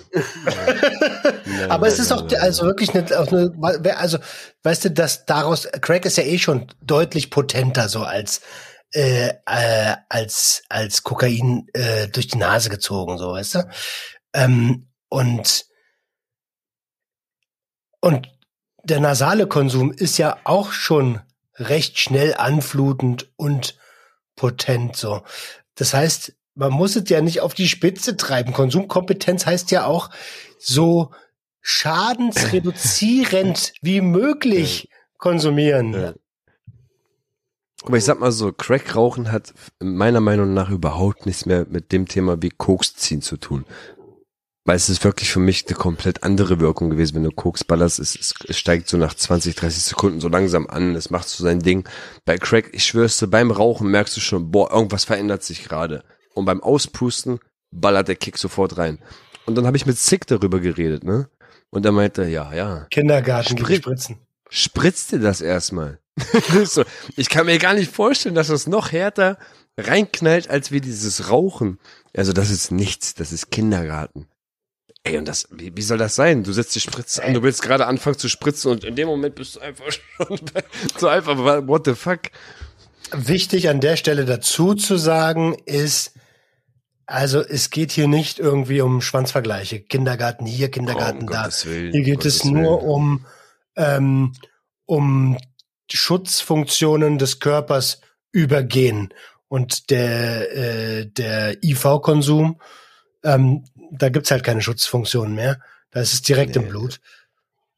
Aber 1.69 1.87
es 1.87 1.99
ist 1.99 2.13
auch 2.13 2.27
also 2.41 2.65
wirklich 2.65 2.95
eine, 2.95 3.07
auch 3.19 3.29
eine, 3.29 3.97
also 3.97 4.19
weißt 4.63 4.87
du, 4.87 4.91
dass 4.91 5.27
daraus 5.27 5.69
Crack 5.81 6.05
ist 6.05 6.17
ja 6.17 6.25
eh 6.25 6.39
schon 6.39 6.67
deutlich 6.83 7.31
potenter 7.31 7.89
so 7.89 8.01
als 8.01 8.41
äh, 8.93 9.35
äh, 9.47 9.97
als 10.09 10.63
als 10.69 11.03
Kokain 11.03 11.67
äh, 11.75 12.09
durch 12.09 12.29
die 12.29 12.39
Nase 12.39 12.71
gezogen 12.71 13.19
so, 13.19 13.33
weißt 13.33 13.57
du? 13.57 13.69
Ähm, 14.33 14.89
und 15.09 15.67
und 18.01 18.29
der 18.83 19.01
nasale 19.01 19.47
Konsum 19.47 19.93
ist 19.93 20.19
ja 20.19 20.39
auch 20.45 20.73
schon 20.73 21.21
recht 21.57 21.99
schnell 21.99 22.35
anflutend 22.35 23.31
und 23.37 23.79
potent 24.37 24.97
so. 24.97 25.23
Das 25.75 25.95
heißt, 25.95 26.35
man 26.55 26.73
muss 26.73 26.97
es 26.97 27.09
ja 27.09 27.21
nicht 27.21 27.41
auf 27.41 27.55
die 27.55 27.69
Spitze 27.69 28.17
treiben. 28.17 28.53
Konsumkompetenz 28.53 29.47
heißt 29.47 29.71
ja 29.71 29.85
auch 29.85 30.11
so 30.59 31.13
schadensreduzierend 31.61 33.73
wie 33.83 34.01
möglich 34.01 34.89
konsumieren. 35.19 35.93
Ja. 35.93 36.15
Aber 37.85 37.97
ich 37.97 38.05
sag 38.05 38.21
mal 38.21 38.33
so, 38.33 38.53
Crack 38.53 38.95
rauchen 38.95 39.33
hat 39.33 39.55
meiner 39.81 40.21
Meinung 40.21 40.53
nach 40.53 40.71
überhaupt 40.71 41.27
nichts 41.27 41.47
mehr 41.47 41.67
mit 41.69 41.93
dem 41.93 42.07
Thema 42.07 42.43
wie 42.43 42.51
Koks 42.51 42.95
ziehen 42.95 43.23
zu 43.23 43.37
tun. 43.37 43.65
Weil 44.67 44.77
es 44.77 44.91
ist 44.91 45.03
wirklich 45.03 45.31
für 45.33 45.41
mich 45.41 45.67
eine 45.67 45.77
komplett 45.77 46.23
andere 46.23 46.61
Wirkung 46.61 46.91
gewesen, 46.91 47.15
wenn 47.17 47.25
du 47.25 47.31
Koks 47.31 47.65
ballerst. 47.65 47.99
Es, 47.99 48.35
es, 48.47 48.59
steigt 48.59 48.89
so 48.89 48.99
nach 48.99 49.15
20, 49.15 49.55
30 49.55 49.83
Sekunden 49.83 50.21
so 50.21 50.29
langsam 50.29 50.67
an, 50.67 50.95
es 50.95 51.11
macht 51.11 51.29
so 51.29 51.43
sein 51.43 51.61
Ding. 51.61 51.89
Bei 52.27 52.37
Crack, 52.37 52.69
ich 52.73 52.85
schwör's 52.85 53.19
dir, 53.19 53.29
beim 53.29 53.51
Rauchen 53.51 53.91
merkst 53.91 54.17
du 54.17 54.21
schon, 54.21 54.51
boah, 54.51 54.71
irgendwas 54.71 55.05
verändert 55.05 55.43
sich 55.43 55.65
gerade. 55.65 56.05
Und 56.35 56.45
beim 56.45 56.63
Auspusten 56.63 57.41
ballert 57.71 58.09
der 58.09 58.17
Kick 58.17 58.37
sofort 58.37 58.77
rein. 58.77 58.99
Und 59.47 59.55
dann 59.55 59.67
habe 59.67 59.79
ich 59.79 59.87
mit 59.87 59.97
Sick 59.97 60.27
darüber 60.27 60.61
geredet, 60.61 61.05
ne? 61.05 61.31
Und 61.71 61.87
er 61.87 61.93
meinte, 61.93 62.25
ja, 62.27 62.53
ja, 62.53 62.87
Kindergarten 62.91 63.57
Sprit- 63.57 63.83
Spritzen. 63.83 64.19
spritz 64.51 65.07
dir 65.07 65.21
das 65.21 65.41
erstmal. 65.41 66.00
so, 66.65 66.85
ich 67.17 67.29
kann 67.29 67.47
mir 67.47 67.59
gar 67.59 67.75
nicht 67.75 67.91
vorstellen, 67.93 68.35
dass 68.35 68.49
das 68.49 68.67
noch 68.67 68.93
härter 68.93 69.39
reinknallt, 69.77 70.51
als 70.51 70.71
wie 70.71 70.81
dieses 70.81 71.31
Rauchen. 71.31 71.79
Also 72.17 72.33
das 72.33 72.51
ist 72.51 72.71
nichts, 72.71 73.15
das 73.15 73.33
ist 73.33 73.51
Kindergarten. 73.51 74.29
Ey, 75.03 75.17
und 75.17 75.27
das, 75.27 75.49
wie, 75.51 75.75
wie 75.75 75.83
soll 75.83 75.97
das 75.97 76.15
sein? 76.15 76.45
Du 76.45 76.53
setzt 76.53 76.75
die 76.75 76.81
Spritze 76.81 77.25
an, 77.25 77.33
du 77.33 77.43
willst 77.43 77.63
gerade 77.63 77.87
anfangen 77.87 78.19
zu 78.19 78.29
spritzen 78.29 78.71
und 78.71 78.85
in 78.85 78.97
dem 78.97 79.09
Moment 79.09 79.35
bist 79.35 79.57
du 79.57 79.61
einfach 79.61 79.87
schon 80.17 80.41
so 80.99 81.09
einfach, 81.09 81.39
what 81.67 81.87
the 81.87 81.95
fuck? 81.95 82.23
Wichtig 83.13 83.69
an 83.69 83.81
der 83.81 83.97
Stelle 83.97 84.25
dazu 84.27 84.75
zu 84.75 84.99
sagen 84.99 85.57
ist, 85.65 86.13
also 87.07 87.41
es 87.41 87.71
geht 87.71 87.91
hier 87.91 88.07
nicht 88.07 88.39
irgendwie 88.39 88.83
um 88.83 89.01
Schwanzvergleiche. 89.01 89.81
Kindergarten 89.81 90.47
hier, 90.47 90.71
Kindergarten 90.71 91.23
Um 91.23 91.27
da. 91.27 91.49
Willen, 91.65 91.93
Hier 91.93 92.03
geht 92.03 92.17
Gottes 92.17 92.37
es 92.37 92.45
nur 92.45 92.81
Willen. 92.81 92.91
um, 92.91 93.27
ähm, 93.77 94.33
um 94.87 95.39
Schutzfunktionen 95.97 97.19
des 97.19 97.41
Körpers 97.41 98.01
übergehen. 98.33 99.13
Und 99.49 99.91
der, 99.91 100.57
äh, 100.57 101.07
der 101.07 101.63
IV-Konsum, 101.63 102.61
ähm, 103.25 103.65
da 103.91 104.09
gibt's 104.09 104.31
halt 104.31 104.45
keine 104.45 104.63
Schutzfunktionen 104.63 105.35
mehr. 105.35 105.61
Da 105.91 106.01
ist 106.01 106.13
es 106.13 106.23
direkt 106.23 106.55
im 106.57 106.63
Nee. 106.65 106.69
Blut. 106.69 107.01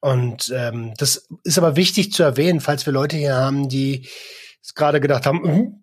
Und 0.00 0.52
ähm, 0.54 0.92
das 0.98 1.28
ist 1.44 1.58
aber 1.58 1.76
wichtig 1.76 2.12
zu 2.12 2.22
erwähnen, 2.22 2.60
falls 2.60 2.84
wir 2.86 2.92
Leute 2.92 3.16
hier 3.16 3.36
haben, 3.36 3.68
die 3.68 4.08
es 4.60 4.74
gerade 4.74 5.00
gedacht 5.00 5.26
haben, 5.26 5.42
hm, 5.42 5.82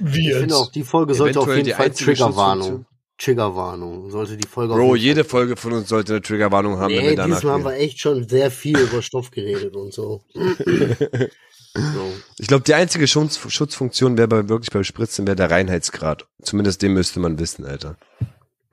wie 0.00 0.30
Ich 0.30 0.36
finde 0.36 0.56
auch, 0.56 0.64
jetzt? 0.66 0.74
die 0.74 0.84
Folge 0.84 1.14
sollte 1.14 1.40
auf 1.40 1.46
Eventuell 1.46 1.56
jeden 1.58 1.68
die 1.68 1.74
Fall 1.74 1.90
Triggerwarnung. 1.90 2.86
Triggerwarnung. 3.18 4.10
Sollte 4.10 4.36
die 4.36 4.46
Folge 4.46 4.74
Bro, 4.74 4.94
jede 4.96 5.24
Folge 5.24 5.56
von 5.56 5.72
uns 5.72 5.88
sollte 5.88 6.14
eine 6.14 6.22
Triggerwarnung 6.22 6.78
haben, 6.78 6.94
wenn 6.94 7.02
Nee, 7.02 7.10
wir 7.10 7.16
danach 7.16 7.36
diesmal 7.38 7.54
haben 7.54 7.64
wir 7.64 7.74
echt 7.74 8.00
schon 8.00 8.28
sehr 8.28 8.50
viel 8.50 8.78
über 8.78 9.02
Stoff 9.02 9.30
geredet 9.30 9.74
und 9.76 9.92
so. 9.92 10.22
so. 10.34 12.12
Ich 12.38 12.46
glaube, 12.46 12.64
die 12.64 12.74
einzige 12.74 13.06
Schutz, 13.06 13.38
Schutzfunktion 13.48 14.16
wäre 14.16 14.28
bei, 14.28 14.48
wirklich 14.48 14.70
beim 14.70 14.84
Spritzen, 14.84 15.26
wäre 15.26 15.36
der 15.36 15.50
Reinheitsgrad. 15.50 16.26
Zumindest 16.42 16.82
den 16.82 16.92
müsste 16.94 17.20
man 17.20 17.38
wissen, 17.38 17.66
Alter. 17.66 17.96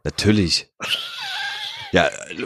Natürlich. 0.03 0.69
Ja, 1.91 2.07
äh, 2.07 2.45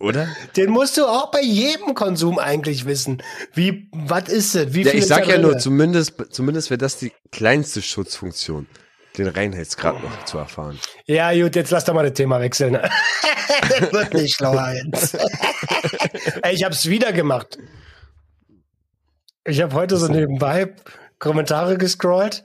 oder? 0.00 0.28
Den 0.56 0.70
musst 0.70 0.96
du 0.96 1.04
auch 1.04 1.30
bei 1.30 1.42
jedem 1.42 1.94
Konsum 1.94 2.38
eigentlich 2.38 2.86
wissen. 2.86 3.22
Wie, 3.54 3.88
was 3.92 4.28
ist 4.28 4.54
es? 4.54 4.74
Wie 4.74 4.82
Ja, 4.82 4.90
viel 4.90 5.00
ich 5.00 5.06
sag 5.06 5.28
ja 5.28 5.38
nur, 5.38 5.58
zumindest, 5.58 6.14
zumindest 6.30 6.70
wäre 6.70 6.78
das 6.78 6.96
die 6.98 7.12
kleinste 7.30 7.82
Schutzfunktion, 7.82 8.66
den 9.24 9.28
Reinheitsgrad 9.28 10.02
noch 10.02 10.24
zu 10.24 10.38
erfahren. 10.38 10.78
Ja, 11.06 11.32
gut, 11.32 11.56
jetzt 11.56 11.70
lass 11.70 11.84
doch 11.84 11.94
mal 11.94 12.04
das 12.04 12.14
Thema 12.14 12.40
wechseln. 12.40 12.72
das 13.68 13.92
wird 13.92 14.14
nicht 14.14 14.36
schlauer 14.36 14.72
jetzt. 14.72 15.14
Ey, 16.42 16.54
ich 16.54 16.64
hab's 16.64 16.86
wieder 16.88 17.12
gemacht. 17.12 17.58
Ich 19.44 19.60
habe 19.60 19.74
heute 19.74 19.96
so 19.96 20.08
nebenbei 20.08 20.74
Kommentare 21.18 21.78
gescrollt 21.78 22.42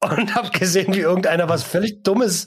und 0.00 0.34
habe 0.34 0.50
gesehen, 0.50 0.94
wie 0.94 1.00
irgendeiner 1.00 1.48
was 1.48 1.62
völlig 1.62 2.02
Dummes 2.02 2.46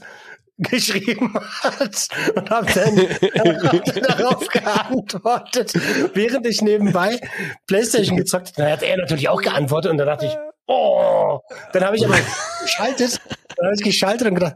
geschrieben 0.58 1.34
hat 1.62 2.08
und 2.36 2.49
habe 2.49 2.66
dann, 2.74 2.97
hab 2.97 3.86
dann 3.86 4.03
darauf 4.18 4.47
geantwortet, 4.47 5.74
während 6.16 6.47
ich 6.47 6.62
nebenbei 6.62 7.20
Playstation 7.68 8.18
gezockt 8.18 8.49
habe. 8.49 8.64
Dann 8.64 8.72
hat 8.72 8.84
er 8.84 8.97
natürlich 8.97 9.30
auch 9.30 9.41
geantwortet 9.41 9.91
und 9.91 9.97
da 9.99 10.05
dachte 10.05 10.26
ich, 10.26 10.36
oh, 10.66 11.39
dann 11.74 11.86
habe 11.86 11.95
ich 11.95 12.05
aber 12.05 12.18
geschaltet, 12.62 13.22
dann 13.58 13.68
habe 13.68 13.76
ich 13.76 13.84
geschaltet 13.84 14.28
und 14.28 14.36
gedacht, 14.36 14.55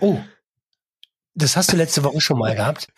oh, 0.00 0.18
das 1.34 1.56
hast 1.56 1.72
du 1.72 1.76
letzte 1.76 2.04
Woche 2.04 2.20
schon 2.20 2.38
mal 2.38 2.54
gehabt. 2.54 2.88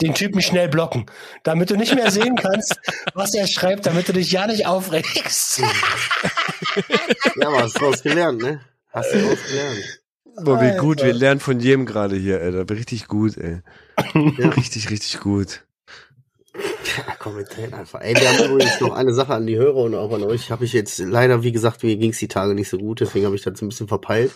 Den 0.00 0.14
Typen 0.14 0.42
schnell 0.42 0.68
blocken, 0.68 1.06
damit 1.42 1.70
du 1.70 1.76
nicht 1.76 1.94
mehr 1.94 2.10
sehen 2.10 2.36
kannst, 2.36 2.78
was 3.14 3.32
er 3.34 3.46
schreibt, 3.46 3.86
damit 3.86 4.08
du 4.08 4.12
dich 4.12 4.30
ja 4.30 4.46
nicht 4.46 4.66
aufregst. 4.66 5.58
Ja, 5.58 7.48
aber 7.48 7.62
hast 7.62 7.80
du 7.80 7.90
was 7.90 8.02
gelernt, 8.02 8.42
ne? 8.42 8.60
Hast 8.90 9.14
du 9.14 9.30
was 9.30 9.42
gelernt. 9.48 10.00
Boah, 10.42 10.60
wie 10.60 10.76
gut, 10.76 11.02
wir 11.02 11.14
lernen 11.14 11.40
von 11.40 11.60
jedem 11.60 11.86
gerade 11.86 12.16
hier, 12.16 12.40
Alter. 12.40 12.68
Richtig 12.74 13.08
gut, 13.08 13.38
ey. 13.38 13.62
Ja. 14.14 14.48
Richtig, 14.50 14.90
richtig 14.90 15.20
gut. 15.20 15.64
Ja, 16.96 17.14
kommentieren 17.14 17.74
einfach. 17.74 18.00
Ey, 18.00 18.14
wir 18.14 18.28
haben 18.28 18.52
übrigens 18.52 18.80
noch 18.80 18.92
eine 18.92 19.12
Sache 19.14 19.34
an 19.34 19.46
die 19.46 19.56
Hörer 19.56 19.76
und 19.76 19.94
auch 19.94 20.12
an 20.12 20.22
euch. 20.24 20.50
Habe 20.50 20.64
ich 20.64 20.72
jetzt 20.72 20.98
leider, 20.98 21.42
wie 21.42 21.52
gesagt, 21.52 21.82
mir 21.82 21.96
ging's 21.96 22.18
die 22.18 22.28
Tage 22.28 22.54
nicht 22.54 22.68
so 22.68 22.78
gut, 22.78 23.00
deswegen 23.00 23.26
habe 23.26 23.36
ich 23.36 23.42
das 23.42 23.60
ein 23.62 23.68
bisschen 23.68 23.88
verpeilt. 23.88 24.32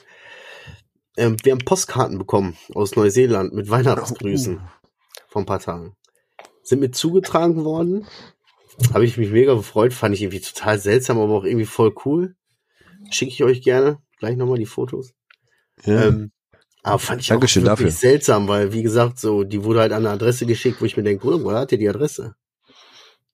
Ähm, 1.16 1.36
wir 1.42 1.52
haben 1.52 1.64
Postkarten 1.64 2.18
bekommen 2.18 2.56
aus 2.74 2.96
Neuseeland 2.96 3.52
mit 3.52 3.70
Weihnachtsgrüßen 3.70 4.60
vor 5.28 5.42
ein 5.42 5.46
paar 5.46 5.60
Tagen. 5.60 5.96
Sind 6.62 6.80
mir 6.80 6.90
zugetragen 6.90 7.64
worden. 7.64 8.06
Habe 8.92 9.04
ich 9.04 9.16
mich 9.16 9.30
mega 9.30 9.54
gefreut, 9.54 9.92
fand 9.92 10.14
ich 10.14 10.22
irgendwie 10.22 10.40
total 10.40 10.78
seltsam, 10.78 11.18
aber 11.18 11.34
auch 11.34 11.44
irgendwie 11.44 11.66
voll 11.66 11.94
cool. 12.04 12.34
Schicke 13.10 13.32
ich 13.32 13.44
euch 13.44 13.62
gerne 13.62 13.98
gleich 14.18 14.36
nochmal 14.36 14.58
die 14.58 14.66
Fotos. 14.66 15.12
Ja. 15.84 16.06
Ähm, 16.06 16.32
aber 16.84 16.98
fand 16.98 17.22
ich 17.22 17.28
Dankeschön 17.28 17.64
auch 17.64 17.78
wirklich 17.78 17.94
dafür. 17.94 18.10
seltsam, 18.10 18.46
weil 18.46 18.72
wie 18.72 18.82
gesagt, 18.82 19.18
so 19.18 19.42
die 19.42 19.64
wurde 19.64 19.80
halt 19.80 19.92
an 19.92 20.04
eine 20.04 20.14
Adresse 20.14 20.44
geschickt, 20.44 20.80
wo 20.80 20.84
ich 20.84 20.96
mir 20.96 21.02
denke, 21.02 21.22
Bruder, 21.22 21.42
woher 21.42 21.60
hat 21.60 21.72
ihr 21.72 21.78
die 21.78 21.88
Adresse? 21.88 22.34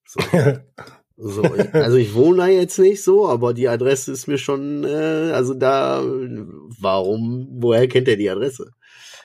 So, 0.06 0.20
so, 1.16 1.42
also 1.72 1.96
ich 1.96 2.14
wohne 2.14 2.38
da 2.38 2.46
jetzt 2.46 2.78
nicht 2.78 3.02
so, 3.02 3.28
aber 3.28 3.52
die 3.52 3.68
Adresse 3.68 4.12
ist 4.12 4.28
mir 4.28 4.38
schon, 4.38 4.84
äh, 4.84 5.32
also 5.32 5.54
da, 5.54 6.00
warum, 6.80 7.48
woher 7.60 7.88
kennt 7.88 8.06
er 8.06 8.16
die 8.16 8.30
Adresse? 8.30 8.70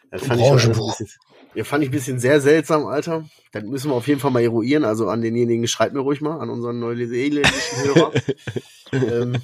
Das 0.10 0.24
fand 0.24 0.42
ich, 0.42 0.48
schon 0.48 0.72
ein 0.72 0.78
bisschen, 0.78 1.08
ja, 1.54 1.64
fand 1.64 1.84
ich 1.84 1.90
ein 1.90 1.94
bisschen 1.94 2.20
sehr 2.20 2.42
seltsam, 2.42 2.88
Alter. 2.88 3.30
Das 3.52 3.64
müssen 3.64 3.92
wir 3.92 3.96
auf 3.96 4.08
jeden 4.08 4.20
Fall 4.20 4.32
mal 4.32 4.42
eruieren. 4.42 4.86
Also 4.86 5.08
an 5.08 5.22
denjenigen, 5.22 5.68
schreibt 5.68 5.94
mir 5.94 6.02
ruhig 6.02 6.20
mal, 6.22 6.40
an 6.40 6.50
unseren 6.50 6.80
neuseeländischen 6.80 7.84
Hörer. 7.84 8.12
ähm, 8.92 9.38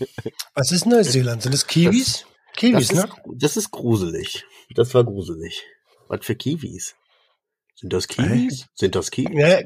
Was 0.55 0.71
ist 0.71 0.85
Neuseeland? 0.85 1.43
Sind 1.43 1.53
das 1.53 1.67
Kiwis? 1.67 2.25
Kiwis, 2.55 2.89
das, 2.89 2.97
ne? 2.97 3.03
ist, 3.03 3.43
das 3.43 3.57
ist 3.57 3.71
gruselig. 3.71 4.45
Das 4.75 4.93
war 4.93 5.03
gruselig. 5.03 5.63
Was 6.07 6.25
für 6.25 6.35
Kiwis? 6.35 6.95
Sind 7.75 7.93
das 7.93 8.07
Kiwis? 8.07 8.67
Sind 8.75 8.95
das 8.95 9.11
Kiwis? 9.11 9.31
Ja, 9.33 9.61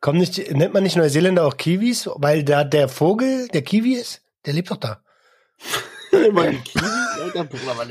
kommt 0.00 0.18
nicht, 0.18 0.52
nennt 0.52 0.74
man 0.74 0.82
nicht 0.82 0.96
Neuseeländer 0.96 1.46
auch 1.46 1.56
Kiwis, 1.56 2.08
weil 2.16 2.44
da 2.44 2.64
der 2.64 2.88
Vogel, 2.88 3.48
der 3.48 3.62
Kiwi 3.62 3.94
ist, 3.94 4.22
der 4.46 4.54
lebt 4.54 4.70
doch 4.70 4.78
da. 4.78 5.02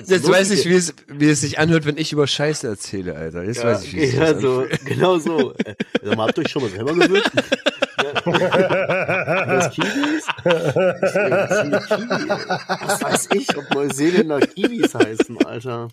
Jetzt 0.07 0.29
weiß 0.29 0.51
ich, 0.51 0.65
wie 0.65 0.75
es, 0.75 0.93
wie 1.07 1.29
es 1.29 1.41
sich 1.41 1.57
anhört, 1.57 1.85
wenn 1.85 1.97
ich 1.97 2.11
über 2.11 2.27
Scheiße 2.27 2.67
erzähle, 2.67 3.15
Alter. 3.15 3.43
Jetzt 3.43 3.63
weiß 3.63 3.83
ich, 3.85 3.95
wie 3.95 4.01
es 4.01 4.11
sich 4.11 4.19
ja, 4.19 4.37
so, 4.39 4.67
genau 4.85 5.17
so. 5.17 5.53
Äh, 5.53 5.75
mal, 6.15 6.27
habt 6.27 6.37
ihr 6.37 6.43
euch 6.43 6.51
schon 6.51 6.61
mal 6.61 6.69
selber 6.71 6.93
gewürzt? 6.93 7.31
ja. 8.03 8.13
Das 9.45 9.71
Kiwis? 9.71 10.25
Das 10.43 10.73
sind 11.61 11.71
Kiwi. 11.87 12.29
Was 12.29 13.01
weiß 13.01 13.29
ich, 13.33 13.57
ob 13.57 13.73
Neuseeländer 13.73 14.39
Kiwis 14.41 14.93
heißen, 14.93 15.43
Alter. 15.45 15.87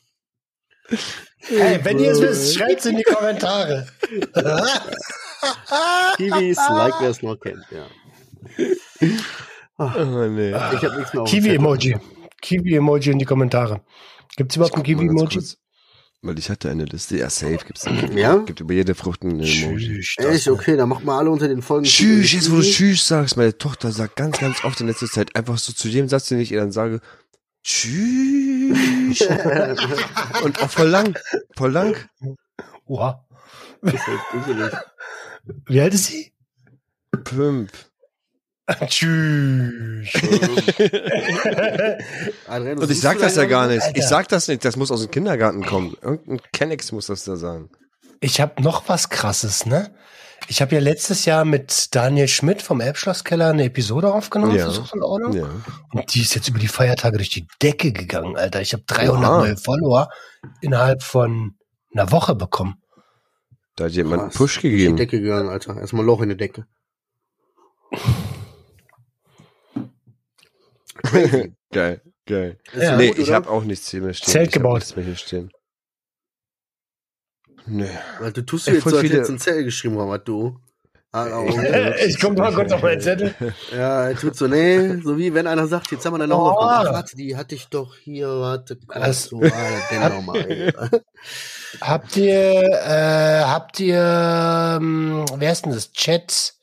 Hey, 1.41 1.78
wenn 1.82 1.99
ihr 1.99 2.12
es 2.12 2.20
wisst, 2.20 2.55
schreibt's 2.57 2.86
in 2.86 2.97
die 2.97 3.03
Kommentare. 3.03 3.86
Kiwis, 6.16 6.57
like 6.57 6.95
wer 7.01 7.11
es 7.11 7.22
noch 7.22 7.36
kennt, 7.36 7.64
ja. 7.70 7.86
Oh, 9.78 10.26
nee. 10.28 10.51
Ich 10.51 10.57
habe 10.57 10.97
nichts 10.99 11.14
mehr 11.14 11.24
Kiwi-Emoji. 11.24 11.97
Kiwi-Emoji 12.43 13.12
in 13.12 13.18
die 13.18 13.24
Kommentare. 13.24 13.82
Gibt's 14.36 14.57
überhaupt 14.57 14.76
ein 14.76 14.82
Kiwi-Emoji? 14.82 15.41
Weil 16.20 16.36
ich 16.39 16.51
hatte 16.51 16.68
eine 16.68 16.84
Liste. 16.84 17.16
Ja, 17.16 17.30
safe 17.30 17.59
gibt's 17.59 17.86
eine. 17.86 18.01
Zettel. 18.01 18.18
Ja? 18.18 18.36
Gibt 18.39 18.59
über 18.61 18.74
jede 18.74 18.97
Frucht 18.97 19.22
ein 19.22 19.39
Emoji. 19.39 20.01
Echt? 20.16 20.49
Okay, 20.49 20.76
dann 20.76 20.89
macht 20.89 21.05
mal 21.05 21.18
alle 21.18 21.30
unter 21.30 21.47
den 21.47 21.62
Folgen. 21.62 21.84
Tschüss, 21.84 22.32
jetzt 22.32 22.51
wo 22.51 22.57
du 22.57 22.62
Tschüss 22.62 23.07
sagst, 23.07 23.36
meine 23.36 23.57
Tochter 23.57 23.93
sagt 23.93 24.16
ganz, 24.16 24.39
ganz 24.39 24.64
oft 24.64 24.80
in 24.80 24.89
letzter 24.89 25.07
Zeit 25.07 25.36
einfach 25.36 25.59
so 25.59 25.72
zu 25.72 25.86
jedem 25.86 26.09
Satz, 26.09 26.26
den 26.28 26.41
ich 26.41 26.51
ihr 26.51 26.59
dann 26.59 26.72
sage, 26.72 27.01
Tschüss. 27.68 29.20
Und 30.42 30.62
auch 30.62 30.70
voll 30.70 30.88
lang, 30.88 31.18
voll 31.54 31.70
lang. 31.70 31.96
Oha. 32.86 33.22
Wie 35.66 35.78
alt 35.78 35.92
ist 35.92 36.06
sie? 36.06 36.32
Pümp. 37.24 37.70
Tschüss. 38.86 40.08
Und 42.48 42.90
ich 42.90 43.00
sag 43.02 43.18
das 43.18 43.36
ja 43.36 43.44
gar 43.44 43.66
nicht. 43.66 43.84
Ich 43.94 44.06
sag 44.06 44.28
das 44.28 44.48
nicht, 44.48 44.64
das 44.64 44.76
muss 44.76 44.90
aus 44.90 45.02
dem 45.02 45.10
Kindergarten 45.10 45.62
kommen. 45.62 45.94
Irgendein 46.00 46.40
Kennex 46.52 46.90
muss 46.92 47.08
das 47.08 47.24
da 47.24 47.36
sagen. 47.36 47.68
Ich 48.20 48.40
habe 48.40 48.62
noch 48.62 48.88
was 48.88 49.10
Krasses, 49.10 49.66
ne? 49.66 49.94
Ich 50.51 50.62
habe 50.62 50.74
ja 50.74 50.80
letztes 50.80 51.26
Jahr 51.26 51.44
mit 51.44 51.94
Daniel 51.94 52.26
Schmidt 52.26 52.62
vom 52.62 52.80
Elbschlosskeller 52.80 53.51
eine 53.51 53.64
Episode 53.64 54.12
aufgenommen. 54.12 54.57
Ja. 54.57 54.66
Ist 54.66 54.78
das 54.78 54.88
auch 54.88 54.94
in 54.94 55.03
Ordnung? 55.03 55.32
Ja. 55.34 55.51
Und 55.92 56.14
die 56.14 56.22
ist 56.22 56.34
jetzt 56.34 56.49
über 56.49 56.59
die 56.59 56.68
Feiertage 56.68 57.18
durch 57.18 57.28
die 57.28 57.46
Decke 57.62 57.92
gegangen, 57.92 58.34
Alter. 58.36 58.62
Ich 58.62 58.72
habe 58.72 58.82
300 58.86 59.30
Oha. 59.30 59.38
neue 59.40 59.57
Follower 59.59 60.09
innerhalb 60.62 61.03
von 61.03 61.53
einer 61.92 62.11
Woche 62.12 62.34
bekommen. 62.34 62.76
Da 63.76 63.84
hat 63.84 63.92
jemand 63.92 64.22
einen. 64.22 64.30
Push 64.30 64.55
Durch 64.55 64.62
die 64.62 64.70
gegeben. 64.70 64.96
Decke 64.96 65.20
gegangen, 65.20 65.51
Alter. 65.51 65.76
Erstmal 65.76 66.07
Loch 66.07 66.22
in 66.22 66.30
der 66.30 66.38
Decke. 66.38 66.64
Geil, 71.70 72.01
geil. 72.26 72.59
Ja. 72.74 72.96
nee, 72.96 73.09
gut, 73.09 73.18
ich 73.18 73.30
habe 73.30 73.49
auch 73.49 73.62
nichts 73.62 73.90
hier 73.90 74.01
mehr 74.01 74.14
stehen. 74.14 74.32
Zelt 74.32 74.49
ich 74.49 74.55
hab 74.55 74.62
gebaut. 74.62 74.76
Nichts 74.76 74.96
mehr 74.96 75.05
hier 75.05 75.16
stehen. 75.16 75.51
Nee. 77.68 77.90
Weil 78.20 78.32
du 78.32 78.42
tust 78.42 78.66
du 78.66 78.72
jetzt 78.72 78.84
so, 78.88 78.96
als 78.96 79.08
du 79.08 79.32
ein 79.32 79.38
Zell 79.38 79.64
geschrieben, 79.64 79.98
aber 79.98 80.18
du. 80.18 80.58
Ah, 81.10 81.42
ich 82.06 82.20
guck 82.20 82.36
mal 82.36 82.52
kurz 82.52 82.70
auf 82.70 82.82
meinen 82.82 83.00
Zettel. 83.00 83.34
Ja, 83.72 84.08
er 84.10 84.14
tut 84.16 84.36
so, 84.36 84.46
nee, 84.46 85.00
so 85.02 85.16
wie 85.16 85.32
wenn 85.32 85.46
einer 85.46 85.66
sagt, 85.66 85.90
jetzt 85.90 86.04
haben 86.04 86.16
wir 86.18 86.22
eine 86.22 86.34
Oh. 86.34 86.38
Hausaufgabe. 86.50 86.88
Ach, 86.90 86.92
warte, 86.92 87.16
die 87.16 87.34
hatte 87.36 87.54
ich 87.54 87.68
doch 87.68 87.96
hier, 87.96 88.28
warte, 88.28 88.76
kurz, 88.76 89.00
Was? 89.00 89.24
so 89.24 89.40
das 89.40 89.52
denn 89.90 90.00
nochmal. 90.02 90.72
Habt 91.80 92.16
ihr, 92.16 92.62
äh, 92.62 93.40
habt 93.44 93.80
ihr, 93.80 93.98
ähm, 94.80 95.24
wer 95.36 95.52
ist 95.52 95.64
denn 95.64 95.72
das? 95.72 95.92
Chat, 95.92 96.54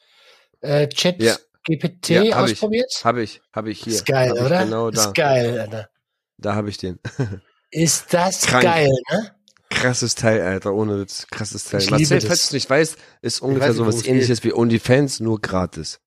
äh, 0.62 0.88
Chat 0.90 1.22
Ja. 1.22 1.36
GPT 1.68 2.10
Ja, 2.10 2.36
hab 2.38 2.46
ich. 2.46 2.54
ausprobiert? 2.54 3.02
Habe 3.04 3.24
ich, 3.24 3.42
habe 3.52 3.72
ich 3.72 3.84
hier. 3.84 3.94
Ist 3.94 4.06
geil, 4.06 4.30
Hab 4.38 4.46
oder? 4.46 4.64
Genau 4.64 4.92
da. 4.92 5.02
Ist 5.06 5.16
geil, 5.16 5.60
Alter. 5.60 5.90
Da 6.38 6.54
habe 6.56 6.70
ich 6.70 6.78
den. 6.78 7.00
Ist 7.72 8.14
das 8.14 8.42
Krank. 8.46 8.64
geil, 8.64 8.90
ne? 9.12 9.35
Krasses 9.86 10.16
Teil, 10.16 10.42
Alter, 10.42 10.74
ohne 10.74 11.00
Witz. 11.00 11.28
Krasses 11.30 11.66
Teil. 11.66 11.80
Ich 11.80 11.92
Marcel, 11.92 12.18
liebe 12.18 12.28
falls 12.28 12.50
du 12.50 12.56
nicht 12.56 12.68
weißt, 12.68 12.98
ist 13.22 13.40
ungefähr 13.40 13.72
so 13.74 13.86
was 13.86 14.04
ähnliches 14.04 14.44
wie 14.44 14.52
OnlyFans, 14.52 15.20
nur 15.20 15.40
gratis. 15.40 16.00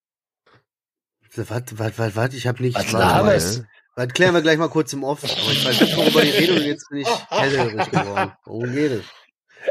Warte, 1.37 1.79
warte, 1.79 1.99
warte, 1.99 2.17
warte, 2.17 2.37
ich 2.37 2.49
hab 2.49 2.59
nicht. 2.59 2.75
Was 2.75 2.93
warte 2.93 3.07
mal, 3.07 3.17
laberst? 3.19 3.63
Das 3.95 4.09
klären 4.09 4.35
wir 4.35 4.43
gleich 4.43 4.59
mal 4.59 4.69
kurz 4.69 4.93
im 4.93 5.05
Off. 5.05 5.23
Aber 5.23 5.53
ich 5.53 5.65
weiß 5.65 5.81
nicht, 5.81 5.97
worüber 5.97 6.23
die 6.23 6.31
reden 6.31 6.57
und 6.57 6.65
jetzt 6.65 6.89
bin 6.89 6.99
ich 6.99 7.09
hellhörig 7.29 7.91
geworden. 7.91 8.33
Worum 8.47 8.73
geht 8.73 8.91
es? 8.91 9.05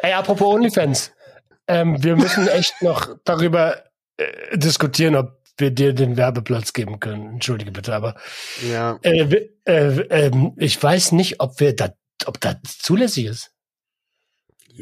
Ey, 0.02 0.14
apropos 0.14 0.56
OnlyFans. 0.56 1.12
Ähm, 1.68 2.02
wir 2.02 2.16
müssen 2.16 2.48
echt 2.48 2.82
noch 2.82 3.18
darüber 3.26 3.84
äh, 4.16 4.58
diskutieren, 4.58 5.16
ob 5.16 5.38
wir 5.58 5.72
dir 5.72 5.92
den 5.92 6.16
Werbeplatz 6.16 6.72
geben 6.72 7.02
können. 7.02 7.34
Entschuldige 7.34 7.72
bitte, 7.72 7.94
aber 7.94 8.16
Ja, 8.72 9.00
äh, 9.02 9.50
äh, 9.66 10.00
ähm, 10.10 10.54
ich 10.56 10.82
weiß 10.82 11.12
nicht, 11.12 11.42
ob 11.42 11.60
wir 11.60 11.76
da, 11.76 11.90
ob 12.26 12.40
das 12.40 12.78
zulässig 12.80 13.26
ist. 13.26 13.52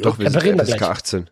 Doch, 0.01 0.17
wir 0.19 0.25
Ja, 0.25 0.31
sind 0.31 0.41
FSK 0.61 0.77
gleich. 0.77 0.81
18. 0.89 1.29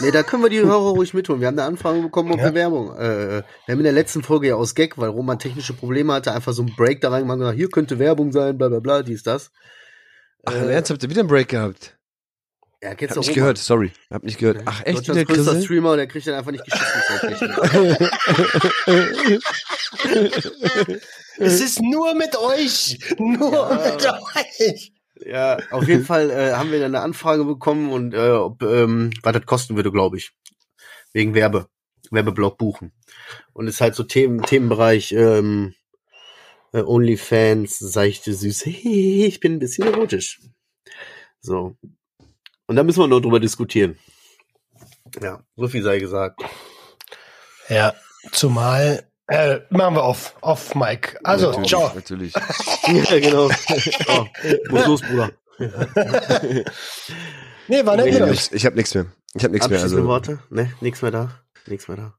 Nee, 0.00 0.10
da 0.10 0.22
können 0.22 0.42
wir 0.42 0.50
die 0.50 0.60
Hörer 0.60 0.90
ruhig 0.90 1.14
mitholen. 1.14 1.40
Wir 1.40 1.48
haben 1.48 1.58
eine 1.58 1.66
Anfrage 1.66 2.00
bekommen 2.02 2.32
auf 2.32 2.40
Ja. 2.40 2.50
Bewerbung. 2.50 2.94
Äh, 2.96 3.38
wir 3.38 3.44
haben 3.68 3.78
in 3.78 3.84
der 3.84 3.92
letzten 3.92 4.22
Folge 4.22 4.48
ja 4.48 4.54
aus 4.54 4.74
Gag, 4.74 4.98
weil 4.98 5.08
Roman 5.08 5.38
technische 5.38 5.72
Probleme 5.72 6.12
hatte, 6.12 6.32
einfach 6.32 6.52
so 6.52 6.62
einen 6.62 6.74
Break 6.76 7.00
da 7.00 7.10
reingemacht 7.10 7.36
und 7.36 7.40
gesagt, 7.40 7.58
hier 7.58 7.68
könnte 7.70 7.98
Werbung 7.98 8.32
sein, 8.32 8.58
bla 8.58 8.68
bla 8.68 8.80
bla, 8.80 9.02
dies, 9.02 9.22
das. 9.22 9.50
Ach, 10.44 10.52
Äh, 10.54 10.58
im 10.64 10.68
Ernst, 10.70 10.90
habt 10.90 11.02
ihr 11.02 11.10
wieder 11.10 11.20
einen 11.20 11.28
Break 11.28 11.48
gehabt? 11.48 11.94
Ja, 12.82 12.94
kennst 12.94 13.12
Hab 13.16 13.18
nicht 13.18 13.28
Roman? 13.30 13.34
gehört, 13.40 13.58
sorry. 13.58 13.92
Hab 14.10 14.22
nicht 14.22 14.38
gehört. 14.38 14.58
Ach, 14.66 14.82
echt 14.84 14.98
Deutschlands 14.98 15.24
größter 15.24 15.44
Grissel? 15.52 15.62
Streamer, 15.64 15.96
der 15.96 16.06
kriegt 16.06 16.26
dann 16.28 16.34
einfach 16.34 16.52
nicht 16.52 16.64
geschissen. 16.64 17.56
Es 21.40 21.60
ist 21.60 21.80
nur 21.80 22.14
mit 22.14 22.36
euch. 22.36 22.98
Nur 23.18 23.52
Ja. 23.52 23.92
mit 23.94 24.06
euch. 24.60 24.92
Ja, 25.28 25.58
auf 25.72 25.86
jeden 25.86 26.06
Fall 26.06 26.30
äh, 26.30 26.52
haben 26.54 26.72
wir 26.72 26.80
dann 26.80 26.94
eine 26.94 27.04
Anfrage 27.04 27.44
bekommen 27.44 27.92
und 27.92 28.14
äh, 28.14 28.30
ob, 28.30 28.62
ähm, 28.62 29.10
was 29.22 29.34
das 29.34 29.44
kosten 29.44 29.76
würde, 29.76 29.92
glaube 29.92 30.16
ich. 30.16 30.32
Wegen 31.12 31.34
Werbe, 31.34 31.68
Werbeblock 32.10 32.56
buchen. 32.56 32.92
Und 33.52 33.66
ist 33.66 33.82
halt 33.82 33.94
so 33.94 34.04
Themen, 34.04 34.40
Themenbereich 34.40 35.12
ähm, 35.12 35.74
äh, 36.72 36.80
OnlyFans, 36.80 37.78
seichte 37.78 38.32
Süße. 38.32 38.70
Ich 38.70 39.38
bin 39.38 39.56
ein 39.56 39.58
bisschen 39.58 39.92
erotisch. 39.92 40.40
So. 41.40 41.76
Und 42.66 42.76
da 42.76 42.82
müssen 42.82 43.00
wir 43.00 43.06
noch 43.06 43.20
drüber 43.20 43.38
diskutieren. 43.38 43.98
Ja, 45.20 45.44
so 45.56 45.68
viel 45.68 45.82
sei 45.82 45.98
gesagt. 45.98 46.40
Ja, 47.68 47.92
zumal 48.32 49.07
äh, 49.28 49.60
machen 49.70 49.94
wir 49.94 50.02
auf, 50.04 50.34
auf 50.40 50.74
Mike. 50.74 51.18
Also, 51.22 51.48
natürlich, 51.48 51.68
ciao. 51.68 51.92
Natürlich. 51.94 52.34
ja, 52.86 53.20
genau. 53.20 53.48
Oh, 54.08 54.26
muss 54.70 54.86
los, 54.86 55.00
Bruder. 55.02 55.30
Nee, 57.70 57.84
war 57.84 57.96
nett 57.96 58.06
Ich 58.06 58.18
mit 58.18 58.30
nichts- 58.30 58.50
ich 58.52 58.64
hab 58.64 58.74
nichts 58.74 58.94
mehr. 58.94 59.06
Ich 59.34 59.44
hab 59.44 59.50
nichts 59.50 59.68
mehr. 59.68 59.82
Also, 59.82 60.02
Worte? 60.06 60.38
Ne, 60.48 60.72
nix 60.80 61.02
mehr 61.02 61.10
da. 61.10 61.30
Nix 61.66 61.86
mehr 61.86 61.96
da. 61.98 62.14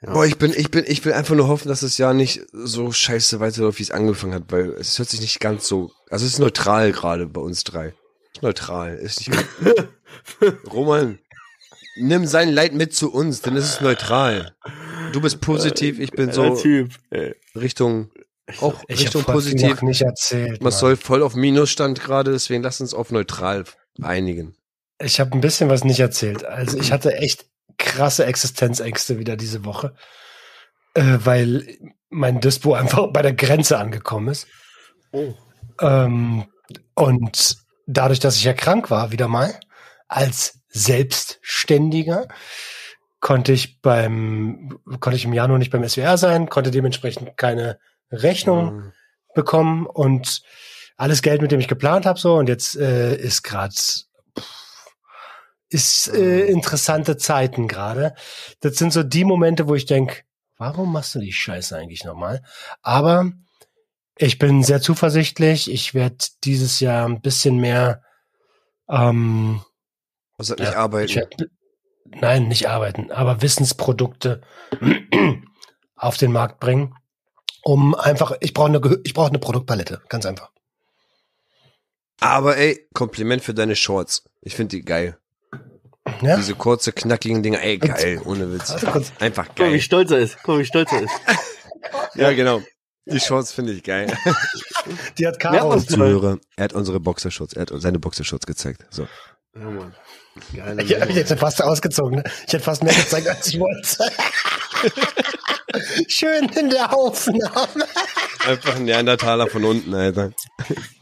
Ja. 0.00 0.12
boah, 0.12 0.24
ich 0.24 0.38
bin, 0.38 0.52
ich 0.56 0.70
bin, 0.70 0.84
ich 0.86 1.04
will 1.04 1.12
einfach 1.12 1.34
nur 1.34 1.48
hoffen, 1.48 1.66
dass 1.66 1.80
das 1.80 1.98
Jahr 1.98 2.14
nicht 2.14 2.42
so 2.52 2.92
scheiße 2.92 3.40
weiterläuft, 3.40 3.80
wie 3.80 3.82
es 3.82 3.90
angefangen 3.90 4.32
hat, 4.34 4.44
weil 4.50 4.70
es 4.78 4.96
hört 4.96 5.08
sich 5.08 5.20
nicht 5.20 5.40
ganz 5.40 5.66
so, 5.66 5.90
also 6.08 6.24
es 6.24 6.34
ist 6.34 6.38
neutral 6.38 6.92
gerade 6.92 7.26
bei 7.26 7.40
uns 7.40 7.64
drei. 7.64 7.94
Neutral, 8.40 8.94
ist 8.94 9.26
nicht 9.28 9.44
Roman, 10.72 11.18
nimm 11.96 12.26
sein 12.26 12.50
Leid 12.50 12.74
mit 12.74 12.94
zu 12.94 13.12
uns, 13.12 13.42
denn 13.42 13.56
es 13.56 13.64
ist 13.64 13.80
neutral. 13.80 14.54
Du 15.12 15.20
bist 15.20 15.40
positiv, 15.40 15.98
ich 15.98 16.10
bin 16.10 16.32
so 16.32 16.56
Typ. 16.56 16.90
Richtung, 17.54 18.10
auch 18.60 18.82
Ich 18.88 19.00
Richtung 19.00 19.24
positiv. 19.24 19.70
noch 19.70 19.82
nicht 19.82 20.02
erzählt. 20.02 20.62
Man 20.62 20.72
soll 20.72 20.96
voll 20.96 21.22
auf 21.22 21.34
Minusstand 21.34 22.00
gerade, 22.00 22.32
deswegen 22.32 22.62
lass 22.62 22.80
uns 22.80 22.94
auf 22.94 23.10
neutral 23.10 23.64
einigen. 24.02 24.56
Ich 25.00 25.20
habe 25.20 25.32
ein 25.32 25.40
bisschen 25.40 25.68
was 25.68 25.84
nicht 25.84 26.00
erzählt. 26.00 26.44
Also 26.44 26.78
ich 26.78 26.92
hatte 26.92 27.14
echt 27.16 27.46
krasse 27.76 28.26
Existenzängste 28.26 29.18
wieder 29.18 29.36
diese 29.36 29.64
Woche, 29.64 29.94
äh, 30.94 31.18
weil 31.24 31.78
mein 32.10 32.40
Dispo 32.40 32.74
einfach 32.74 33.08
bei 33.12 33.22
der 33.22 33.34
Grenze 33.34 33.78
angekommen 33.78 34.28
ist. 34.28 34.46
Oh. 35.12 35.34
Ähm, 35.80 36.46
und 36.94 37.56
dadurch, 37.86 38.18
dass 38.18 38.36
ich 38.36 38.44
ja 38.44 38.54
krank 38.54 38.90
war, 38.90 39.12
wieder 39.12 39.28
mal, 39.28 39.58
als 40.08 40.60
Selbstständiger, 40.68 42.28
konnte 43.20 43.52
ich 43.52 43.80
beim, 43.80 44.78
konnte 45.00 45.16
ich 45.16 45.24
im 45.24 45.32
Januar 45.32 45.58
nicht 45.58 45.70
beim 45.72 45.86
SWR 45.88 46.16
sein, 46.18 46.48
konnte 46.48 46.70
dementsprechend 46.70 47.36
keine 47.36 47.78
Rechnung 48.10 48.74
Mhm. 48.76 48.92
bekommen 49.34 49.86
und 49.86 50.42
alles 50.96 51.22
Geld, 51.22 51.42
mit 51.42 51.52
dem 51.52 51.60
ich 51.60 51.68
geplant 51.68 52.06
habe, 52.06 52.18
so 52.18 52.36
und 52.36 52.48
jetzt 52.48 52.76
äh, 52.76 53.14
ist 53.16 53.42
gerade 53.42 53.74
ist 55.70 56.08
äh, 56.08 56.46
interessante 56.46 57.16
Zeiten 57.18 57.68
gerade. 57.68 58.14
Das 58.60 58.76
sind 58.76 58.92
so 58.92 59.02
die 59.02 59.24
Momente, 59.24 59.68
wo 59.68 59.74
ich 59.74 59.84
denk, 59.86 60.24
warum 60.56 60.92
machst 60.92 61.14
du 61.14 61.18
die 61.20 61.32
Scheiße 61.32 61.76
eigentlich 61.76 62.04
nochmal? 62.04 62.42
Aber 62.82 63.30
ich 64.16 64.38
bin 64.38 64.62
sehr 64.62 64.80
zuversichtlich. 64.80 65.70
Ich 65.70 65.94
werde 65.94 66.16
dieses 66.42 66.80
Jahr 66.80 67.06
ein 67.06 67.20
bisschen 67.20 67.58
mehr 67.58 68.02
ähm, 68.88 69.62
Was 70.38 70.50
hat 70.50 70.60
ja, 70.60 70.66
nicht 70.66 70.76
arbeiten? 70.76 71.10
ich 71.10 71.16
werd, 71.16 71.34
nein, 72.20 72.48
nicht 72.48 72.68
arbeiten, 72.68 73.10
aber 73.10 73.42
Wissensprodukte 73.42 74.42
auf 75.96 76.16
den 76.16 76.32
Markt 76.32 76.60
bringen, 76.60 76.94
um 77.62 77.94
einfach, 77.94 78.32
ich 78.40 78.54
brauche 78.54 78.68
eine, 78.68 79.00
ich 79.04 79.14
brauche 79.14 79.28
eine 79.28 79.38
Produktpalette, 79.38 80.02
ganz 80.08 80.26
einfach. 80.26 80.50
Aber 82.20 82.56
ey, 82.56 82.86
Kompliment 82.94 83.42
für 83.42 83.54
deine 83.54 83.76
Shorts. 83.76 84.24
Ich 84.40 84.56
finde 84.56 84.76
die 84.76 84.84
geil. 84.84 85.18
Ja? 86.22 86.36
Diese 86.36 86.54
kurze, 86.54 86.92
knackigen 86.92 87.42
Dinger, 87.42 87.60
ey, 87.62 87.78
geil, 87.78 88.20
ohne 88.24 88.52
Witz. 88.52 88.72
Einfach 89.20 89.46
Guck 89.48 89.58
mal, 89.58 89.66
wie 89.66 89.70
geil. 89.72 89.80
stolz 89.80 90.10
er 90.10 90.18
ist. 90.18 90.36
Guck 90.38 90.48
mal, 90.48 90.58
wie 90.60 90.64
stolz 90.64 90.92
er 90.92 91.02
ist. 91.02 91.12
Ja, 92.14 92.32
genau. 92.32 92.60
Die 93.06 93.20
Shorts 93.20 93.52
finde 93.52 93.72
ich 93.72 93.82
geil. 93.84 94.12
Die 95.18 95.26
hat 95.26 95.38
Caro. 95.38 95.70
was- 95.70 95.86
Zuhörer, 95.86 96.38
er 96.56 96.64
hat 96.64 96.72
unsere 96.72 96.98
Boxershorts, 97.00 97.54
er 97.54 97.62
hat 97.62 97.70
seine 97.76 97.98
Boxershorts 97.98 98.46
gezeigt. 98.46 98.84
So. 98.90 99.06
Ja, 99.58 99.64
Mann. 99.64 99.94
Geile 100.54 100.82
Ich, 100.82 100.90
Nummer. 100.90 101.06
hätte 101.06 101.36
fast 101.36 101.62
ausgezogen. 101.62 102.18
Ne? 102.18 102.24
Ich 102.46 102.52
hätte 102.52 102.64
fast 102.64 102.82
mehr 102.82 102.94
gezeigt, 102.94 103.28
als 103.28 103.48
ich 103.48 103.58
wollte. 103.58 104.12
Schön 106.08 106.48
in 106.50 106.70
der 106.70 106.94
Aufnahme. 106.96 107.86
Einfach 108.46 108.76
ein 108.76 108.84
Neandertaler 108.84 109.48
von 109.48 109.64
unten, 109.64 109.94
Alter. 109.94 110.30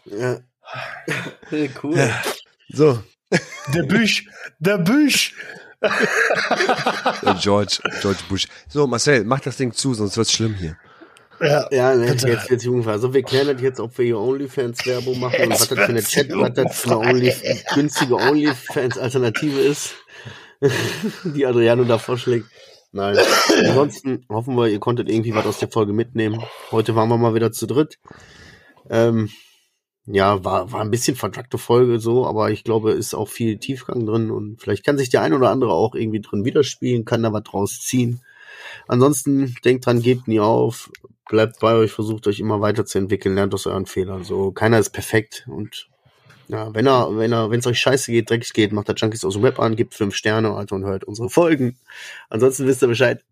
Ja. 0.06 0.38
cool. 1.82 2.10
So, 2.70 3.02
Der 3.74 3.82
Büsch. 3.82 4.24
Der 4.58 4.78
Büsch. 4.78 5.34
George, 7.40 7.78
George 8.00 8.20
Bush. 8.28 8.46
So, 8.68 8.86
Marcel, 8.86 9.24
mach 9.24 9.40
das 9.40 9.56
Ding 9.56 9.72
zu, 9.72 9.94
sonst 9.94 10.16
wird's 10.16 10.32
schlimm 10.32 10.54
hier. 10.54 10.76
Ja. 11.40 11.68
Ja, 11.70 11.94
ne, 11.94 12.06
jetzt 12.06 12.50
wird's 12.50 12.64
jugendfrei. 12.64 12.92
Also 12.92 13.12
wir 13.12 13.22
klären 13.22 13.48
das 13.48 13.60
jetzt, 13.60 13.80
ob 13.80 13.96
wir 13.98 14.04
hier 14.04 14.18
OnlyFans-Werbung 14.18 15.20
machen 15.20 15.42
und 15.44 15.50
was 15.50 15.68
das 15.68 15.78
für 15.78 15.84
eine 15.84 16.02
Chat, 16.02 16.30
was 16.30 16.52
das 16.54 16.80
für 16.80 17.00
eine 17.00 17.10
Only, 17.10 17.34
günstige 17.74 18.16
OnlyFans-Alternative 18.16 19.60
ist, 19.60 19.94
die 21.24 21.46
Adriano 21.46 21.84
da 21.84 21.98
vorschlägt. 21.98 22.46
Nein. 22.92 23.18
Ansonsten 23.66 24.24
hoffen 24.28 24.56
wir, 24.56 24.68
ihr 24.68 24.80
konntet 24.80 25.10
irgendwie 25.10 25.34
was 25.34 25.46
aus 25.46 25.58
der 25.58 25.68
Folge 25.68 25.92
mitnehmen. 25.92 26.42
Heute 26.70 26.94
waren 26.94 27.08
wir 27.08 27.18
mal 27.18 27.34
wieder 27.34 27.52
zu 27.52 27.66
dritt. 27.66 27.98
Ähm, 28.88 29.28
ja, 30.06 30.44
war, 30.44 30.70
war 30.72 30.80
ein 30.80 30.90
bisschen 30.90 31.16
vertrackte 31.16 31.58
Folge 31.58 31.98
so, 31.98 32.26
aber 32.26 32.50
ich 32.50 32.62
glaube, 32.62 32.92
ist 32.92 33.14
auch 33.14 33.28
viel 33.28 33.58
Tiefgang 33.58 34.06
drin 34.06 34.30
und 34.30 34.62
vielleicht 34.62 34.84
kann 34.84 34.98
sich 34.98 35.10
der 35.10 35.22
ein 35.22 35.34
oder 35.34 35.50
andere 35.50 35.72
auch 35.72 35.94
irgendwie 35.94 36.20
drin 36.20 36.44
widerspielen, 36.44 37.04
kann 37.04 37.24
da 37.24 37.32
was 37.32 37.42
draus 37.42 37.80
ziehen. 37.80 38.20
Ansonsten 38.88 39.54
denkt 39.64 39.86
dran, 39.86 40.02
gebt 40.02 40.28
nie 40.28 40.40
auf, 40.40 40.90
bleibt 41.28 41.60
bei 41.60 41.74
euch, 41.74 41.92
versucht 41.92 42.26
euch 42.26 42.40
immer 42.40 42.60
weiterzuentwickeln, 42.60 43.34
lernt 43.34 43.54
aus 43.54 43.66
euren 43.66 43.86
Fehlern. 43.86 44.24
So, 44.24 44.52
keiner 44.52 44.78
ist 44.78 44.90
perfekt 44.90 45.46
und 45.48 45.88
ja, 46.48 46.72
wenn 46.74 46.86
er, 46.86 47.16
wenn 47.16 47.32
er, 47.32 47.50
wenn 47.50 47.58
es 47.58 47.66
euch 47.66 47.80
scheiße 47.80 48.12
geht, 48.12 48.30
dreckig 48.30 48.52
geht, 48.52 48.72
macht 48.72 48.88
der 48.88 48.94
Junkies 48.94 49.24
aus 49.24 49.34
dem 49.34 49.42
Web 49.42 49.58
an, 49.58 49.74
gibt 49.74 49.94
fünf 49.94 50.14
Sterne, 50.14 50.54
Alter, 50.54 50.76
und 50.76 50.84
hört 50.84 51.02
unsere 51.04 51.28
Folgen. 51.28 51.76
Ansonsten 52.30 52.66
wisst 52.66 52.82
ihr 52.82 52.88
Bescheid. 52.88 53.24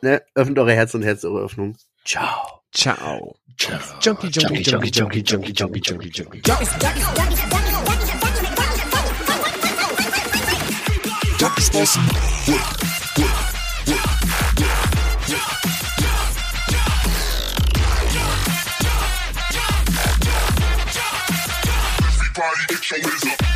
Ne? 0.00 0.22
Öffnet 0.34 0.58
eure 0.58 0.72
Herz 0.72 0.94
und 0.94 1.02
Herz 1.02 1.24
eure 1.24 1.40
Öffnung. 1.44 1.76
Ciao. 2.04 2.60
Ciao. 2.72 3.36
Ciao. 3.58 3.80
Junkie, 4.00 4.28
junkie, 4.28 4.62
junkie, 4.62 4.90
junkie, 4.90 5.22
junkie, 5.22 5.52
junkie, 5.52 5.80
junkie, 5.82 6.10
junkie. 6.10 6.42
Junkies 11.38 11.98
body, 22.36 22.66
get 22.68 22.90
your 22.90 23.00
hands 23.00 23.24
up. 23.26 23.55